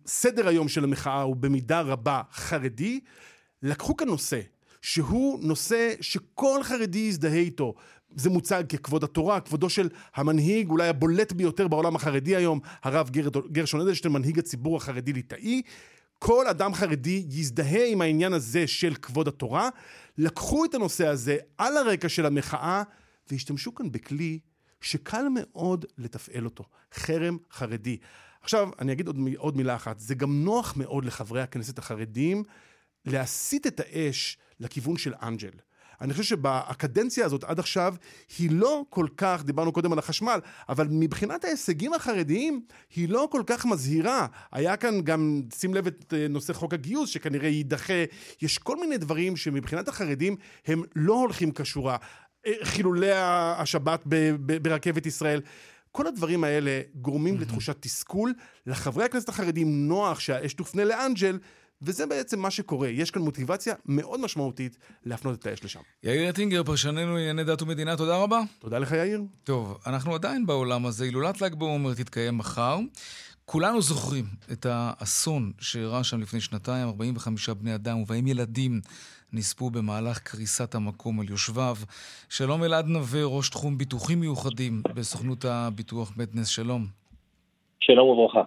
סדר 0.07 0.48
היום 0.48 0.68
של 0.68 0.85
המחאה 0.85 1.22
הוא 1.22 1.37
במידה 1.37 1.81
רבה 1.81 2.22
חרדי. 2.33 3.00
לקחו 3.62 3.96
כאן 3.96 4.09
נושא, 4.09 4.40
שהוא 4.83 5.38
נושא 5.42 5.94
שכל 6.00 6.61
חרדי 6.62 6.98
יזדהה 6.98 7.35
איתו. 7.35 7.74
זה 8.16 8.31
מוצג 8.31 8.64
ככבוד 8.68 9.05
התורה, 9.05 9.40
כבודו 9.40 9.70
של 9.70 9.88
המנהיג 10.14 10.70
אולי 10.70 10.88
הבולט 10.88 11.33
ביותר 11.33 11.68
בעולם 11.68 11.96
החרדי 11.96 12.37
היום, 12.37 12.61
הרב 12.83 13.11
גר- 13.11 13.29
גרשון 13.53 13.81
אדלשטיין, 13.81 14.14
מנהיג 14.14 14.38
הציבור 14.38 14.77
החרדי-ליטאי. 14.77 15.62
כל 16.18 16.46
אדם 16.46 16.74
חרדי 16.74 17.27
יזדהה 17.29 17.87
עם 17.87 18.00
העניין 18.00 18.33
הזה 18.33 18.66
של 18.66 18.94
כבוד 18.94 19.29
התורה, 19.29 19.68
לקחו 20.18 20.64
את 20.64 20.74
הנושא 20.74 21.07
הזה 21.07 21.37
על 21.59 21.77
הרקע 21.77 22.09
של 22.09 22.27
המחאה 22.27 22.83
והשתמשו 23.31 23.74
כאן 23.74 23.92
בכלי 23.92 24.38
שקל 24.81 25.24
מאוד 25.35 25.85
לתפעל 25.98 26.44
אותו, 26.44 26.64
חרם 26.94 27.38
חרדי. 27.53 27.96
עכשיו, 28.40 28.68
אני 28.79 28.92
אגיד 28.92 29.07
עוד, 29.07 29.18
עוד 29.37 29.57
מילה 29.57 29.77
אחת, 29.77 29.98
זה 29.98 30.14
גם 30.14 30.44
נוח 30.44 30.77
מאוד 30.77 31.05
לחברי 31.05 31.42
הכנסת 31.42 31.79
החרדים 31.79 32.44
להסיט 33.05 33.66
את 33.66 33.81
האש 33.81 34.38
לכיוון 34.61 34.96
של 34.96 35.14
אנג'ל. 35.22 35.50
אני 36.00 36.12
חושב 36.12 36.24
שבקדנציה 36.24 37.26
הזאת 37.26 37.44
עד 37.44 37.59
עכשיו 37.59 37.94
היא 38.38 38.50
לא 38.52 38.83
כל 38.90 39.07
כך, 39.16 39.42
דיברנו 39.44 39.72
קודם 39.72 39.92
על 39.92 39.98
החשמל, 39.98 40.40
אבל 40.68 40.87
מבחינת 40.90 41.44
ההישגים 41.44 41.94
החרדיים 41.94 42.61
היא 42.96 43.09
לא 43.09 43.28
כל 43.30 43.42
כך 43.46 43.66
מזהירה. 43.66 44.26
היה 44.52 44.76
כאן 44.76 45.00
גם, 45.00 45.42
שים 45.54 45.74
לב 45.74 45.87
את 45.87 46.14
אה, 46.16 46.28
נושא 46.28 46.52
חוק 46.52 46.74
הגיוס 46.74 47.11
שכנראה 47.11 47.48
יידחה. 47.48 48.04
יש 48.42 48.59
כל 48.59 48.76
מיני 48.80 48.98
דברים 48.98 49.37
שמבחינת 49.37 49.88
החרדים 49.88 50.37
הם 50.66 50.83
לא 50.96 51.14
הולכים 51.14 51.50
כשורה. 51.52 51.96
אה, 52.46 52.52
חילולי 52.62 53.12
השבת 53.12 54.02
ברכבת 54.62 55.07
ישראל. 55.07 55.40
כל 55.92 56.07
הדברים 56.07 56.44
האלה 56.44 56.80
גורמים 56.94 57.37
mm-hmm. 57.37 57.40
לתחושת 57.40 57.76
תסכול. 57.80 58.35
לחברי 58.66 59.04
הכנסת 59.04 59.28
החרדים 59.28 59.88
נוח 59.88 60.20
שהאש 60.20 60.54
תופנה 60.54 60.85
לאנג'ל, 60.85 61.38
וזה 61.83 62.07
בעצם 62.07 62.41
מה 62.41 62.51
שקורה. 62.51 62.89
יש 62.89 63.11
כאן 63.11 63.23
מוטיבציה 63.23 63.75
מאוד 63.87 64.21
משמעותית 64.21 64.79
להפנות 65.05 65.39
את 65.39 65.47
האש 65.47 65.65
לשם. 65.65 65.81
יאיר 66.03 66.31
אטינגר, 66.31 66.65
פרשננו 66.65 67.15
לענייני 67.15 67.45
דת 67.45 67.63
ומדינה, 67.63 67.97
תודה 67.97 68.17
רבה. 68.17 68.41
תודה 68.59 68.79
לך, 68.79 68.93
יאיר. 68.93 69.23
טוב, 69.45 69.79
אנחנו 69.87 70.15
עדיין 70.15 70.47
בעולם 70.47 70.87
הזה. 70.87 71.05
הילולת 71.05 71.41
ל"ג 71.41 71.55
בעומר 71.55 71.95
תתקיים 71.95 72.39
מחר. 72.39 72.79
כולנו 73.45 73.83
זוכרים 73.83 74.25
את 74.53 74.67
האסון 74.69 75.53
שאירע 75.61 76.05
שם 76.05 76.21
לפני 76.21 76.41
שנתיים, 76.41 76.89
45 76.89 77.49
בני 77.49 77.75
אדם 77.75 77.99
ובהם 77.99 78.27
ילדים 78.27 78.81
נספו 79.33 79.71
במהלך 79.71 80.19
קריסת 80.19 80.75
המקום 80.75 81.21
על 81.21 81.31
יושביו. 81.31 81.77
שלום 82.29 82.65
אלעד 82.65 82.87
נווה, 82.87 83.25
ראש 83.25 83.49
תחום 83.49 83.79
ביטוחים 83.79 84.21
מיוחדים 84.21 84.83
בסוכנות 84.95 85.45
הביטוח 85.45 86.13
בית 86.17 86.35
נס, 86.35 86.49
שלום. 86.49 86.87
שלום 87.81 88.09
וברכה. 88.09 88.43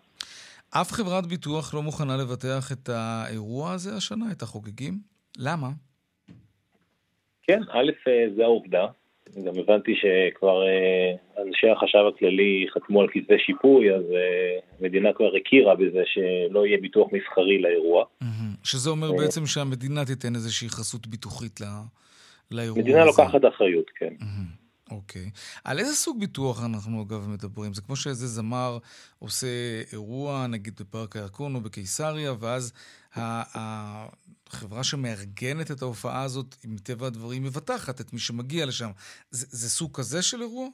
אף 0.69 0.91
חברת 0.91 1.25
ביטוח 1.25 1.73
לא 1.73 1.81
מוכנה 1.81 2.17
לבטח 2.17 2.71
את 2.71 2.89
האירוע 2.89 3.71
הזה 3.71 3.95
השנה, 3.95 4.25
את 4.31 4.41
החוגגים? 4.41 4.99
למה? 5.37 5.69
כן, 7.43 7.61
א', 7.71 7.91
אה, 8.07 8.25
זה 8.35 8.43
העובדה. 8.43 8.85
גם 9.45 9.53
הבנתי 9.59 9.93
שכבר 9.95 10.67
אה, 10.67 11.43
אנשי 11.43 11.69
החשב 11.69 11.99
הכללי 12.15 12.65
חתמו 12.73 13.01
על 13.01 13.07
כתבי 13.11 13.39
שיפוי, 13.45 13.95
אז 13.95 14.03
אה, 14.11 14.59
המדינה 14.79 15.13
כבר 15.13 15.35
הכירה 15.41 15.75
בזה 15.75 16.03
שלא 16.05 16.65
יהיה 16.65 16.77
ביטוח 16.81 17.07
מסחרי 17.11 17.61
לאירוע. 17.61 18.05
שזה 18.63 18.89
אומר 18.89 19.11
בעצם 19.11 19.45
שהמדינה 19.45 20.05
תיתן 20.05 20.35
איזושהי 20.35 20.69
חסות 20.69 21.07
ביטוחית 21.07 21.59
לאירוע 22.51 22.79
הזה. 22.79 22.81
מדינה 22.81 23.05
לוקחת 23.05 23.41
אחריות, 23.55 23.85
כן. 23.95 24.13
אוקיי. 24.91 25.29
על 25.65 25.79
איזה 25.79 25.93
סוג 25.93 26.19
ביטוח 26.19 26.65
אנחנו 26.65 27.03
אגב 27.03 27.27
מדברים? 27.29 27.73
זה 27.73 27.81
כמו 27.81 27.95
שאיזה 27.95 28.27
זמר 28.27 28.77
עושה 29.19 29.47
אירוע, 29.93 30.47
נגיד 30.47 30.73
בפארק 30.79 31.15
הירקון 31.15 31.55
או 31.55 31.61
בקיסריה, 31.61 32.33
ואז 32.39 32.73
החברה 33.15 34.83
שמארגנת 34.83 35.71
את 35.71 35.81
ההופעה 35.81 36.23
הזאת, 36.23 36.55
מטבע 36.67 37.07
הדברים, 37.07 37.43
מבטחת 37.43 38.01
את 38.01 38.13
מי 38.13 38.19
שמגיע 38.19 38.65
לשם. 38.65 38.89
זה, 39.29 39.45
זה 39.49 39.69
סוג 39.69 39.89
כזה 39.97 40.21
של 40.21 40.41
אירוע? 40.41 40.67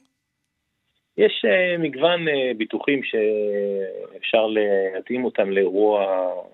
יש 1.18 1.44
uh, 1.44 1.78
מגוון 1.78 2.28
uh, 2.28 2.56
ביטוחים 2.56 3.00
שאפשר 3.02 4.46
להתאים 4.46 5.24
אותם 5.24 5.50
לאירוע 5.50 6.04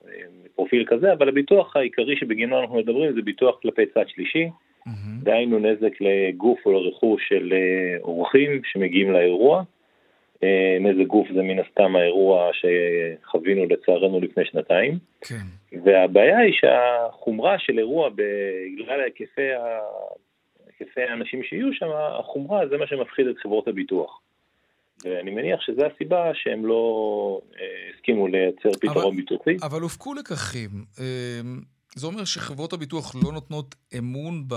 uh, 0.05 0.09
פרופיל 0.55 0.85
כזה, 0.89 1.13
אבל 1.13 1.29
הביטוח 1.29 1.77
העיקרי 1.77 2.17
שבגינו 2.17 2.61
אנחנו 2.61 2.77
מדברים 2.77 3.15
זה 3.15 3.23
ביטוח 3.23 3.59
כלפי 3.63 3.87
צד 3.95 4.05
שלישי. 4.09 4.49
Mm-hmm. 4.91 5.25
דהיינו 5.25 5.59
נזק 5.59 5.93
לגוף 6.01 6.59
או 6.67 6.73
לרכוש 6.73 7.29
של 7.29 7.53
אה, 7.53 7.99
אורחים 8.03 8.61
שמגיעים 8.65 9.13
לאירוע. 9.13 9.63
אה, 10.43 10.79
נזק 10.81 11.07
גוף 11.07 11.29
זה 11.35 11.43
מן 11.43 11.59
הסתם 11.59 11.97
האירוע 11.97 12.51
שחווינו 12.53 13.67
לצערנו 13.67 14.21
לפני 14.21 14.45
שנתיים. 14.45 14.99
כן. 15.21 15.81
והבעיה 15.85 16.39
היא 16.39 16.53
שהחומרה 16.53 17.59
של 17.59 17.79
אירוע 17.79 18.09
בגלל 18.09 19.01
היקפי, 19.01 19.53
ה... 19.53 19.79
היקפי 20.67 21.03
האנשים 21.03 21.43
שיהיו 21.43 21.73
שם, 21.73 21.89
החומרה 22.19 22.69
זה 22.69 22.77
מה 22.77 22.87
שמפחיד 22.87 23.27
את 23.27 23.39
חברות 23.39 23.69
הביטוח. 23.69 24.21
ואני 25.05 25.31
מניח 25.31 25.61
שזו 25.61 25.83
הסיבה 25.87 26.31
שהם 26.35 26.67
לא 26.67 27.41
אה, 27.61 27.67
הסכימו 27.95 28.29
לייצר 28.29 28.73
פתרון 28.81 29.05
אבל, 29.05 29.17
ביטוחי. 29.17 29.57
אבל 29.63 29.81
הופקו 29.81 30.15
לקחים. 30.15 30.71
זה 31.95 32.07
אומר 32.07 32.25
שחברות 32.25 32.73
הביטוח 32.73 33.15
לא 33.25 33.33
נותנות 33.33 33.75
אמון 33.99 34.45
ב, 34.49 34.55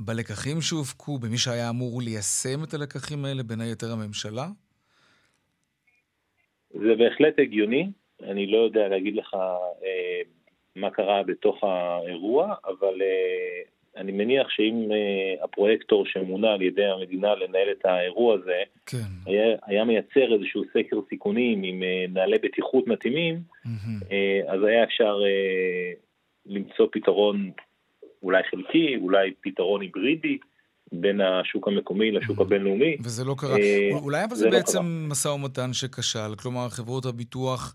בלקחים 0.00 0.60
שהופקו, 0.60 1.18
במי 1.18 1.38
שהיה 1.38 1.70
אמור 1.70 2.02
ליישם 2.02 2.64
את 2.64 2.74
הלקחים 2.74 3.24
האלה, 3.24 3.42
בין 3.42 3.60
היתר 3.60 3.92
הממשלה? 3.92 4.46
זה 6.70 6.94
בהחלט 6.98 7.38
הגיוני. 7.38 7.90
אני 8.22 8.46
לא 8.46 8.58
יודע 8.58 8.88
להגיד 8.88 9.16
לך 9.16 9.34
אה, 9.84 10.20
מה 10.76 10.90
קרה 10.90 11.22
בתוך 11.22 11.64
האירוע, 11.64 12.54
אבל 12.66 13.02
אה, 13.02 13.62
אני 13.96 14.12
מניח 14.12 14.48
שאם 14.50 14.88
אה, 14.92 15.44
הפרויקטור 15.44 16.06
שמונה 16.06 16.52
על 16.52 16.62
ידי 16.62 16.84
המדינה 16.84 17.34
לנהל 17.34 17.70
את 17.70 17.86
האירוע 17.86 18.34
הזה, 18.34 18.62
כן. 18.86 18.96
היה, 19.26 19.56
היה 19.66 19.84
מייצר 19.84 20.34
איזשהו 20.34 20.62
סקר 20.72 20.96
סיכונים 21.08 21.62
עם 21.62 21.82
אה, 21.82 22.04
נהלי 22.08 22.38
בטיחות 22.38 22.86
מתאימים, 22.86 23.34
mm-hmm. 23.34 24.12
אה, 24.12 24.40
אז 24.52 24.64
היה 24.64 24.84
אפשר 24.84 25.20
אה, 25.24 25.92
למצוא 26.48 26.86
פתרון 26.92 27.50
אולי 28.22 28.42
חלקי, 28.50 28.96
אולי 28.96 29.30
פתרון 29.40 29.80
היברידי. 29.80 30.38
בין 30.92 31.20
השוק 31.20 31.68
המקומי 31.68 32.10
לשוק 32.10 32.40
הבינלאומי. 32.40 32.96
וזה 33.04 33.24
לא 33.24 33.34
קרה. 33.38 33.56
אה, 33.58 33.88
אולי 34.02 34.24
אבל 34.24 34.36
זה, 34.36 34.44
לא 34.44 34.50
בעצם 34.50 34.78
לא 34.78 35.10
משא 35.10 35.28
ומתן 35.28 35.72
שכשל, 35.72 36.34
כלומר 36.42 36.68
חברות 36.68 37.04
הביטוח 37.04 37.74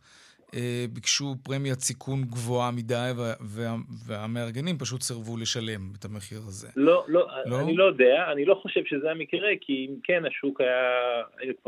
אה, 0.55 0.85
ביקשו 0.93 1.35
פרמיית 1.43 1.79
סיכון 1.79 2.21
גבוהה 2.21 2.71
מדי 2.71 3.11
וה, 3.15 3.33
וה, 3.41 3.75
והמארגנים 4.07 4.77
פשוט 4.77 5.01
סירבו 5.01 5.37
לשלם 5.37 5.81
את 5.99 6.05
המחיר 6.05 6.37
הזה. 6.37 6.67
לא, 6.75 7.05
לא, 7.07 7.27
לא, 7.45 7.61
אני 7.61 7.75
לא 7.75 7.83
יודע, 7.83 8.25
אני 8.31 8.45
לא 8.45 8.55
חושב 8.61 8.81
שזה 8.85 9.11
המקרה, 9.11 9.49
כי 9.61 9.87
אם 9.89 9.95
כן 10.03 10.23
השוק 10.25 10.61
היה... 10.61 11.63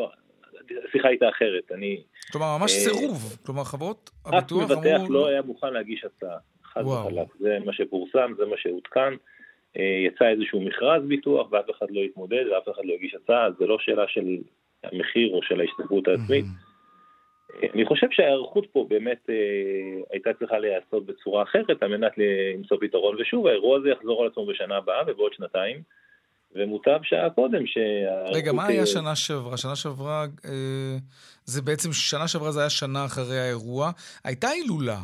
השיחה 0.89 1.07
הייתה 1.07 1.29
אחרת, 1.29 1.71
אני... 1.71 2.01
כלומר, 2.31 2.57
ממש 2.57 2.71
אה, 2.71 2.79
סירוב. 2.79 3.37
כלומר, 3.45 3.63
חברות 3.63 4.11
הביטוח 4.25 4.71
אמרו... 4.71 4.73
אף 4.73 4.85
מבטח 4.85 5.09
לא 5.09 5.27
היה 5.27 5.41
מוכן 5.41 5.73
להגיש 5.73 6.05
הצעה. 6.05 6.37
חד 6.75 6.85
וחלק. 6.85 7.27
זה 7.39 7.57
מה 7.65 7.73
שפורסם, 7.73 8.33
זה 8.37 8.45
מה 8.45 8.55
שעודכן. 8.57 9.13
אה, 9.79 10.07
יצא 10.07 10.25
איזשהו 10.27 10.61
מכרז 10.61 11.03
ביטוח 11.07 11.51
ואף 11.51 11.65
אחד 11.77 11.85
לא 11.89 12.01
התמודד 12.01 12.43
ואף 12.51 12.75
אחד 12.75 12.85
לא 12.85 12.93
הגיש 12.93 13.15
הצעה, 13.15 13.47
זה 13.59 13.65
לא 13.65 13.77
שאלה 13.79 14.03
של 14.07 14.37
המחיר 14.83 15.33
או 15.33 15.43
של 15.43 15.59
ההשתתפות 15.61 16.07
העצמית. 16.07 16.45
אה, 16.45 17.67
אני 17.73 17.85
חושב 17.85 18.07
שההיערכות 18.11 18.65
פה 18.71 18.85
באמת 18.89 19.29
אה, 19.29 19.35
הייתה 20.11 20.29
צריכה 20.39 20.59
להיעשות 20.59 21.05
בצורה 21.05 21.43
אחרת 21.43 21.83
על 21.83 21.97
מנת 21.97 22.11
למצוא 22.17 22.77
פתרון, 22.81 23.15
ושוב, 23.21 23.47
האירוע 23.47 23.77
הזה 23.77 23.89
יחזור 23.89 24.21
על 24.21 24.27
עצמו 24.27 24.45
בשנה 24.45 24.77
הבאה 24.77 25.03
ובעוד 25.07 25.33
שנתיים, 25.33 25.81
ומוטב 26.55 26.99
שעה 27.03 27.29
קודם 27.29 27.67
שההיערכות... 27.67 28.35
רגע, 28.35 28.53
מה 28.53 28.65
היה 28.65 28.85
שנה 28.85 29.15
שעברה? 29.15 29.57
שנה 29.57 29.75
שעברה, 29.75 30.25
זה 31.45 31.61
בעצם, 31.61 31.93
שנה 31.93 32.27
שעברה 32.27 32.51
זה 32.51 32.59
היה 32.59 32.69
שנה 32.69 33.05
אחרי 33.05 33.39
האירוע. 33.39 33.91
הייתה 34.23 34.47
הילולה. 34.47 34.99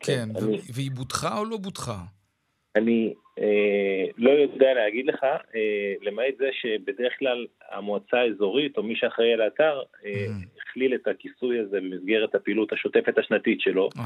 כן. 0.00 0.28
כן, 0.34 0.44
אני, 0.44 0.60
והיא 0.74 0.90
בוטחה 0.90 1.38
או 1.38 1.44
לא 1.44 1.56
בוטחה? 1.56 1.98
אני 2.76 3.14
אה, 3.38 4.04
לא 4.18 4.30
יודע 4.30 4.74
להגיד 4.74 5.06
לך, 5.06 5.24
אה, 5.24 5.92
למעט 6.02 6.34
זה 6.38 6.48
שבדרך 6.60 7.12
כלל 7.18 7.46
המועצה 7.72 8.16
האזורית 8.16 8.76
או 8.76 8.82
מי 8.82 8.96
שאחראי 8.96 9.32
על 9.32 9.40
האתר 9.40 9.82
אה, 10.04 10.26
mm. 10.26 10.60
הכליל 10.70 10.94
את 10.94 11.08
הכיסוי 11.08 11.58
הזה 11.58 11.76
במסגרת 11.76 12.34
הפעילות 12.34 12.72
השוטפת 12.72 13.18
השנתית 13.18 13.60
שלו. 13.60 13.88
Aha, 13.94 14.00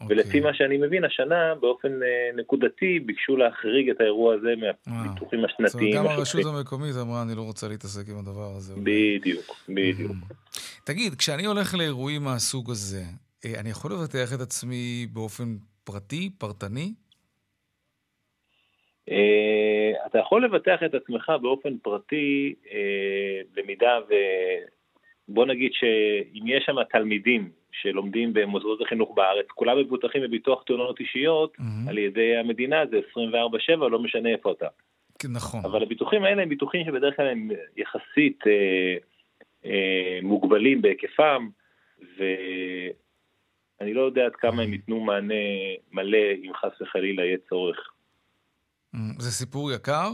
אוקיי. 0.00 0.16
ולפי 0.16 0.40
מה 0.40 0.54
שאני 0.54 0.78
מבין, 0.78 1.04
השנה 1.04 1.54
באופן 1.60 2.02
אה, 2.02 2.30
נקודתי 2.36 3.00
ביקשו 3.00 3.36
להחריג 3.36 3.90
את 3.90 4.00
האירוע 4.00 4.34
הזה 4.34 4.54
מהביטוחים 4.86 5.44
השנתיים. 5.44 5.68
זאת 5.68 5.80
אומרת, 5.80 5.94
גם 5.94 6.06
הרשות 6.06 6.46
המקומית 6.46 6.94
אמרה, 7.02 7.22
אני 7.22 7.34
לא 7.36 7.42
רוצה 7.42 7.68
להתעסק 7.68 8.08
עם 8.08 8.18
הדבר 8.18 8.52
הזה. 8.56 8.74
בדיוק, 8.82 9.64
בדיוק. 9.68 10.12
Mm. 10.12 10.34
תגיד, 10.84 11.14
כשאני 11.14 11.46
הולך 11.46 11.74
לאירועים 11.74 12.24
מהסוג 12.24 12.70
הזה, 12.70 12.98
אה, 12.98 13.27
אני 13.44 13.70
יכול 13.70 13.92
לבטח 13.92 14.34
את 14.34 14.40
עצמי 14.40 15.06
באופן 15.12 15.56
פרטי, 15.84 16.30
פרטני? 16.38 16.94
Uh, 19.10 20.06
אתה 20.06 20.18
יכול 20.18 20.44
לבטח 20.44 20.78
את 20.86 20.94
עצמך 20.94 21.32
באופן 21.42 21.78
פרטי 21.78 22.54
uh, 22.64 22.68
במידה 23.54 23.98
ו... 24.08 24.14
בוא 25.28 25.46
נגיד 25.46 25.70
שאם 25.72 26.42
יש 26.46 26.64
שם 26.66 26.76
תלמידים 26.90 27.50
שלומדים 27.72 28.32
במוסדות 28.32 28.80
החינוך 28.80 29.14
בארץ, 29.14 29.46
כולם 29.54 29.78
מבוטחים 29.78 30.22
בביטוח 30.22 30.62
תאונות 30.62 31.00
אישיות 31.00 31.56
mm-hmm. 31.56 31.88
על 31.88 31.98
ידי 31.98 32.36
המדינה, 32.36 32.86
זה 32.90 33.00
24/7, 33.76 33.88
לא 33.90 33.98
משנה 33.98 34.28
איפה 34.28 34.52
אתה. 34.52 34.66
כן, 35.18 35.28
נכון. 35.32 35.60
אבל 35.64 35.82
הביטוחים 35.82 36.24
האלה 36.24 36.42
הם 36.42 36.48
ביטוחים 36.48 36.86
שבדרך 36.86 37.16
כלל 37.16 37.26
הם 37.26 37.50
יחסית 37.76 38.46
אה, 38.46 38.96
אה, 39.64 40.18
מוגבלים 40.22 40.82
בהיקפם, 40.82 41.48
ו... 42.18 42.24
אני 43.80 43.94
לא 43.94 44.00
יודע 44.00 44.26
עד 44.26 44.36
כמה 44.38 44.62
הם 44.62 44.72
ייתנו 44.72 45.00
מענה 45.00 45.34
מלא 45.92 46.18
אם 46.44 46.52
חס 46.54 46.80
וחלילה 46.82 47.24
יהיה 47.24 47.38
צורך. 47.48 47.76
זה 49.18 49.30
סיפור 49.30 49.72
יקר? 49.72 50.10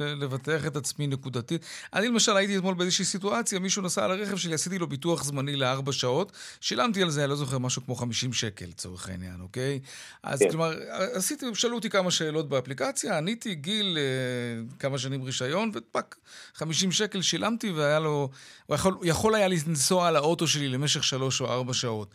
לבטח 0.00 0.66
את 0.66 0.76
עצמי 0.76 1.06
נקודתית. 1.06 1.64
אני 1.94 2.08
למשל 2.08 2.36
הייתי 2.36 2.58
אתמול 2.58 2.74
באיזושהי 2.74 3.04
סיטואציה, 3.04 3.58
מישהו 3.58 3.82
נסע 3.82 4.04
על 4.04 4.10
הרכב 4.10 4.36
שלי, 4.36 4.54
עשיתי 4.54 4.78
לו 4.78 4.86
ביטוח 4.86 5.24
זמני 5.24 5.56
לארבע 5.56 5.92
שעות, 5.92 6.32
שילמתי 6.60 7.02
על 7.02 7.10
זה, 7.10 7.20
אני 7.20 7.30
לא 7.30 7.36
זוכר, 7.36 7.58
משהו 7.58 7.82
כמו 7.84 7.94
50 7.94 8.32
שקל 8.32 8.64
לצורך 8.64 9.08
העניין, 9.08 9.40
אוקיי? 9.40 9.80
אז 10.22 10.38
כן. 10.38 10.50
כלומר, 10.50 10.72
עשיתי, 11.12 11.46
שאלו 11.54 11.74
אותי 11.74 11.90
כמה 11.90 12.10
שאלות 12.10 12.48
באפליקציה, 12.48 13.18
עניתי 13.18 13.54
גיל, 13.54 13.98
אה, 13.98 14.78
כמה 14.78 14.98
שנים 14.98 15.22
רישיון, 15.22 15.70
ופאק, 15.74 16.16
50 16.54 16.92
שקל 16.92 17.22
שילמתי, 17.22 17.70
והיה 17.70 17.98
לו, 17.98 18.28
הוא 18.66 18.74
יכול, 18.74 18.94
יכול 19.02 19.34
היה 19.34 19.48
לנסוע 19.48 20.08
על 20.08 20.16
האוטו 20.16 20.46
שלי 20.46 20.68
למשך 20.68 21.04
שלוש 21.04 21.40
או 21.40 21.46
ארבע 21.46 21.72
שעות. 21.72 22.08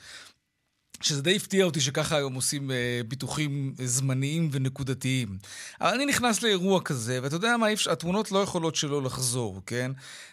שזה 1.04 1.22
די 1.22 1.36
הפתיע 1.36 1.66
אותי 1.66 1.82
שככה 1.82 2.18
היום 2.18 2.34
עושים 2.34 2.72
אה, 2.72 3.02
ביטוחים 3.08 3.74
זמניים 3.84 4.50
ונקודתיים. 4.52 5.38
אבל 5.82 5.94
אני 5.94 6.06
נכנס 6.06 6.42
לאירוע 6.42 6.82
כזה, 6.82 7.20
ואתה 7.24 7.36
יודע 7.36 7.58
מה, 7.58 7.68
התמונות 7.92 8.32
לא 8.32 8.40
יכולות 8.40 8.76
שלא 8.76 9.02
לחזור, 9.02 9.62
כן? 9.66 9.92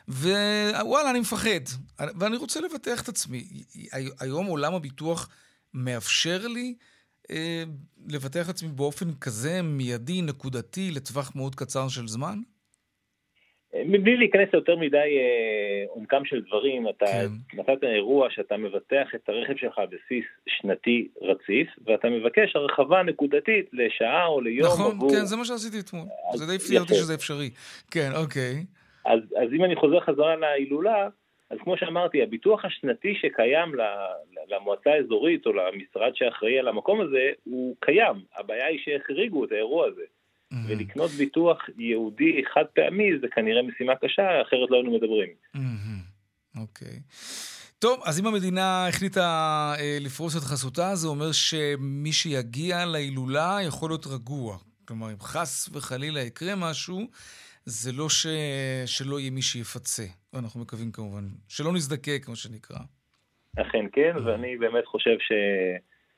ווואלה, 0.09 1.11
אני 1.11 1.21
מפחד. 1.21 1.61
ואני 1.99 2.37
רוצה 2.37 2.61
לבטח 2.61 3.03
את 3.03 3.09
עצמי. 3.09 3.49
היום 4.21 4.47
עולם 4.47 4.75
הביטוח 4.75 5.29
מאפשר 5.75 6.47
לי 6.47 6.75
אה, 7.31 7.65
לבטח 8.07 8.45
את 8.45 8.55
עצמי 8.55 8.69
באופן 8.69 9.15
כזה 9.15 9.63
מיידי, 9.63 10.23
נקודתי, 10.23 10.91
לטווח 10.91 11.33
מאוד 11.35 11.55
קצר 11.55 11.89
של 11.89 12.09
זמן? 12.09 12.41
מבלי 13.75 14.17
להיכנס 14.17 14.49
ליותר 14.53 14.77
מדי 14.77 14.97
אה, 14.97 15.85
עומקם 15.89 16.25
של 16.25 16.43
דברים, 16.47 16.89
אתה 16.89 17.07
כן. 17.07 17.59
נתת 17.61 17.85
אירוע 17.85 18.31
שאתה 18.31 18.57
מבטח 18.57 19.09
את 19.15 19.29
הרכב 19.29 19.57
שלך 19.57 19.79
על 19.79 19.87
בסיס 19.87 20.25
שנתי 20.49 21.09
רציף, 21.23 21.69
ואתה 21.87 22.09
מבקש 22.09 22.57
הרחבה 22.57 23.03
נקודתית 23.03 23.71
לשעה 23.73 24.27
או 24.27 24.41
ליום 24.41 24.67
נכון, 24.67 24.93
עבור... 24.97 25.11
כן, 25.11 25.25
זה 25.25 25.37
מה 25.37 25.45
שעשיתי 25.45 25.81
אתמול. 25.81 26.07
זה 26.35 26.47
די 26.47 26.55
הפתיע 26.57 26.81
אותי 26.81 26.95
שזה 26.95 27.15
אפשרי. 27.15 27.51
כן, 27.91 28.11
אוקיי. 28.15 28.65
אז, 29.05 29.21
אז 29.21 29.53
אם 29.53 29.65
אני 29.65 29.77
חוזר 29.77 30.01
חזרה 30.01 30.37
להילולה, 30.37 31.09
אז 31.51 31.59
כמו 31.65 31.77
שאמרתי, 31.77 32.23
הביטוח 32.23 32.65
השנתי 32.65 33.15
שקיים 33.15 33.75
למועצה 34.51 34.91
האזורית 34.91 35.47
או 35.47 35.53
למשרד 35.53 36.13
שאחראי 36.15 36.59
על 36.59 36.69
המקום 36.69 37.01
הזה, 37.01 37.31
הוא 37.45 37.77
קיים. 37.81 38.17
הבעיה 38.37 38.67
היא 38.67 38.79
שהחריגו 38.85 39.45
את 39.45 39.53
האירוע 39.53 39.87
הזה. 39.87 40.03
Mm-hmm. 40.53 40.57
ולקנות 40.69 41.11
ביטוח 41.11 41.59
ייעודי 41.79 42.43
חד 42.55 42.65
פעמי 42.75 43.19
זה 43.21 43.27
כנראה 43.35 43.63
משימה 43.63 43.97
קשה, 43.97 44.43
אחרת 44.43 44.71
לא 44.71 44.77
היינו 44.77 44.97
מדברים. 44.97 45.29
Mm-hmm. 45.57 46.61
אוקיי. 46.61 46.89
Mm-hmm. 46.89 46.93
Okay. 46.93 47.69
טוב, 47.79 48.01
אז 48.05 48.21
אם 48.21 48.27
המדינה 48.27 48.89
החליטה 48.89 49.23
אה, 49.79 49.99
לפרוס 50.01 50.37
את 50.37 50.43
חסותה, 50.43 50.95
זה 50.95 51.09
אומר 51.09 51.33
שמי 51.33 52.13
שיגיע 52.13 52.87
להילולה 52.87 53.59
יכול 53.67 53.91
להיות 53.91 54.07
רגוע. 54.07 54.57
כלומר, 54.85 55.11
אם 55.11 55.21
חס 55.21 55.69
וחלילה 55.73 56.21
יקרה 56.21 56.55
משהו, 56.57 57.07
זה 57.65 57.93
לא 57.93 58.09
ש... 58.09 58.27
שלא 58.87 59.21
יהיה 59.21 59.31
מי 59.31 59.43
שיפצה. 59.43 60.05
אנחנו 60.35 60.61
מקווים 60.61 60.93
כמובן, 60.93 61.25
שלא 61.49 61.73
נזדקק, 61.73 62.23
כמו 62.25 62.37
שנקרא. 62.37 62.79
אכן 63.57 63.87
כן, 63.93 64.17
ואני 64.25 64.57
באמת 64.57 64.87
חושב 64.87 65.17
ש... 65.19 65.33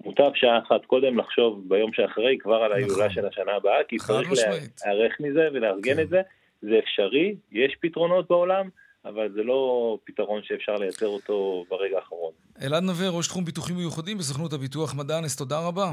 מוטב 0.04 0.30
שעה 0.34 0.58
אחת 0.58 0.84
קודם 0.86 1.18
לחשוב 1.18 1.68
ביום 1.68 1.92
שאחרי 1.92 2.38
כבר 2.40 2.54
על 2.54 2.72
ההילולה 2.72 3.06
נכון. 3.06 3.10
של 3.10 3.26
השנה 3.26 3.52
הבאה, 3.52 3.84
כי 3.88 3.96
צריך 3.96 4.32
להיערך 4.32 5.20
מזה 5.20 5.48
ולארגן 5.52 5.94
כן. 5.94 6.00
את 6.02 6.08
זה. 6.08 6.20
זה 6.62 6.78
אפשרי, 6.78 7.36
יש 7.52 7.76
פתרונות 7.80 8.28
בעולם, 8.28 8.68
אבל 9.04 9.32
זה 9.34 9.42
לא 9.42 9.98
פתרון 10.04 10.40
שאפשר 10.44 10.74
לייצר 10.74 11.06
אותו 11.06 11.64
ברגע 11.70 11.96
האחרון. 11.96 12.32
אלעד 12.62 12.82
נווה, 12.82 13.08
ראש 13.08 13.28
תחום 13.28 13.44
ביטוחים 13.44 13.76
מיוחדים 13.76 14.18
בסוכנות 14.18 14.52
הביטוח 14.52 14.94
מדענס, 14.94 15.36
תודה 15.36 15.58
רבה. 15.60 15.90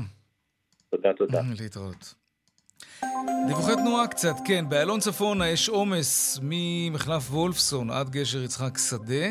תודה, 0.90 1.14
תודה. 1.14 1.42
להתראות. 1.62 2.14
דיווחי 3.48 3.74
תנועה 3.76 4.08
קצת, 4.08 4.36
כן, 4.46 4.70
באיילון 4.70 5.00
צפונה 5.00 5.50
יש 5.50 5.70
עומס 5.70 6.40
ממחלף 6.44 7.32
וולפסון 7.32 7.92
עד 7.92 8.10
גשר 8.10 8.44
יצחק 8.44 8.78
שדה. 8.78 9.28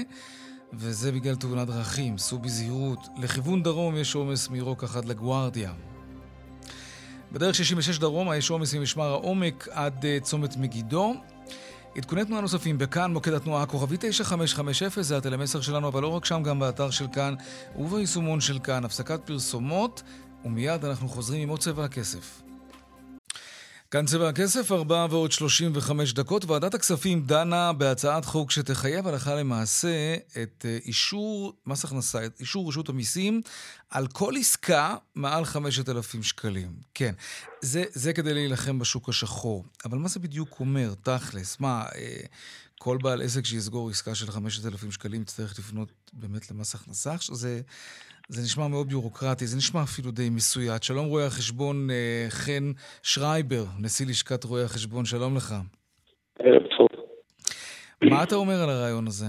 וזה 0.72 1.12
בגלל 1.12 1.34
תאונת 1.34 1.68
דרכים, 1.68 2.18
סעו 2.18 2.38
בזהירות. 2.38 3.08
לכיוון 3.16 3.62
דרום 3.62 3.96
יש 3.96 4.14
עומס 4.14 4.48
מרוק 4.48 4.84
אחת 4.84 5.04
לגוארדיה. 5.04 5.72
בדרך 7.32 7.54
66 7.54 7.98
דרומה 7.98 8.36
יש 8.36 8.50
עומס 8.50 8.74
ממשמר 8.74 9.04
העומק 9.04 9.68
עד 9.70 10.04
uh, 10.04 10.24
צומת 10.24 10.56
מגידו. 10.56 11.14
עדכוני 11.96 12.24
תנועה 12.24 12.42
נוספים 12.42 12.78
בכאן, 12.78 13.12
מוקד 13.12 13.32
התנועה 13.32 13.62
הכוכבי 13.62 13.96
9550, 14.00 15.02
זה 15.02 15.16
הטלמסר 15.16 15.60
שלנו, 15.60 15.88
אבל 15.88 16.02
לא 16.02 16.08
רק 16.08 16.24
שם, 16.24 16.42
גם 16.42 16.58
באתר 16.58 16.90
של 16.90 17.06
כאן 17.12 17.34
וביישומון 17.78 18.40
של 18.40 18.58
כאן. 18.58 18.84
הפסקת 18.84 19.20
פרסומות, 19.24 20.02
ומיד 20.44 20.84
אנחנו 20.84 21.08
חוזרים 21.08 21.42
עם 21.42 21.48
עוד 21.48 21.60
צבע 21.60 21.84
הכסף. 21.84 22.45
כאן 23.90 24.06
צבע 24.06 24.28
הכסף, 24.28 24.72
ארבעה 24.72 25.06
ועוד 25.10 25.32
שלושים 25.32 25.72
וחמש 25.74 26.12
דקות. 26.12 26.44
ועדת 26.44 26.74
הכספים 26.74 27.26
דנה 27.26 27.72
בהצעת 27.72 28.24
חוק 28.24 28.50
שתחייב 28.50 29.06
הלכה 29.06 29.34
למעשה 29.34 30.16
את 30.42 30.66
אה, 30.68 30.78
אישור 30.84 31.52
מס 31.66 31.84
הכנסה, 31.84 32.26
את 32.26 32.40
אישור 32.40 32.68
רשות 32.68 32.88
המיסים 32.88 33.40
על 33.90 34.06
כל 34.06 34.34
עסקה 34.38 34.96
מעל 35.14 35.44
חמשת 35.44 35.88
אלפים 35.88 36.22
שקלים. 36.22 36.72
כן, 36.94 37.14
זה, 37.60 37.84
זה 37.92 38.12
כדי 38.12 38.34
להילחם 38.34 38.78
בשוק 38.78 39.08
השחור. 39.08 39.64
אבל 39.84 39.98
מה 39.98 40.08
זה 40.08 40.20
בדיוק 40.20 40.60
אומר, 40.60 40.94
תכלס? 41.02 41.60
מה, 41.60 41.84
אה, 41.94 42.20
כל 42.78 42.98
בעל 43.02 43.22
עסק 43.22 43.44
שיסגור 43.44 43.90
עסקה 43.90 44.14
של 44.14 44.30
חמשת 44.30 44.66
אלפים 44.66 44.92
שקלים 44.92 45.22
יצטרך 45.22 45.58
לפנות 45.58 45.88
באמת 46.12 46.50
למס 46.50 46.74
הכנסה? 46.74 47.14
זה... 47.32 47.60
זה 48.28 48.42
נשמע 48.42 48.68
מאוד 48.68 48.86
ביורוקרטי, 48.86 49.46
זה 49.46 49.56
נשמע 49.56 49.80
אפילו 49.82 50.10
די 50.10 50.30
מסויט. 50.30 50.82
שלום 50.82 51.06
רואי 51.06 51.24
החשבון 51.24 51.76
אה, 51.90 52.26
חן 52.28 52.64
שרייבר, 53.02 53.64
נשיא 53.82 54.06
לשכת 54.06 54.44
רואי 54.44 54.62
החשבון, 54.62 55.04
שלום 55.04 55.36
לך. 55.36 55.54
מה 58.10 58.22
אתה 58.22 58.34
אומר 58.34 58.54
על 58.62 58.70
הרעיון 58.70 59.06
הזה? 59.06 59.26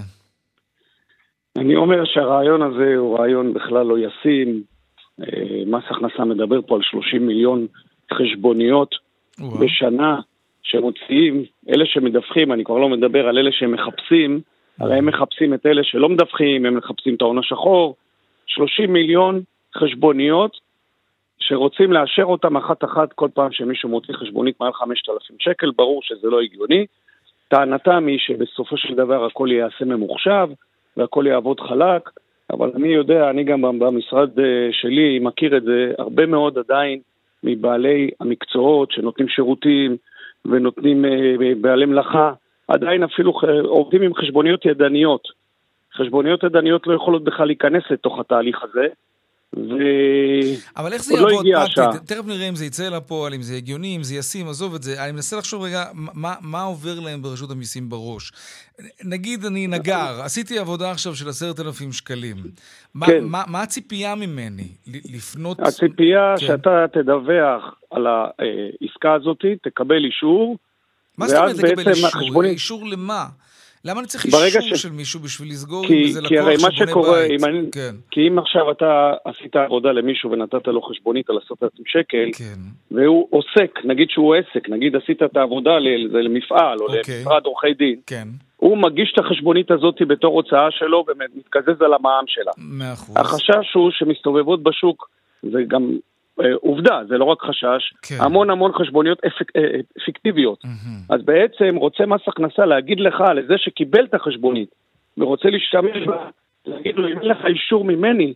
אני 1.58 1.76
אומר 1.76 2.04
שהרעיון 2.04 2.62
הזה 2.62 2.96
הוא 2.96 3.18
רעיון 3.18 3.54
בכלל 3.54 3.86
לא 3.86 3.96
ישים. 3.98 4.62
אה, 5.20 5.62
מס 5.66 5.84
הכנסה 5.90 6.24
מדבר 6.24 6.62
פה 6.66 6.74
על 6.74 6.82
30 6.82 7.26
מיליון 7.26 7.66
חשבוניות 8.12 8.94
ווא. 9.40 9.60
בשנה 9.60 10.20
שמוציאים, 10.62 11.44
אלה 11.68 11.86
שמדווחים, 11.86 12.52
אני 12.52 12.64
כבר 12.64 12.78
לא 12.78 12.88
מדבר 12.88 13.28
על 13.28 13.38
אלה 13.38 13.52
שמחפשים, 13.52 14.40
הרי 14.78 14.98
הם 14.98 15.06
מחפשים 15.06 15.54
את 15.54 15.66
אלה 15.66 15.84
שלא 15.84 16.08
מדווחים, 16.08 16.66
הם 16.66 16.76
מחפשים 16.76 17.14
את 17.14 17.22
ההון 17.22 17.38
השחור, 17.38 17.96
30 18.48 18.92
מיליון 18.92 19.40
חשבוניות 19.76 20.56
שרוצים 21.38 21.92
לאשר 21.92 22.24
אותם 22.24 22.56
אחת-אחת 22.56 23.12
כל 23.12 23.28
פעם 23.34 23.52
שמישהו 23.52 23.88
מוציא 23.88 24.14
חשבונית 24.14 24.60
מעל 24.60 24.72
5,000 24.72 25.36
שקל, 25.40 25.70
ברור 25.76 26.02
שזה 26.02 26.28
לא 26.28 26.40
הגיוני. 26.40 26.86
טענתם 27.48 28.06
היא 28.06 28.18
שבסופו 28.18 28.76
של 28.76 28.94
דבר 28.94 29.24
הכל 29.24 29.48
ייעשה 29.50 29.84
ממוחשב 29.84 30.48
והכל 30.96 31.24
יעבוד 31.26 31.60
חלק, 31.60 32.10
אבל 32.50 32.70
אני 32.74 32.88
יודע, 32.88 33.30
אני 33.30 33.44
גם 33.44 33.62
במשרד 33.78 34.40
אה, 34.40 34.68
שלי 34.72 35.18
מכיר 35.18 35.56
את 35.56 35.62
זה, 35.62 35.92
הרבה 35.98 36.26
מאוד 36.26 36.58
עדיין 36.58 37.00
מבעלי 37.44 38.10
המקצועות 38.20 38.92
שנותנים 38.92 39.28
שירותים 39.28 39.96
ונותנים 40.44 41.04
אה, 41.04 41.34
בעלי 41.60 41.86
מלאכה, 41.86 42.32
עדיין 42.68 43.02
אפילו 43.02 43.32
עובדים 43.64 44.02
עם 44.02 44.14
חשבוניות 44.14 44.66
ידניות. 44.66 45.37
חשבוניות 45.96 46.42
ידניות 46.42 46.86
לא 46.86 46.94
יכולות 46.94 47.24
בכלל 47.24 47.46
להיכנס 47.46 47.82
לתוך 47.90 48.18
התהליך 48.18 48.56
הזה. 48.62 48.86
ו... 49.56 49.76
אבל 50.76 50.92
איך 50.92 51.02
זה 51.02 51.20
לא 51.20 51.28
יעבוד 51.28 51.46
לא 51.46 51.66
פרקטית? 51.74 52.08
תכף 52.08 52.26
נראה 52.26 52.48
אם 52.48 52.54
זה 52.54 52.64
יצא 52.64 52.88
לפועל, 52.88 53.34
אם 53.34 53.42
זה 53.42 53.54
הגיוני, 53.54 53.96
אם 53.96 54.02
זה 54.02 54.14
ישים, 54.14 54.48
עזוב 54.48 54.74
את 54.74 54.82
זה. 54.82 55.04
אני 55.04 55.12
מנסה 55.12 55.36
לחשוב 55.36 55.62
רגע, 55.62 55.84
מה, 55.94 56.34
מה 56.40 56.62
עובר 56.62 57.00
להם 57.00 57.22
ברשות 57.22 57.50
המיסים 57.50 57.88
בראש? 57.88 58.32
נגיד 59.04 59.44
אני 59.44 59.66
נגר, 59.66 60.20
עשיתי 60.24 60.58
עבודה 60.58 60.90
עכשיו 60.90 61.14
של 61.14 61.28
עשרת 61.28 61.60
אלפים 61.60 61.92
שקלים. 61.92 62.36
מה, 62.94 63.06
כן. 63.06 63.24
מה, 63.24 63.42
מה 63.46 63.62
הציפייה 63.62 64.14
ממני? 64.14 64.68
לפנות... 64.86 65.60
הציפייה 65.60 66.34
כן. 66.38 66.46
שאתה 66.46 66.84
תדווח 66.92 67.74
על 67.90 68.06
העסקה 68.06 69.14
הזאת, 69.14 69.44
תקבל 69.62 70.04
אישור. 70.04 70.56
מה 71.18 71.28
זאת 71.28 71.38
אומרת 71.38 71.56
לקבל 71.56 71.88
אישור? 71.88 72.08
החשבונית... 72.08 72.50
אישור 72.50 72.86
למה? 72.86 73.26
למה 73.84 74.00
אני 74.00 74.06
צריך 74.06 74.26
אישור 74.26 74.76
ש... 74.76 74.82
של 74.82 74.92
מישהו 74.92 75.20
בשביל 75.20 75.48
לסגור 75.48 75.86
כי, 75.86 75.94
עם 75.94 76.02
איזה 76.04 76.20
לקוח 76.20 76.30
שבונה 76.30 76.68
בית? 76.68 76.88
שקורה, 76.88 77.24
אם 77.24 77.44
אני, 77.44 77.70
כן. 77.72 77.94
כי 78.10 78.28
אם 78.28 78.38
עכשיו 78.38 78.70
אתה 78.70 79.12
עשית 79.24 79.56
עבודה 79.56 79.92
למישהו 79.92 80.30
ונתת 80.30 80.66
לו 80.66 80.82
חשבונית 80.82 81.30
על 81.30 81.38
עשרת 81.44 81.62
אלפים 81.62 81.84
שקל, 81.86 82.30
כן. 82.38 82.60
והוא 82.90 83.28
עוסק, 83.30 83.78
נגיד 83.84 84.10
שהוא 84.10 84.34
עסק, 84.34 84.68
נגיד 84.68 84.96
עשית 84.96 85.22
את 85.22 85.36
העבודה 85.36 85.78
למפעל 86.10 86.78
או 86.78 86.86
אוקיי. 86.86 87.18
למשרד 87.18 87.42
עורכי 87.44 87.74
דין, 87.74 87.96
כן. 88.06 88.28
הוא 88.56 88.78
מגיש 88.78 89.12
את 89.14 89.24
החשבונית 89.24 89.70
הזאת 89.70 89.94
בתור 90.08 90.34
הוצאה 90.34 90.70
שלו 90.70 91.04
ומתקזז 91.08 91.82
על 91.82 91.94
המע"מ 91.94 92.24
שלה. 92.26 92.52
מאה 92.58 92.92
אחוז. 92.92 93.16
החשש 93.16 93.74
הוא 93.74 93.90
שמסתובבות 93.90 94.62
בשוק, 94.62 95.10
וגם 95.44 95.98
עובדה, 96.60 97.00
זה 97.08 97.18
לא 97.18 97.24
רק 97.24 97.42
חשש, 97.42 97.94
כן. 98.02 98.16
המון 98.20 98.50
המון 98.50 98.72
חשבוניות 98.72 99.24
אפק, 99.24 99.56
אה, 99.56 99.62
אה, 99.62 99.80
פיקטיביות. 100.04 100.64
Mm-hmm. 100.64 101.14
אז 101.14 101.22
בעצם 101.22 101.76
רוצה 101.76 102.06
מס 102.06 102.20
הכנסה 102.26 102.66
להגיד 102.66 103.00
לך, 103.00 103.22
לזה 103.36 103.54
שקיבל 103.56 104.04
את 104.04 104.14
החשבונית 104.14 104.74
ורוצה 105.18 105.48
להשתמש 105.48 106.06
בה, 106.06 106.28
להגיד 106.66 106.96
לו, 106.96 107.08
אם 107.08 107.18
אין 107.18 107.28
לך 107.28 107.38
אישור 107.46 107.84
ממני, 107.84 108.34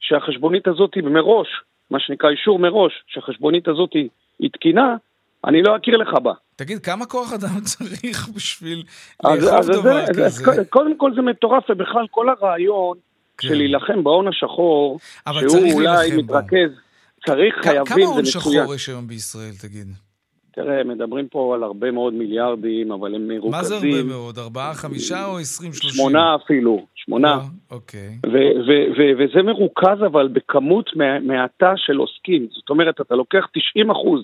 שהחשבונית 0.00 0.68
הזאת 0.68 0.94
היא 0.94 1.04
מראש, 1.04 1.48
מה 1.90 2.00
שנקרא 2.00 2.30
אישור 2.30 2.58
מראש, 2.58 2.92
שהחשבונית 3.06 3.68
הזאת 3.68 3.92
היא 4.38 4.50
תקינה, 4.52 4.96
אני 5.44 5.62
לא 5.62 5.76
אכיר 5.76 5.96
לך 5.96 6.08
בה. 6.22 6.32
תגיד, 6.56 6.78
כמה 6.78 7.06
כוח 7.06 7.32
אדם 7.32 7.60
צריך 7.72 8.28
בשביל 8.36 8.82
לאכוף 9.24 9.66
דבר 9.66 10.06
זה, 10.06 10.12
כזה? 10.12 10.26
אז 10.26 10.66
קודם 10.70 10.96
כל 10.96 11.14
זה 11.14 11.22
מטורף, 11.22 11.64
ובכלל 11.70 12.06
כל 12.10 12.28
הרעיון 12.28 12.96
כן. 13.38 13.48
של 13.48 13.54
להילחם 13.54 14.04
בהון 14.04 14.28
השחור, 14.28 14.98
שהוא 15.40 15.72
אולי 15.72 16.10
להילחם 16.10 16.26
בו. 16.26 16.34
צריך, 17.26 17.54
כ- 17.60 17.64
חייבים, 17.64 17.84
כמה 17.84 18.04
הון 18.04 18.14
זה 18.14 18.38
מצוין. 18.38 18.54
שחור 18.64 18.74
יש 18.74 18.88
היום 18.88 19.06
בישראל, 19.06 19.50
תגיד? 19.62 19.86
תראה, 20.52 20.84
מדברים 20.84 21.28
פה 21.28 21.54
על 21.54 21.62
הרבה 21.62 21.90
מאוד 21.90 22.14
מיליארדים, 22.14 22.92
אבל 22.92 23.14
הם 23.14 23.28
מרוכזים. 23.28 23.50
מה 23.50 23.64
זה 23.64 23.74
הרבה 23.74 24.02
מאוד? 24.02 24.38
ארבעה, 24.38 24.74
חמישה 24.74 25.24
או 25.26 25.38
עשרים, 25.38 25.72
שלושים? 25.72 25.90
שמונה 26.00 26.34
אפילו, 26.44 26.86
שמונה. 26.94 27.32
אה, 27.32 27.40
אוקיי. 27.70 28.08
ו- 28.26 28.30
ו- 28.66 28.90
ו- 28.98 29.12
וזה 29.18 29.42
מרוכז 29.42 29.98
אבל 30.06 30.28
בכמות 30.28 30.90
מע- 30.96 31.18
מעטה 31.20 31.72
של 31.76 31.96
עוסקים. 31.96 32.46
זאת 32.50 32.70
אומרת, 32.70 33.00
אתה 33.00 33.14
לוקח 33.14 33.46
90 33.54 33.90
אחוז 33.90 34.22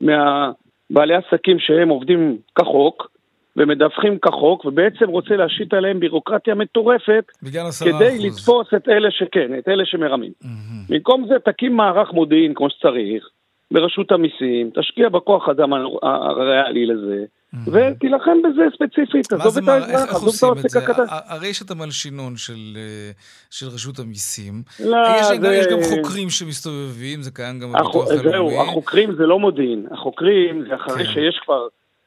מהבעלי 0.00 1.14
עסקים 1.14 1.58
שהם 1.58 1.88
עובדים 1.88 2.36
כחוק, 2.58 3.10
ומדווחים 3.56 4.18
כחוק, 4.18 4.64
ובעצם 4.64 5.08
רוצה 5.08 5.36
להשית 5.36 5.74
עליהם 5.74 6.00
בירוקרטיה 6.00 6.54
מטורפת, 6.54 7.24
כדי 7.44 7.60
אחוז. 7.62 8.24
לתפוס 8.24 8.66
את 8.76 8.88
אלה 8.88 9.08
שכן, 9.10 9.58
את 9.58 9.68
אלה 9.68 9.82
שמרמים. 9.86 10.32
מהמם. 10.44 10.82
במקום 10.88 11.26
זה 11.28 11.34
תקים 11.44 11.76
מערך 11.76 12.12
מודיעין 12.12 12.54
כמו 12.54 12.70
שצריך, 12.70 13.24
ברשות 13.72 14.12
המיסים, 14.12 14.70
תשקיע 14.80 15.08
בכוח 15.08 15.48
אדם 15.48 15.72
הר- 15.72 15.98
הריאלי 16.02 16.86
לזה, 16.86 17.24
ותילחם 17.72 18.36
בזה 18.44 18.62
ספציפית, 18.74 19.32
עזוב 19.32 19.58
את 19.58 19.68
האזרח, 19.68 20.14
עזוב 20.14 20.58
את 20.58 20.70
זה? 20.70 20.78
הקטן. 20.78 21.02
הרי 21.08 21.48
יש 21.48 21.62
את 21.62 21.70
המלשינון 21.70 22.36
של, 22.36 22.52
אה, 22.76 23.10
של 23.50 23.66
רשות 23.74 23.98
המיסים. 23.98 24.62
לא, 24.84 24.96
יש, 25.20 25.26
זה- 25.40 25.54
יש 25.54 25.66
גם 25.66 25.78
חוקרים 25.82 26.30
שמסתובבים, 26.30 27.22
זה 27.22 27.30
קיים 27.30 27.58
גם 27.60 27.72
בביטוח 27.72 28.06
זהו, 28.08 28.28
הלאומי. 28.28 28.58
החוקרים 28.58 29.14
זה 29.16 29.26
לא 29.26 29.38
מודיעין, 29.38 29.86
החוקרים 29.90 30.64
זה 30.68 30.74
אחרי 30.74 31.04
כן. 31.04 31.12
שיש 31.12 31.40
כבר... 31.44 31.66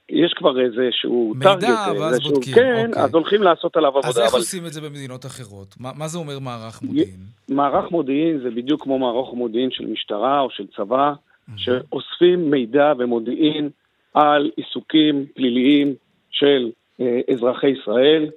יש 0.09 0.33
כבר 0.33 0.61
איזשהו 0.61 1.33
מידע, 1.35 1.55
טארגט, 1.55 1.99
ואז 1.99 2.13
איזשהו- 2.13 2.33
בודקים, 2.33 2.53
כן, 2.53 2.85
אוקיי. 2.89 3.03
אז 3.03 3.13
הולכים 3.13 3.43
לעשות 3.43 3.77
עליו 3.77 3.89
עבודה. 3.89 4.07
אז 4.07 4.19
איך 4.19 4.29
אבל 4.29 4.39
עושים 4.39 4.65
את 4.65 4.73
זה 4.73 4.81
במדינות 4.81 5.25
אחרות? 5.25 5.75
מה, 5.79 5.89
מה 5.97 6.07
זה 6.07 6.17
אומר 6.17 6.39
מערך 6.39 6.81
מודיעין? 6.81 7.19
מערך 7.49 7.91
מודיעין 7.91 8.39
זה 8.39 8.49
בדיוק 8.49 8.83
כמו 8.83 8.99
מערך 8.99 9.33
מודיעין 9.33 9.71
של 9.71 9.85
משטרה 9.85 10.39
או 10.39 10.49
של 10.49 10.67
צבא, 10.77 11.13
שאוספים 11.57 12.51
מידע 12.51 12.93
ומודיעין 12.99 13.69
על 14.13 14.51
עיסוקים 14.55 15.25
פליליים 15.35 15.93
של 16.31 16.69
אה, 17.01 17.19
אזרחי 17.33 17.67
ישראל, 17.67 18.29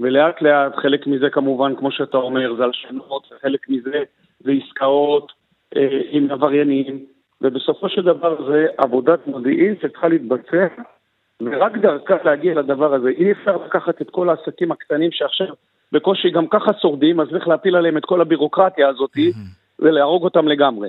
ולאט 0.00 0.42
לאט 0.42 0.76
חלק 0.76 1.06
מזה 1.06 1.30
כמובן, 1.30 1.76
כמו 1.76 1.92
שאתה 1.92 2.16
אומר, 2.16 2.54
זה 2.56 2.64
הלשנות, 2.64 3.28
וחלק 3.32 3.68
מזה 3.68 4.02
זה 4.40 4.50
עסקאות 4.52 5.32
אה, 5.76 6.00
עם 6.10 6.30
עבריינים, 6.30 7.04
ובסופו 7.40 7.88
של 7.88 8.02
דבר 8.02 8.50
זה 8.52 8.66
עבודת 8.78 9.26
מודיעין 9.26 9.74
שצריכה 9.82 10.08
להתבצע, 10.08 10.66
ורק 11.40 11.72
דרכה 11.76 12.14
להגיע 12.24 12.54
לדבר 12.54 12.94
הזה. 12.94 13.08
אי 13.08 13.32
אפשר 13.32 13.56
לקחת 13.56 14.02
את 14.02 14.10
כל 14.10 14.28
העסקים 14.30 14.72
הקטנים 14.72 15.10
שעכשיו 15.12 15.46
בקושי 15.92 16.30
גם 16.30 16.46
ככה 16.46 16.72
שורדים, 16.82 17.20
אז 17.20 17.28
צריך 17.30 17.48
להפיל 17.48 17.76
עליהם 17.76 17.96
את 17.96 18.04
כל 18.04 18.20
הבירוקרטיה 18.20 18.88
הזאת 18.88 19.10
ולהרוג 19.78 20.24
אותם 20.24 20.48
לגמרי. 20.48 20.88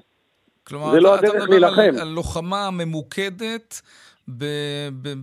כלומר, 0.68 0.92
זה 0.92 1.00
לא 1.00 1.16
אתה 1.16 1.28
הדרך 1.28 1.36
מדבר 1.36 1.56
על, 1.56 1.62
להילחם. 1.62 2.02
על 2.02 2.08
לוחמה 2.08 2.70
ממוקדת 2.72 3.82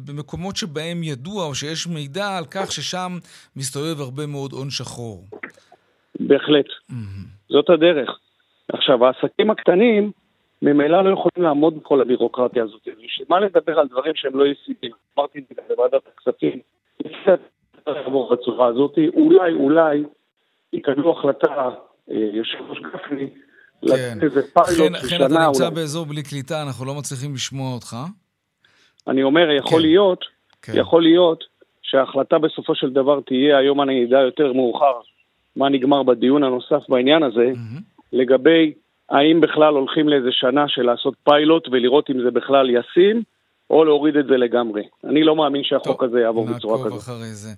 במקומות 0.06 0.56
שבהם 0.56 1.02
ידוע 1.02 1.46
או 1.46 1.54
שיש 1.54 1.86
מידע 1.86 2.36
על 2.38 2.44
כך 2.50 2.72
ששם 2.72 3.12
מסתובב 3.56 4.00
הרבה 4.00 4.26
מאוד 4.26 4.52
הון 4.52 4.70
שחור. 4.70 5.24
בהחלט. 6.20 6.66
זאת 7.48 7.70
הדרך. 7.70 8.18
עכשיו, 8.72 9.06
העסקים 9.06 9.50
הקטנים 9.50 10.12
ממילא 10.62 11.04
לא 11.04 11.10
יכולים 11.12 11.48
לעמוד 11.48 11.78
בכל 11.78 12.00
הבירוקרטיה 12.00 12.62
הזאת. 12.62 12.80
בשביל 12.82 13.26
מה 13.28 13.40
לדבר 13.40 13.78
על 13.78 13.88
דברים 13.88 14.12
שהם 14.14 14.38
לא 14.38 14.44
ישימים? 14.46 14.90
אמרתי 15.18 15.38
את 15.38 15.44
זה 15.56 15.62
בוועדת 15.68 16.02
הכספים. 16.14 16.60
לעבור 17.86 18.34
בצורה 18.34 18.66
הזאת. 18.66 18.98
אולי, 19.14 19.52
אולי 19.52 20.02
יקבלו 20.72 21.18
החלטה, 21.18 21.70
אה, 22.10 22.16
יושב 22.32 22.58
ראש 22.68 22.78
גפני, 22.78 23.26
כן. 23.30 23.36
לתת 23.82 24.22
איזה 24.22 24.42
פיילוט 24.52 24.92
של 25.00 25.08
חן, 25.08 25.26
אתה 25.26 25.46
נמצא. 25.46 25.70
באזור 25.70 26.06
בלי 26.06 26.22
קליטה, 26.22 26.62
אנחנו 26.62 26.84
לא 26.86 26.94
מצליחים 26.94 27.34
לשמוע 27.34 27.74
אותך. 27.74 27.96
אני 29.08 29.22
אומר, 29.22 29.50
יכול 29.50 29.78
כן. 29.78 29.82
להיות, 29.82 30.24
כן. 30.62 30.72
יכול 30.76 31.02
להיות 31.02 31.44
שההחלטה 31.82 32.38
בסופו 32.38 32.74
של 32.74 32.90
דבר 32.90 33.20
תהיה, 33.20 33.58
היום 33.58 33.82
אני 33.82 34.04
אדע 34.04 34.20
יותר 34.20 34.52
מאוחר 34.52 35.00
מה 35.56 35.68
נגמר 35.68 36.02
בדיון 36.02 36.44
הנוסף 36.44 36.88
בעניין 36.88 37.22
הזה. 37.22 37.52
לגבי 38.12 38.72
האם 39.10 39.40
בכלל 39.40 39.74
הולכים 39.74 40.08
לאיזה 40.08 40.28
שנה 40.30 40.64
של 40.68 40.82
לעשות 40.82 41.14
פיילוט 41.24 41.68
ולראות 41.68 42.10
אם 42.10 42.22
זה 42.24 42.30
בכלל 42.30 42.70
ישים, 42.70 43.22
או 43.70 43.84
להוריד 43.84 44.16
את 44.16 44.26
זה 44.26 44.36
לגמרי. 44.36 44.82
אני 45.04 45.24
לא 45.24 45.36
מאמין 45.36 45.64
שהחוק 45.64 46.00
טוב, 46.00 46.10
הזה 46.10 46.20
יעבור 46.20 46.46
בצורה 46.46 46.76
נעקוב 46.76 46.92
כזאת. 46.92 47.02
אחרי 47.02 47.32
זה. 47.32 47.48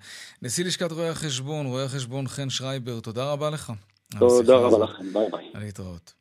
נשיא 0.42 0.64
לשכת 0.64 0.92
רואי 0.92 1.08
החשבון, 1.08 1.66
רואה 1.66 1.84
החשבון 1.84 2.26
חן 2.26 2.50
שרייבר, 2.50 3.00
תודה 3.00 3.32
רבה 3.32 3.50
לך. 3.50 3.72
תודה 4.18 4.56
רבה. 4.56 4.84
לכם, 4.84 5.04
ביי 5.12 5.26
ביי. 5.30 5.64
להתראות. 5.64 6.19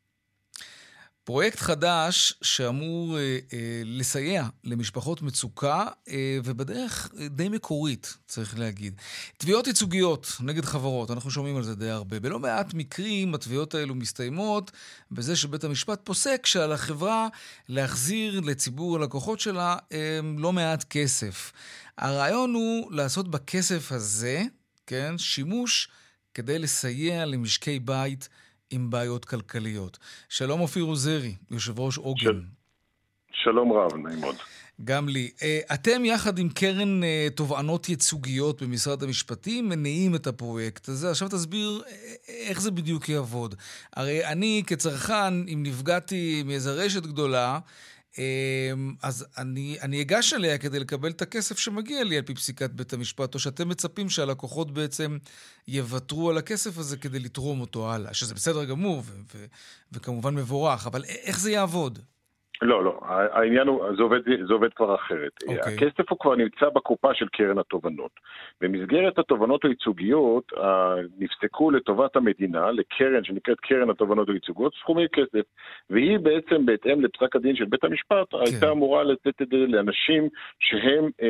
פרויקט 1.29 1.59
חדש 1.59 2.33
שאמור 2.41 3.17
אה, 3.17 3.37
אה, 3.53 3.81
לסייע 3.85 4.47
למשפחות 4.63 5.21
מצוקה, 5.21 5.87
אה, 6.07 6.39
ובדרך 6.43 7.09
אה, 7.19 7.27
די 7.27 7.49
מקורית, 7.49 8.17
צריך 8.27 8.59
להגיד. 8.59 9.01
תביעות 9.37 9.67
ייצוגיות 9.67 10.27
נגד 10.39 10.65
חברות, 10.65 11.11
אנחנו 11.11 11.31
שומעים 11.31 11.57
על 11.57 11.63
זה 11.63 11.75
די 11.75 11.89
הרבה. 11.89 12.19
בלא 12.19 12.39
מעט 12.39 12.73
מקרים 12.73 13.35
התביעות 13.35 13.75
האלו 13.75 13.95
מסתיימות 13.95 14.71
בזה 15.11 15.35
שבית 15.35 15.63
המשפט 15.63 15.99
פוסק 16.03 16.45
שעל 16.45 16.71
החברה 16.71 17.27
להחזיר 17.67 18.39
לציבור 18.39 18.95
הלקוחות 18.95 19.39
שלה 19.39 19.77
אה, 19.91 20.19
לא 20.37 20.53
מעט 20.53 20.83
כסף. 20.89 21.51
הרעיון 21.97 22.53
הוא 22.53 22.91
לעשות 22.91 23.31
בכסף 23.31 23.91
הזה, 23.91 24.43
כן, 24.87 25.17
שימוש 25.17 25.89
כדי 26.33 26.59
לסייע 26.59 27.25
למשקי 27.25 27.79
בית 27.79 28.29
עם 28.71 28.89
בעיות 28.89 29.25
כלכליות. 29.25 29.97
שלום 30.29 30.59
אופיר 30.61 30.83
עוזרי, 30.83 31.35
יושב 31.51 31.79
ראש 31.79 31.97
עוגן. 31.97 32.21
של- 32.23 32.41
שלום 33.43 33.73
רב, 33.73 33.95
נעים 33.97 34.19
מאוד. 34.21 34.35
גם 34.83 35.09
לי. 35.09 35.31
אה, 35.41 35.59
אתם 35.73 36.05
יחד 36.05 36.39
עם 36.39 36.49
קרן 36.49 37.03
אה, 37.03 37.27
תובענות 37.35 37.89
ייצוגיות 37.89 38.61
במשרד 38.61 39.03
המשפטים 39.03 39.69
מניעים 39.69 40.15
את 40.15 40.27
הפרויקט 40.27 40.89
הזה. 40.89 41.11
עכשיו 41.11 41.29
תסביר 41.29 41.81
אה, 41.87 41.93
איך 42.27 42.61
זה 42.61 42.71
בדיוק 42.71 43.09
יעבוד. 43.09 43.55
הרי 43.95 44.25
אני 44.25 44.63
כצרכן, 44.67 45.13
אם 45.53 45.63
נפגעתי 45.65 46.43
מאיזה 46.45 46.71
רשת 46.71 47.03
גדולה, 47.03 47.59
אז 49.03 49.25
אני, 49.37 49.77
אני 49.81 50.01
אגש 50.01 50.33
אליה 50.33 50.57
כדי 50.57 50.79
לקבל 50.79 51.09
את 51.09 51.21
הכסף 51.21 51.57
שמגיע 51.57 52.03
לי 52.03 52.17
על 52.17 52.23
פי 52.23 52.33
פסיקת 52.35 52.69
בית 52.69 52.93
המשפט, 52.93 53.33
או 53.33 53.39
שאתם 53.39 53.69
מצפים 53.69 54.09
שהלקוחות 54.09 54.71
בעצם 54.71 55.17
יוותרו 55.67 56.29
על 56.29 56.37
הכסף 56.37 56.77
הזה 56.77 56.97
כדי 56.97 57.19
לתרום 57.19 57.61
אותו 57.61 57.91
הלאה, 57.91 58.13
שזה 58.13 58.33
בסדר 58.35 58.65
גמור 58.65 59.03
ו- 59.05 59.21
ו- 59.35 59.45
וכמובן 59.91 60.35
מבורך, 60.35 60.87
אבל 60.87 61.03
א- 61.03 61.07
איך 61.07 61.39
זה 61.39 61.51
יעבוד? 61.51 61.99
לא, 62.61 62.83
לא, 62.83 62.99
העניין 63.07 63.67
הוא, 63.67 63.95
זה 63.97 64.03
עובד, 64.03 64.19
זה 64.47 64.53
עובד 64.53 64.73
כבר 64.73 64.95
אחרת. 64.95 65.31
אוקיי. 65.47 65.59
הכסף 65.59 66.09
הוא 66.09 66.19
כבר 66.19 66.35
נמצא 66.35 66.69
בקופה 66.75 67.13
של 67.13 67.27
קרן 67.27 67.57
התובענות. 67.57 68.11
במסגרת 68.61 69.19
התובענות 69.19 69.65
הייצוגיות 69.65 70.51
נפסקו 71.19 71.71
לטובת 71.71 72.15
המדינה, 72.15 72.71
לקרן 72.71 73.23
שנקראת 73.23 73.59
קרן 73.59 73.89
התובענות 73.89 74.29
הייצוגיות, 74.29 74.73
סכומי 74.81 75.05
כסף. 75.13 75.45
והיא 75.89 76.19
בעצם, 76.19 76.65
בהתאם 76.65 77.01
לפסק 77.01 77.35
הדין 77.35 77.55
של 77.55 77.65
בית 77.65 77.83
המשפט, 77.83 78.31
כן. 78.31 78.37
הייתה 78.45 78.71
אמורה 78.71 79.03
לתת 79.03 79.41
את 79.41 79.47
זה 79.47 79.57
לאנשים 79.57 80.29
שהם, 80.59 81.09
אה, 81.21 81.27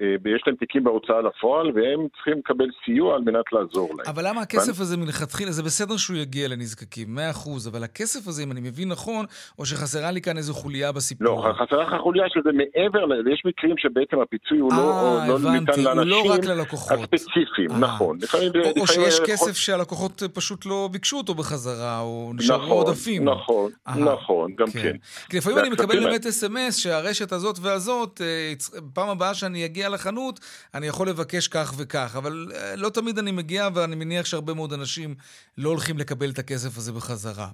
אה, 0.00 0.34
יש 0.36 0.42
להם 0.46 0.56
תיקים 0.56 0.84
בהוצאה 0.84 1.20
לפועל, 1.20 1.70
והם 1.74 2.08
צריכים 2.14 2.38
לקבל 2.38 2.68
סיוע 2.84 3.14
על 3.14 3.22
מנת 3.22 3.52
לעזור 3.52 3.88
להם. 3.88 4.06
אבל 4.14 4.28
למה 4.28 4.40
הכסף 4.40 4.80
הזה 4.80 4.96
מלכתחילה, 4.96 5.50
זה 5.50 5.62
בסדר 5.62 5.96
שהוא 5.96 6.16
יגיע 6.16 6.48
לנזקקים, 6.48 7.14
מאה 7.14 7.30
אחוז, 7.30 7.68
אבל 7.68 7.84
הכסף 7.84 8.28
הזה, 8.28 8.42
אם 8.42 8.52
אני 8.52 8.60
מבין 8.60 8.88
נכון, 8.88 9.26
או 9.58 9.66
שחסרה 9.66 10.10
לי 10.10 10.20
כאן 10.20 10.36
איזו 10.36 10.54
חוליה 10.64 10.92
בסיפור. 10.92 11.26
לא, 11.26 11.52
חסרה 11.66 11.82
לך 11.82 12.00
חוליה 12.02 12.24
שזה 12.28 12.50
מעבר, 12.52 12.98
יש 13.32 13.42
מקרים 13.44 13.74
שבעצם 13.78 14.20
הפיצוי 14.20 14.58
הוא 14.58 14.72
לא, 14.72 15.18
אה, 15.20 15.28
לא 15.28 15.52
ניתן 15.52 15.72
הוא 15.72 15.82
לאנשים 15.84 16.10
לא 16.10 16.32
רק 16.32 16.44
ללקוחות. 16.44 16.98
הספציפיים, 16.98 17.70
אה. 17.70 17.78
נכון. 17.78 18.18
לפעמים, 18.22 18.50
או, 18.54 18.60
או 18.60 18.84
לפעמים 18.84 18.86
שיש 18.86 19.14
יכול- 19.14 19.26
כסף 19.26 19.56
שהלקוחות 19.56 20.22
פשוט 20.32 20.66
לא 20.66 20.88
ביקשו 20.92 21.16
אותו 21.16 21.34
בחזרה, 21.34 22.00
או 22.00 22.32
נשארו 22.34 22.64
נכון, 22.64 22.70
עודפים. 22.86 23.24
נכון, 23.24 23.70
אהה, 23.88 23.98
נכון, 23.98 24.54
גם 24.58 24.70
כן. 24.70 24.96
כי 25.28 25.36
לפעמים 25.36 25.58
אני 25.58 25.68
מקבל 25.70 26.00
באמת 26.00 26.26
אס.אם.אס 26.26 26.76
שהרשת 26.76 27.32
הזאת 27.32 27.58
והזאת, 27.62 28.20
אה, 28.24 28.52
פעם 28.94 29.08
הבאה 29.08 29.34
שאני 29.34 29.64
אגיע 29.64 29.88
לחנות, 29.88 30.40
אני 30.74 30.86
יכול 30.86 31.08
לבקש 31.08 31.48
כך 31.48 31.74
וכך, 31.76 32.14
אבל 32.18 32.46
אה, 32.54 32.76
לא 32.76 32.88
תמיד 32.88 33.18
אני 33.18 33.30
מגיע, 33.32 33.68
ואני 33.74 33.96
מניח 33.96 34.26
שהרבה 34.26 34.54
מאוד 34.54 34.72
אנשים 34.72 35.14
לא 35.58 35.68
הולכים 35.68 35.98
לקבל 35.98 36.30
את 36.30 36.38
הכסף 36.38 36.78
הזה 36.78 36.92
בחזרה. 36.92 37.48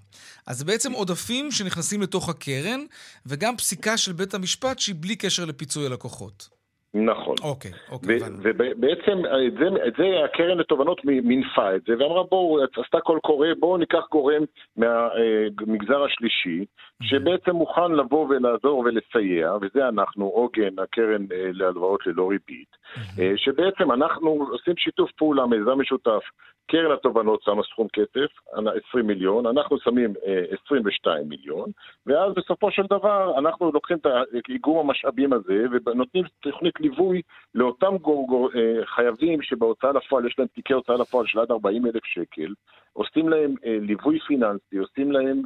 אז 0.47 0.63
בעצם 0.63 0.93
עודפים 0.93 1.51
שנכנסים 1.51 2.03
לתוך 2.03 2.29
הקרן, 2.29 2.81
וגם 3.27 3.57
פסיקה 3.57 3.97
של 3.97 4.13
בית 4.13 4.35
המשפט 4.35 4.79
שהיא 4.79 4.97
בלי 5.01 5.17
קשר 5.17 5.45
לפיצוי 5.45 5.87
הלקוחות. 5.87 6.61
נכון. 6.95 7.35
אוקיי, 7.43 7.71
אוקיי. 7.91 8.19
ובעצם 8.43 9.19
את 9.47 9.53
זה, 9.53 9.87
את 9.87 9.93
זה 9.99 10.05
הקרן 10.25 10.59
לתובנות 10.59 11.05
מינפה 11.05 11.77
את 11.77 11.83
זה, 11.87 11.93
ואמרה 11.99 12.23
בואו, 12.23 12.65
עשתה 12.85 13.01
קול 13.01 13.19
קורא, 13.23 13.47
בואו 13.59 13.77
ניקח 13.77 14.03
גורם 14.11 14.43
מהמגזר 14.77 16.05
השלישי, 16.05 16.65
שבעצם 17.03 17.51
מוכן 17.51 17.93
לבוא 17.93 18.27
ולעזור 18.29 18.79
ולסייע, 18.79 19.55
וזה 19.61 19.89
אנחנו, 19.89 20.25
עוגן, 20.25 20.79
הקרן 20.79 21.27
אה, 21.33 21.51
להלוואות 21.53 22.07
ללא 22.07 22.31
ריבית, 22.31 22.77
אה, 23.19 23.33
שבעצם 23.37 23.93
אנחנו 23.93 24.47
עושים 24.51 24.77
שיתוף 24.77 25.11
פעולה, 25.13 25.47
מיזם 25.47 25.81
משותף, 25.81 26.23
קרן 26.67 26.93
התובנות 26.93 27.43
שמה 27.43 27.63
סכום 27.63 27.87
כסף, 27.93 28.31
20 28.89 29.07
מיליון, 29.07 29.47
אנחנו 29.47 29.79
שמים 29.79 30.15
22 30.65 31.17
אה, 31.17 31.29
מיליון, 31.29 31.71
ואז 32.07 32.35
בסופו 32.37 32.71
של 32.71 32.83
דבר 32.91 33.39
אנחנו 33.39 33.73
לוקחים 33.73 33.97
את 34.39 34.49
איגום 34.49 34.79
המשאבים 34.79 35.33
הזה 35.33 35.65
ונותנים 35.87 36.25
תוכנית 36.41 36.81
ליווי 36.81 37.23
לאותם 37.55 37.97
גור, 37.97 38.27
גור, 38.27 38.51
חייבים 38.85 39.43
שבהוצאה 39.43 39.93
לפועל 39.93 40.27
יש 40.27 40.39
להם 40.39 40.49
תיקי 40.55 40.73
הוצאה 40.73 40.97
לפועל 40.97 41.27
של 41.27 41.39
עד 41.39 41.51
40 41.51 41.87
אלף 41.87 42.05
שקל, 42.05 42.55
עושים 42.93 43.29
להם 43.29 43.55
ליווי 43.65 44.19
פיננסי, 44.19 44.77
עושים 44.77 45.13
להם 45.13 45.43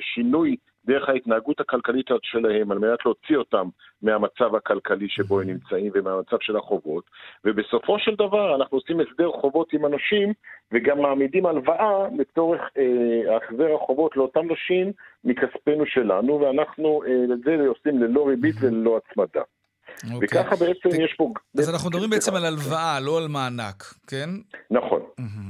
שינוי 0.00 0.56
דרך 0.86 1.08
ההתנהגות 1.08 1.60
הכלכלית 1.60 2.06
שלהם 2.22 2.72
על 2.72 2.78
מנת 2.78 2.98
להוציא 3.04 3.36
אותם 3.36 3.68
מהמצב 4.02 4.54
הכלכלי 4.54 5.08
שבו 5.08 5.40
הם 5.40 5.46
נמצאים 5.46 5.92
ומהמצב 5.94 6.36
של 6.40 6.56
החובות. 6.56 7.04
ובסופו 7.44 7.98
של 7.98 8.14
דבר 8.14 8.54
אנחנו 8.56 8.78
עושים 8.78 9.00
הסדר 9.00 9.30
חובות 9.32 9.72
עם 9.72 9.84
הנושים 9.84 10.32
וגם 10.72 11.02
מעמידים 11.02 11.46
הלוואה 11.46 12.08
לצורך 12.18 12.60
אה, 12.78 13.36
החזר 13.36 13.74
החובות 13.74 14.16
לאותם 14.16 14.46
נושים 14.46 14.92
מכספנו 15.24 15.86
שלנו 15.86 16.40
ואנחנו 16.40 17.02
אה, 17.06 17.34
את 17.34 17.40
זה 17.40 17.68
עושים 17.68 17.98
ללא 17.98 18.28
ריבית 18.28 18.54
וללא 18.60 18.96
הצמדה. 18.96 19.42
אוקיי. 20.04 20.18
וככה 20.22 20.56
בעצם 20.56 20.88
ת... 20.90 20.94
יש 20.94 21.14
פה... 21.16 21.32
אז 21.58 21.70
אנחנו 21.70 21.90
מדברים 21.90 22.10
בעצם 22.10 22.34
על 22.34 22.44
הלוואה, 22.44 23.00
לא 23.00 23.18
על 23.18 23.28
מענק, 23.28 23.94
כן? 24.06 24.30
נכון. 24.70 25.00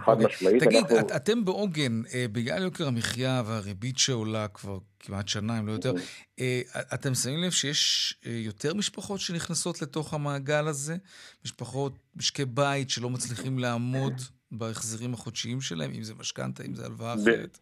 חד. 0.07 0.13
אוקיי. 0.13 0.27
משמעית. 0.27 0.63
תגיד, 0.63 0.85
אתם 1.17 1.45
בעוגן, 1.45 2.03
אה, 2.15 2.25
בגלל 2.33 2.63
יוקר 2.63 2.87
המחיה 2.87 3.43
והריבית 3.47 3.99
שעולה 3.99 4.49
כבר 4.49 4.79
כמעט 5.01 5.29
שנה, 5.29 5.59
אם 5.59 5.67
לא 5.67 5.73
יותר. 5.73 5.93
אה, 6.41 6.61
אתם 6.95 7.15
שמים 7.15 7.43
לב 7.43 7.51
שיש 7.51 8.15
אה, 8.27 8.33
יותר 8.33 8.75
משפחות 8.75 9.21
שנכנסות 9.21 9.83
לתוך 9.83 10.15
המעגל 10.15 10.67
הזה? 10.67 10.97
משפחות, 11.45 11.93
משקי 12.17 12.45
בית 12.45 12.91
שלא 12.91 13.11
מצליחים 13.11 13.59
לעמוד 13.59 14.13
בהחזרים 14.53 15.15
החודשיים 15.15 15.61
שלהם, 15.61 15.91
אם 15.95 16.03
זה 16.03 16.15
משכנתה, 16.21 16.63
אם 16.63 16.75
זה 16.75 16.87
הלוואה 16.87 17.15
אחרת? 17.15 17.59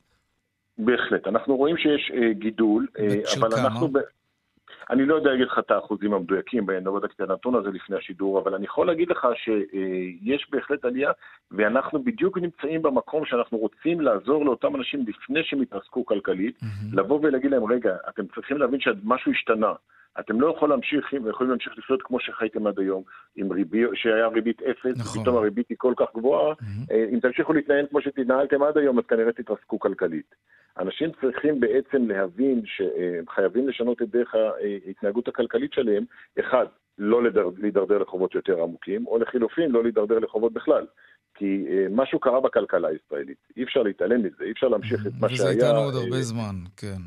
בהחלט. 0.78 1.26
אנחנו 1.26 1.57
רואים 1.57 1.76
שיש 1.76 2.12
גידול, 2.39 2.87
אבל? 3.39 3.55
אנחנו... 3.55 3.89
ב... 3.89 3.99
אני 4.91 5.07
לא 5.07 5.14
יודע 5.14 5.30
להגיד 5.30 5.47
לך 5.47 5.59
את 5.59 5.70
האחוזים 5.70 6.14
המדויקים, 6.14 6.66
לא 6.85 6.93
בדקתי 6.93 7.22
את 7.22 7.30
הנתון 7.30 7.55
הזה 7.55 7.70
לפני 7.70 7.97
השידור, 7.97 8.39
אבל 8.39 8.55
אני 8.55 8.64
יכול 8.64 8.87
להגיד 8.87 9.11
לך 9.11 9.26
שיש 9.35 10.51
בהחלט 10.51 10.85
עלייה, 10.85 11.11
ואנחנו 11.51 12.05
בדיוק 12.05 12.39
נמצאים 12.39 12.82
במקום 12.82 13.24
שאנחנו 13.26 13.59
רוצים 13.59 14.01
לעזור 14.01 14.45
לאותם 14.45 14.76
אנשים 14.76 15.05
לפני 15.07 15.45
שהם 15.45 15.62
יתעסקו 15.62 16.05
כלכלית, 16.05 16.59
mm-hmm. 16.62 16.97
לבוא 16.97 17.20
ולהגיד 17.22 17.51
להם, 17.51 17.64
רגע, 17.64 17.97
אתם 18.09 18.26
צריכים 18.35 18.57
להבין 18.57 18.80
שמשהו 18.80 19.32
השתנה. 19.32 19.72
אתם 20.20 20.40
לא 20.40 20.52
יכולים 20.56 20.70
להמשיך, 20.70 21.12
יכולים 21.12 21.50
להמשיך 21.50 21.72
לחיות 21.78 22.02
כמו 22.02 22.20
שחייתם 22.20 22.66
עד 22.66 22.78
היום, 22.78 23.02
עם 23.36 23.52
ריבית, 23.52 23.88
שהיה 23.94 24.26
ריבית 24.26 24.62
אפס, 24.62 24.96
נכון. 24.96 25.20
ופתאום 25.20 25.36
הריבית 25.36 25.68
היא 25.68 25.76
כל 25.80 25.94
כך 25.96 26.06
גבוהה. 26.16 26.52
Mm-hmm. 26.52 26.94
אם 27.12 27.20
תמשיכו 27.20 27.52
להתנהל 27.52 27.86
כמו 27.90 28.00
שתנהלתם 28.00 28.62
עד 28.62 28.78
היום, 28.78 28.98
אז 28.98 29.04
כנראה 29.08 29.32
תתרסקו 29.32 29.78
כלכלית. 29.78 30.34
אנשים 30.78 31.10
צריכים 31.20 31.60
בעצם 31.60 32.08
להבין 32.08 32.62
שהם 32.64 33.24
חייבים 33.34 33.68
לשנות 33.68 34.02
את 34.02 34.08
דרך 34.08 34.34
ההתנהגות 34.34 35.28
הכלכלית 35.28 35.72
שלהם, 35.72 36.04
אחד, 36.40 36.66
לא 36.98 37.22
להידרדר 37.58 37.98
לחובות 37.98 38.34
יותר 38.34 38.62
עמוקים, 38.62 39.06
או 39.06 39.18
לחילופין, 39.18 39.70
לא 39.70 39.82
להידרדר 39.82 40.18
לחובות 40.18 40.52
בכלל. 40.52 40.86
כי 41.34 41.66
אה, 41.70 41.86
משהו 41.90 42.18
קרה 42.18 42.40
בכלכלה 42.40 42.88
הישראלית, 42.88 43.38
אי 43.56 43.62
אפשר 43.62 43.82
להתעלם 43.82 44.22
מזה, 44.22 44.44
אי 44.44 44.52
אפשר 44.52 44.68
להמשיך 44.68 45.06
את 45.06 45.12
מה 45.20 45.28
שהיה. 45.28 45.50
וזה 45.50 45.66
איתנו 45.66 45.78
עוד 45.78 45.94
הרבה 45.94 46.22
זמן, 46.22 46.54
כן. 46.76 47.00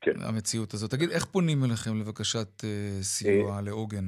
כן. 0.00 0.12
המציאות 0.22 0.74
הזאת. 0.74 0.90
תגיד, 0.90 1.10
איך 1.10 1.24
פונים 1.24 1.64
אליכם 1.64 2.00
לבקשת 2.00 2.60
uh, 2.60 2.64
סיוע 3.02 3.58
uh, 3.58 3.62
לעוגן? 3.62 4.04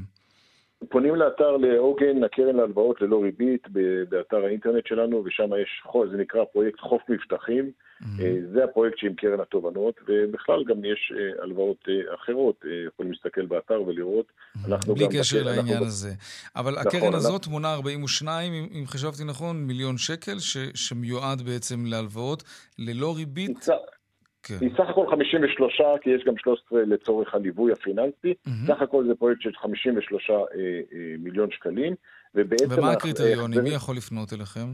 פונים 0.88 1.14
לאתר 1.14 1.56
לעוגן, 1.56 2.24
הקרן 2.24 2.56
להלוואות 2.56 3.00
ללא 3.00 3.22
ריבית, 3.22 3.68
באתר 4.08 4.44
האינטרנט 4.44 4.86
שלנו, 4.86 5.22
ושם 5.24 5.50
יש, 5.62 5.82
זה 6.10 6.16
נקרא 6.16 6.44
פרויקט 6.52 6.80
חוף 6.80 7.02
מבטחים. 7.08 7.70
Mm-hmm. 8.02 8.54
זה 8.54 8.64
הפרויקט 8.64 8.98
שעם 8.98 9.14
קרן 9.14 9.40
התובנות, 9.40 9.94
ובכלל 10.08 10.64
גם 10.64 10.84
יש 10.84 11.12
הלוואות 11.42 11.84
אחרות, 12.14 12.64
יכולים 12.88 13.12
להסתכל 13.12 13.46
באתר 13.46 13.82
ולראות. 13.82 14.26
Mm-hmm. 14.26 14.94
בלי 14.94 15.06
קשר 15.18 15.42
לעניין 15.42 15.68
אנחנו... 15.68 15.86
הזה. 15.86 16.10
אבל 16.56 16.72
נכון, 16.72 16.86
הקרן 16.86 17.14
הזאת 17.14 17.40
אנחנו... 17.40 17.52
מונה 17.52 17.74
42, 17.74 18.52
אם 18.52 18.84
חשבתי 18.86 19.24
נכון, 19.24 19.56
מיליון 19.56 19.98
שקל, 19.98 20.38
ש... 20.38 20.56
שמיועד 20.74 21.42
בעצם 21.42 21.84
להלוואות 21.86 22.42
ללא 22.78 23.16
ריבית. 23.16 23.66
כן. 24.42 24.56
היא 24.60 24.70
סך 24.76 24.88
הכל 24.88 25.06
53, 25.10 25.80
כי 26.02 26.10
יש 26.10 26.24
גם 26.26 26.34
13 26.36 26.80
לצורך 26.86 27.34
הליווי 27.34 27.72
הפיננסי. 27.72 28.34
Mm-hmm. 28.46 28.66
סך 28.66 28.82
הכל 28.82 29.04
זה 29.06 29.14
פרויקט 29.14 29.42
של 29.42 29.50
53 29.62 30.30
אה, 30.30 30.36
אה, 30.36 31.14
מיליון 31.18 31.50
שקלים. 31.50 31.94
ומה 32.34 32.90
הקריטריונים? 32.90 33.58
אה, 33.58 33.64
מי 33.64 33.70
יכול 33.70 33.96
לפנות 33.96 34.32
אליכם? 34.32 34.68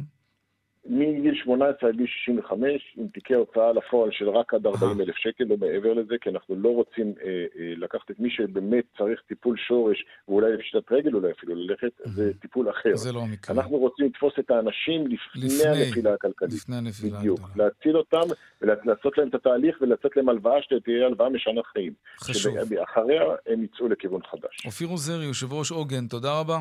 מגיל 0.89 1.35
18 1.45 1.89
עד 1.89 1.97
גיל 1.97 2.07
65, 2.07 2.95
עם 2.97 3.09
תיקי 3.09 3.35
הוצאה 3.35 3.73
לפועל 3.73 4.11
של 4.13 4.29
רק 4.29 4.55
עד 4.55 4.67
40 4.67 5.01
אלף 5.01 5.15
שקל, 5.17 5.45
לא 5.45 5.57
מעבר 5.57 5.93
לזה, 5.95 6.15
כי 6.21 6.31
אנחנו 6.31 6.57
לא 6.57 6.69
רוצים 6.69 7.15
אה, 7.25 7.29
אה, 7.29 7.73
לקחת 7.77 8.11
את 8.11 8.21
מי 8.21 8.31
שבאמת 8.31 8.85
צריך 8.99 9.21
טיפול 9.29 9.57
שורש, 9.69 10.05
ואולי 10.29 10.53
לפשיטת 10.53 10.93
רגל 10.93 11.15
אולי 11.15 11.33
אפילו 11.33 11.55
ללכת, 11.55 11.91
זה 12.05 12.33
טיפול 12.41 12.71
אחר. 12.71 12.97
זה 12.97 13.13
לא 13.13 13.21
המקרה. 13.21 13.57
אנחנו 13.57 13.77
רוצים 13.77 14.07
לתפוס 14.07 14.33
את 14.39 14.51
האנשים 14.51 15.07
לפני, 15.07 15.45
לפני 15.45 15.69
הנפילה 15.69 16.15
הכלכלית. 16.15 16.53
לפני 16.53 16.77
הנפילה 16.77 17.19
בדיוק. 17.19 17.41
הגדולה. 17.41 17.65
להציל 17.65 17.97
אותם, 17.97 18.35
ולעשות 18.63 19.19
להם 19.19 19.29
את 19.29 19.35
התהליך, 19.35 19.77
ולתת 19.81 20.17
להם 20.17 20.29
הלוואה 20.29 20.63
שתהיה 20.63 21.07
הלוואה 21.07 21.29
משנה 21.29 21.61
חיים. 21.73 21.93
חשוב. 22.21 22.55
שאחריה 22.69 23.23
הם 23.47 23.65
יצאו 23.65 23.89
לכיוון 23.89 24.21
חדש. 24.31 24.67
אופיר 24.67 24.89
עוזרי, 24.89 25.25
יושב 25.25 25.53
ראש 25.53 25.71
עוגן, 25.71 26.07
תודה 26.07 26.41
רבה. 26.41 26.59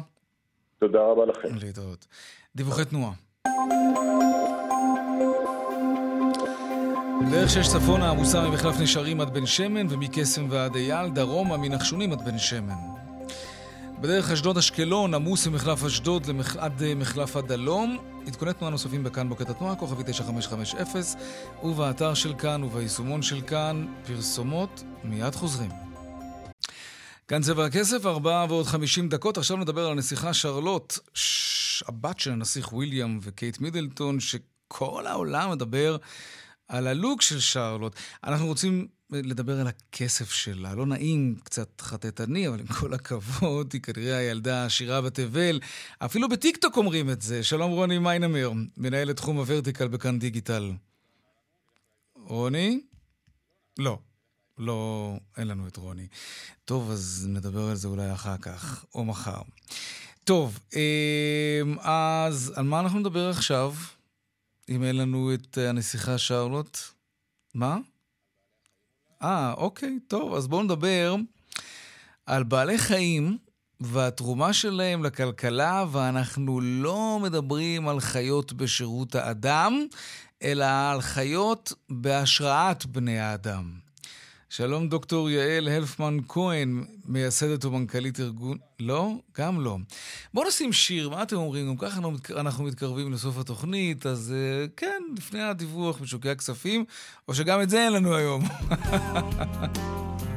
תודה 0.80 1.00
רבה 1.02 1.26
לכם. 1.26 1.50
להתראות. 1.62 2.08
דיווחי 2.56 2.86
תנועה. 2.86 3.27
דרך 7.32 7.50
שש 7.50 7.68
צפונה 7.68 8.10
עמוסה 8.10 8.42
ממחלף 8.42 8.80
נשרים 8.80 9.22
עד 9.22 9.34
בן 9.34 9.46
שמן 9.46 9.88
ומקסם 9.90 10.48
ועד 10.50 10.76
אייל, 10.76 11.10
דרומה 11.10 11.58
מנחשונים 11.58 12.12
עד 12.12 12.26
בן 12.26 12.38
שמן. 12.38 12.74
בדרך 14.02 14.32
אשדוד 14.32 14.58
אשקלון 14.58 15.14
עמוס 15.14 15.48
ממחלף 15.48 15.84
אשדוד 15.84 16.26
למח... 16.26 16.56
עד 16.56 16.84
אה, 16.84 16.96
מחלף 16.96 17.36
הדלום. 17.36 17.98
עדכוני 18.28 18.54
תנועה 18.54 18.72
נוספים 18.72 19.04
בכאן 19.04 19.30
בוקט 19.30 19.50
התנועה, 19.50 19.76
כוכבי 19.76 20.04
9550, 20.06 21.20
ובאתר 21.64 22.14
של 22.14 22.34
כאן 22.38 22.64
וביישומון 22.64 23.22
של 23.22 23.42
כאן, 23.42 23.86
פרסומות, 24.08 24.84
מיד 25.04 25.36
חוזרים. 25.36 25.87
כאן 27.28 27.42
צבע 27.42 27.66
הכסף, 27.66 28.06
ארבעה 28.06 28.46
ועוד 28.50 28.66
חמישים 28.66 29.10
דקות. 29.10 29.38
עכשיו 29.38 29.58
נדבר 29.58 29.86
על 29.86 29.92
הנסיכה 29.92 30.34
שרלוט, 30.34 31.00
הבת 31.88 32.20
של 32.20 32.32
הנסיך 32.32 32.74
וויליאם 32.74 33.20
וקייט 33.22 33.60
מידלטון, 33.60 34.20
שכל 34.20 35.08
העולם 35.08 35.52
מדבר 35.52 35.98
על 36.68 36.88
הלוק 36.88 37.22
של 37.22 37.40
שרלוט. 37.40 37.96
אנחנו 38.24 38.48
רוצים 38.48 38.88
לדבר 39.10 39.60
על 39.60 39.68
הכסף 39.68 40.32
שלה. 40.32 40.76
לא 40.76 40.86
נעים, 40.86 41.36
קצת 41.44 41.82
חטטני, 41.82 42.48
אבל 42.48 42.60
עם 42.60 42.68
כל 42.68 42.94
הכבוד, 42.94 43.70
היא 43.74 43.82
כנראה 43.82 44.18
הילדה 44.18 44.64
העשירה 44.64 45.02
בתבל. 45.02 45.60
אפילו 46.00 46.30
בטיקטוק 46.30 46.78
אומרים 46.78 47.10
את 47.10 47.22
זה. 47.22 47.44
שלום 47.44 47.72
רוני 47.72 48.00
מיינמר, 48.00 48.52
מנהלת 48.78 49.16
תחום 49.16 49.38
הוורטיקל 49.38 49.88
בכאן 49.88 50.20
דיגיטל. 50.20 50.72
רוני? 52.16 52.82
לא. 53.80 54.00
לא, 54.58 55.14
אין 55.38 55.48
לנו 55.48 55.68
את 55.68 55.78
רוני. 55.78 56.08
טוב, 56.66 56.92
אז 56.92 57.28
נדבר 57.30 57.70
על 57.70 57.76
זה 57.76 57.88
אולי 57.88 58.14
אחר 58.14 58.38
כך, 58.38 58.86
או 58.96 59.06
מחר. 59.06 59.42
טוב, 60.24 60.60
אמ, 60.74 61.80
אז 61.80 62.54
על 62.56 62.66
מה 62.66 62.80
אנחנו 62.80 63.00
נדבר 63.00 63.30
עכשיו, 63.30 63.74
אם 64.70 64.84
אין 64.84 64.98
לנו 64.98 65.34
את 65.34 65.58
הנסיכה 65.58 66.18
שרלוט? 66.18 66.78
מה? 67.54 67.78
אה, 69.24 69.54
אוקיי, 69.54 70.00
טוב, 70.08 70.34
אז 70.34 70.48
בואו 70.48 70.64
נדבר 70.64 71.16
על 72.26 72.44
בעלי 72.44 72.78
חיים 72.78 73.38
והתרומה 73.80 74.54
שלהם 74.54 75.04
לכלכלה, 75.04 75.86
ואנחנו 75.92 76.62
לא 76.62 77.20
מדברים 77.24 77.88
על 77.88 78.00
חיות 78.00 78.54
בשירות 78.54 79.16
האדם, 79.16 79.86
אלא 80.44 80.66
על 80.66 81.02
חיות 81.02 81.74
בהשראת 81.90 82.86
בני 82.86 83.20
האדם. 83.20 83.87
שלום 84.50 84.90
דוקטור 84.90 85.30
יעל 85.30 85.68
הלפמן 85.68 86.18
כהן, 86.28 86.84
מייסדת 87.06 87.66
ומנכ"לית 87.66 88.20
ארגון... 88.20 88.58
לא? 88.80 89.12
גם 89.38 89.62
לא. 89.62 89.78
בואו 90.34 90.48
נשים 90.48 90.74
שיר, 90.74 91.10
מה 91.10 91.24
אתם 91.24 91.36
אומרים? 91.36 91.68
גם 91.68 91.78
ככה 91.78 92.00
אנחנו 92.32 92.64
מתקרבים 92.64 93.14
לסוף 93.14 93.38
התוכנית, 93.38 94.06
אז 94.06 94.34
uh, 94.34 94.70
כן, 94.78 95.04
לפני 95.18 95.42
הדיווח 95.42 95.98
בשוקי 95.98 96.30
הכספים, 96.30 96.86
או 97.28 97.34
שגם 97.36 97.62
את 97.62 97.70
זה 97.70 97.86
אין 97.86 97.94
לנו 97.94 98.16
היום. 98.16 98.44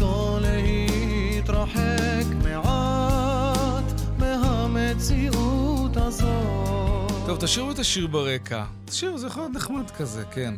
ברצון 0.00 0.42
להתרחק 0.42 2.24
מעט 2.44 3.84
מהמציאות 4.18 5.96
הזאת. 5.96 7.26
טוב, 7.26 7.38
תשאירו 7.40 7.70
את 7.70 7.78
השיר 7.78 8.06
ברקע. 8.06 8.64
תשאירו, 8.84 9.18
זה 9.18 9.26
יכול 9.26 9.42
להיות 9.42 9.52
נחמד 9.54 9.90
כזה, 9.90 10.24
כן. 10.24 10.54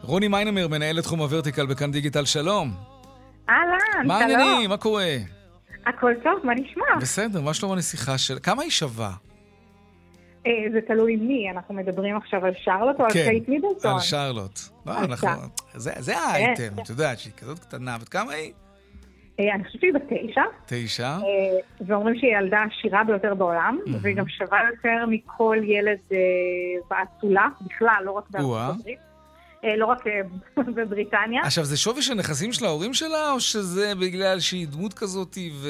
רוני 0.00 0.28
מיינמר, 0.28 0.68
מנהלת 0.68 1.04
תחום 1.04 1.20
הוורטיקל 1.20 1.66
בכאן 1.66 1.92
דיגיטל, 1.92 2.24
שלום. 2.24 2.74
אהלן, 3.48 3.78
שלום. 3.92 4.06
מה 4.06 4.18
העניינים? 4.18 4.70
מה 4.70 4.76
קורה? 4.76 5.16
הכל 5.86 6.12
טוב, 6.22 6.32
מה 6.44 6.54
נשמע? 6.54 6.84
בסדר, 7.00 7.40
מה 7.40 7.54
שלום 7.54 7.72
הנסיכה 7.72 8.18
של... 8.18 8.38
כמה 8.42 8.62
היא 8.62 8.70
שווה? 8.70 9.12
אה, 10.46 10.52
זה 10.72 10.80
תלוי 10.86 11.16
מי, 11.16 11.50
אנחנו 11.50 11.74
מדברים 11.74 12.16
עכשיו 12.16 12.44
על 12.44 12.52
שרלוט 12.64 13.00
או 13.00 13.04
על 13.04 13.12
כן, 13.12 13.24
קייט 13.28 13.48
מידלטון? 13.48 13.92
על 13.94 14.00
שרלוט. 14.00 14.58
לא, 14.86 14.98
על 14.98 15.04
אנחנו... 15.04 15.28
שרלוט. 15.28 15.60
זה 15.74 15.92
זה 15.98 16.12
כן, 16.12 16.18
האייטם, 16.18 16.76
כן. 16.76 16.82
את 16.82 16.90
יודעת 16.90 17.18
שהיא 17.18 17.32
כזאת 17.36 17.58
קטנה. 17.58 17.98
בת 17.98 18.08
כמה 18.08 18.32
היא? 18.32 18.52
אה, 19.40 19.54
אני 19.54 19.64
חושבת 19.64 19.80
שהיא 19.80 19.92
בת 19.94 20.02
תשע, 20.08 20.42
תשע? 20.66 21.04
אה, 21.06 21.18
ואומרים 21.86 22.18
שהיא 22.18 22.36
הילדה 22.36 22.58
העשירה 22.58 23.04
ביותר 23.04 23.34
בעולם, 23.34 23.78
והיא 24.00 24.16
גם 24.16 24.28
שווה 24.28 24.60
יותר 24.70 25.06
מכל 25.08 25.56
ילד 25.62 25.98
אה, 26.12 26.18
באצולה, 26.90 27.48
בכלל, 27.66 28.02
לא 28.04 28.12
רק 28.12 28.24
בארצות. 28.30 28.80
הברית. 28.80 28.98
לא 29.76 29.86
רק 29.86 30.04
בבריטניה. 30.76 31.42
עכשיו, 31.42 31.64
זה 31.64 31.76
שווי 31.76 32.02
של 32.02 32.14
נכסים 32.14 32.52
של 32.52 32.64
ההורים 32.64 32.94
שלה, 32.94 33.30
או 33.30 33.40
שזה 33.40 33.94
בגלל 33.94 34.40
שהיא 34.40 34.68
דמות 34.68 34.94
כזאת 34.94 35.38
ו... 35.52 35.68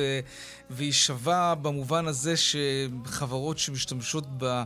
והיא 0.70 0.92
שווה 0.92 1.54
במובן 1.62 2.06
הזה 2.06 2.34
שחברות 2.36 3.58
שמשתמשות 3.58 4.24
ב... 4.38 4.62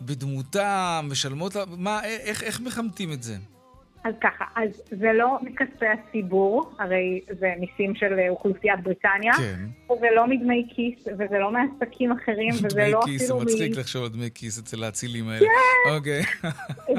בדמותה 0.00 1.00
משלמות 1.04 1.56
לה... 1.56 1.64
מה, 1.76 2.04
איך, 2.04 2.42
איך 2.42 2.60
מחמתים 2.60 3.12
את 3.12 3.22
זה? 3.22 3.36
אז 4.04 4.14
ככה, 4.20 4.44
אז 4.56 4.82
זה 4.90 5.12
לא 5.12 5.38
מכספי 5.42 5.86
הציבור, 5.86 6.72
הרי 6.78 7.20
זה 7.30 7.52
מיסים 7.60 7.94
של 7.94 8.18
אה, 8.18 8.28
אוכלוסיית 8.28 8.80
בריטניה, 8.82 9.32
כן. 9.32 9.92
וזה 9.92 10.06
לא 10.16 10.26
מדמי 10.26 10.66
כיס, 10.74 11.08
וזה 11.18 11.38
לא 11.38 11.50
מעסקים 11.50 12.12
אחרים, 12.12 12.54
וזה 12.54 12.80
דמי 12.80 12.92
לא 12.92 13.00
כיס, 13.04 13.22
אפילו 13.22 13.38
מ... 13.38 13.42
מצחיק 13.42 13.76
לחשוב 13.76 14.04
על 14.04 14.08
דמי 14.08 14.30
כיס 14.34 14.58
אצל 14.58 14.84
האצילים 14.84 15.28
האלה. 15.28 15.46
כן. 15.46 15.90
אוקיי. 15.96 16.22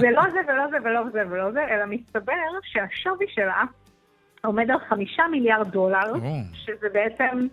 זה 0.01 0.11
לא 0.11 0.21
זה 0.31 0.39
ולא 0.47 0.63
זה 0.71 0.77
ולא 0.83 1.03
זה 1.13 1.21
ולא 1.29 1.51
זה, 1.51 1.63
אלא 1.69 1.85
מסתבר 1.85 2.33
שהשווי 2.63 3.25
שלה 3.29 3.63
עומד 4.43 4.71
על 4.71 4.79
חמישה 4.89 5.23
מיליארד 5.31 5.67
דולר, 5.67 6.11
או. 6.13 6.35
שזה 6.53 6.87
בעצם 6.93 7.47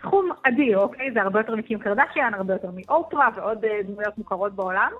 סכום 0.00 0.30
אדיר, 0.42 0.78
אוקיי? 0.78 1.12
זה 1.12 1.22
הרבה 1.22 1.40
יותר 1.40 1.56
מקים 1.56 1.78
קרדשיאן, 1.78 2.34
הרבה 2.34 2.52
יותר 2.52 2.68
מאופרה 2.74 3.28
ועוד 3.36 3.64
אה, 3.64 3.82
דמויות 3.82 4.18
מוכרות 4.18 4.54
בעולם, 4.54 4.90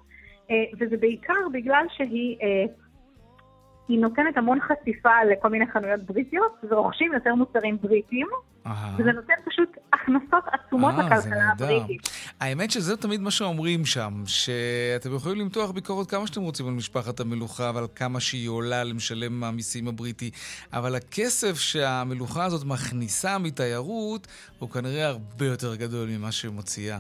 אה, 0.51 0.57
וזה 0.79 0.97
בעיקר 0.97 1.49
בגלל 1.53 1.85
שהיא... 1.97 2.37
היא 3.89 3.99
נותנת 3.99 4.37
המון 4.37 4.59
חשיפה 4.61 5.25
לכל 5.33 5.49
מיני 5.49 5.65
חנויות 5.73 6.01
בריטיות, 6.01 6.65
ורוכשים 6.71 7.13
יותר 7.13 7.35
מוצרים 7.35 7.79
בריטיים. 7.83 8.27
וזה 8.97 9.13
נותן 9.13 9.35
פשוט 9.45 9.69
הכנסות 9.93 10.45
עצומות 10.53 10.95
אה, 10.95 11.07
לכלכלה. 11.07 11.51
הבריטית. 11.53 12.09
האמת 12.41 12.71
שזה 12.71 12.97
תמיד 12.97 13.21
מה 13.21 13.31
שאומרים 13.31 13.85
שם, 13.85 14.13
שאתם 14.27 15.15
יכולים 15.17 15.41
למתוח 15.41 15.71
ביקורות 15.71 16.11
כמה 16.11 16.27
שאתם 16.27 16.41
רוצים 16.41 16.67
על 16.67 16.73
משפחת 16.73 17.21
המלוכה 17.21 17.71
ועל 17.75 17.85
כמה 17.97 18.21
שהיא 18.21 18.49
עולה 18.49 18.85
למשלם 18.85 19.41
מהמיסים 19.41 19.89
הבריטי, 19.89 20.31
אבל 20.73 20.95
הכסף 20.95 21.59
שהמלוכה 21.59 22.45
הזאת 22.45 22.67
מכניסה 22.67 23.39
מתיירות 23.39 24.27
הוא 24.59 24.71
כנראה 24.71 25.07
הרבה 25.07 25.47
יותר 25.47 25.75
גדול 25.75 26.09
ממה 26.09 26.33
שהיא 26.33 26.53
מוציאה. 26.53 26.99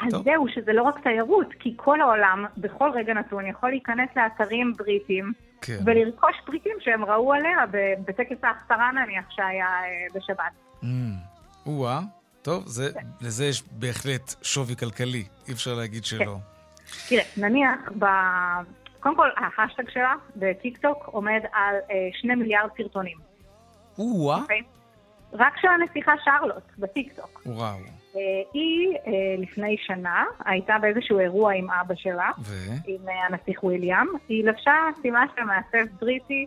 אז 0.00 0.12
טוב. 0.12 0.24
זהו, 0.24 0.46
שזה 0.54 0.72
לא 0.72 0.82
רק 0.82 1.02
תיירות, 1.02 1.46
כי 1.58 1.72
כל 1.76 2.00
העולם, 2.00 2.44
בכל 2.56 2.90
רגע 2.94 3.14
נתון, 3.14 3.46
יכול 3.46 3.70
להיכנס 3.70 4.08
לאתרים 4.16 4.72
בריטים 4.78 5.32
כן. 5.62 5.78
ולרכוש 5.86 6.36
פריטים 6.46 6.76
שהם 6.80 7.04
ראו 7.04 7.32
עליה 7.32 7.66
בטקס 8.04 8.36
ההכתרה 8.42 8.90
נניח 8.92 9.30
שהיה 9.30 9.66
אה, 9.66 10.06
בשבת. 10.14 10.52
Mm. 10.82 10.86
או-אה, 11.66 12.00
טוב, 12.42 12.66
זה, 12.66 12.90
לזה 13.20 13.44
יש 13.44 13.62
בהחלט 13.70 14.34
שווי 14.42 14.76
כלכלי, 14.76 15.24
אי 15.48 15.52
אפשר 15.52 15.74
להגיד 15.74 16.04
שלא. 16.04 16.36
תראה, 17.08 17.22
נניח, 17.36 17.92
ב... 17.98 18.04
קודם 19.00 19.16
כל, 19.16 19.28
ההאשטאג 19.36 19.90
שלה 19.90 20.14
בטיקטוק 20.36 21.04
עומד 21.04 21.40
על 21.52 21.74
אה, 21.90 22.08
שני 22.12 22.34
מיליארד 22.34 22.70
סרטונים. 22.76 23.18
או-אה, 23.98 24.40
אוקיי? 24.40 24.62
רק 25.32 25.52
של 25.60 25.68
הנסיכה 25.68 26.12
שרלוט 26.24 26.62
בטיקטוק. 26.78 27.42
וואו. 27.46 27.99
אה, 28.16 28.20
היא 28.52 28.96
אה, 29.06 29.12
לפני 29.38 29.76
שנה 29.86 30.24
הייתה 30.44 30.74
באיזשהו 30.80 31.18
אירוע 31.18 31.52
עם 31.54 31.70
אבא 31.70 31.94
שלה, 31.96 32.30
ו? 32.38 32.54
עם 32.86 33.08
אה, 33.08 33.26
הנסיך 33.26 33.64
וויליאם. 33.64 34.06
היא 34.28 34.44
לבשה 34.44 34.72
שמלה 35.02 35.24
של 35.36 35.42
מעצב 35.42 35.92
בריטי. 36.00 36.46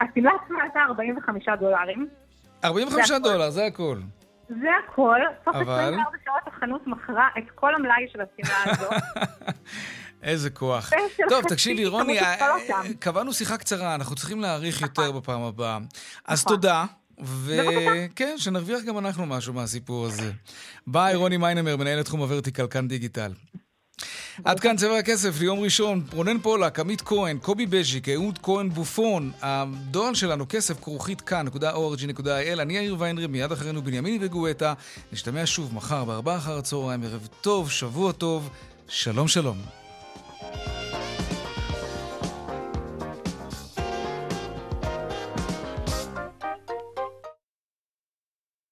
השמלה 0.00 0.30
עצמה 0.44 0.62
הייתה 0.62 0.80
45 0.88 1.48
דולרים. 1.60 2.08
45 2.64 3.08
זה 3.08 3.16
הכל. 3.16 3.22
דולר, 3.28 3.50
זה 3.50 3.66
הכל. 3.66 3.96
זה 4.48 4.68
הכל. 4.84 5.18
תוך 5.44 5.56
אבל? 5.56 5.62
24 5.62 6.18
שעות 6.24 6.54
החנות 6.54 6.86
מכרה 6.86 7.28
את 7.38 7.50
כל 7.54 7.74
המלאי 7.74 8.06
של 8.12 8.18
השמלה 8.20 8.58
הזאת. 8.72 8.92
איזה 10.22 10.50
כוח. 10.50 10.90
טוב, 11.28 11.44
תקשיבי, 11.48 11.86
רוני. 11.86 12.18
קבענו 12.98 13.32
שיחה 13.32 13.56
קצרה, 13.56 13.94
אנחנו 13.94 14.16
צריכים 14.16 14.40
להאריך 14.40 14.82
יותר 14.82 15.12
בפעם 15.12 15.42
הבאה. 15.42 15.78
אז 16.24 16.44
נכון. 16.44 16.56
תודה. 16.56 16.84
וכן, 17.44 18.34
שנרוויח 18.36 18.82
גם 18.82 18.98
אנחנו 18.98 19.26
משהו 19.26 19.52
מהסיפור 19.52 20.06
הזה. 20.06 20.32
ביי, 20.86 21.14
רוני 21.14 21.36
מיינמר, 21.36 21.76
מנהלת 21.76 22.04
תחום 22.04 22.20
הוורטיקל, 22.20 22.66
כאן 22.66 22.88
דיגיטל. 22.88 23.32
עד 24.44 24.60
כאן 24.60 24.76
צבע 24.76 24.98
הכסף 24.98 25.40
ליום 25.40 25.60
ראשון. 25.60 26.02
רונן 26.12 26.38
פולק, 26.38 26.80
עמית 26.80 27.00
כהן, 27.00 27.38
קובי 27.38 27.66
בז'יק, 27.66 28.08
אהוד 28.08 28.38
כהן 28.42 28.68
בופון. 28.68 29.32
הדואל 29.42 30.14
שלנו, 30.14 30.44
כסף 30.48 30.80
כרוכית 30.80 31.20
כאן.org.il. 31.20 32.60
אני 32.60 32.76
יאיר 32.76 32.96
ויינרב, 32.98 33.26
מיד 33.26 33.52
אחרינו 33.52 33.82
בנימין 33.82 34.18
וגואטה. 34.20 34.74
נשתמע 35.12 35.42
שוב 35.44 35.74
מחר 35.74 36.04
בארבעה 36.04 36.36
אחר 36.36 36.58
הצהריים, 36.58 37.02
ערב 37.02 37.28
טוב, 37.40 37.70
שבוע 37.70 38.12
טוב. 38.12 38.50
שלום 38.88 39.28
שלום. 39.28 39.56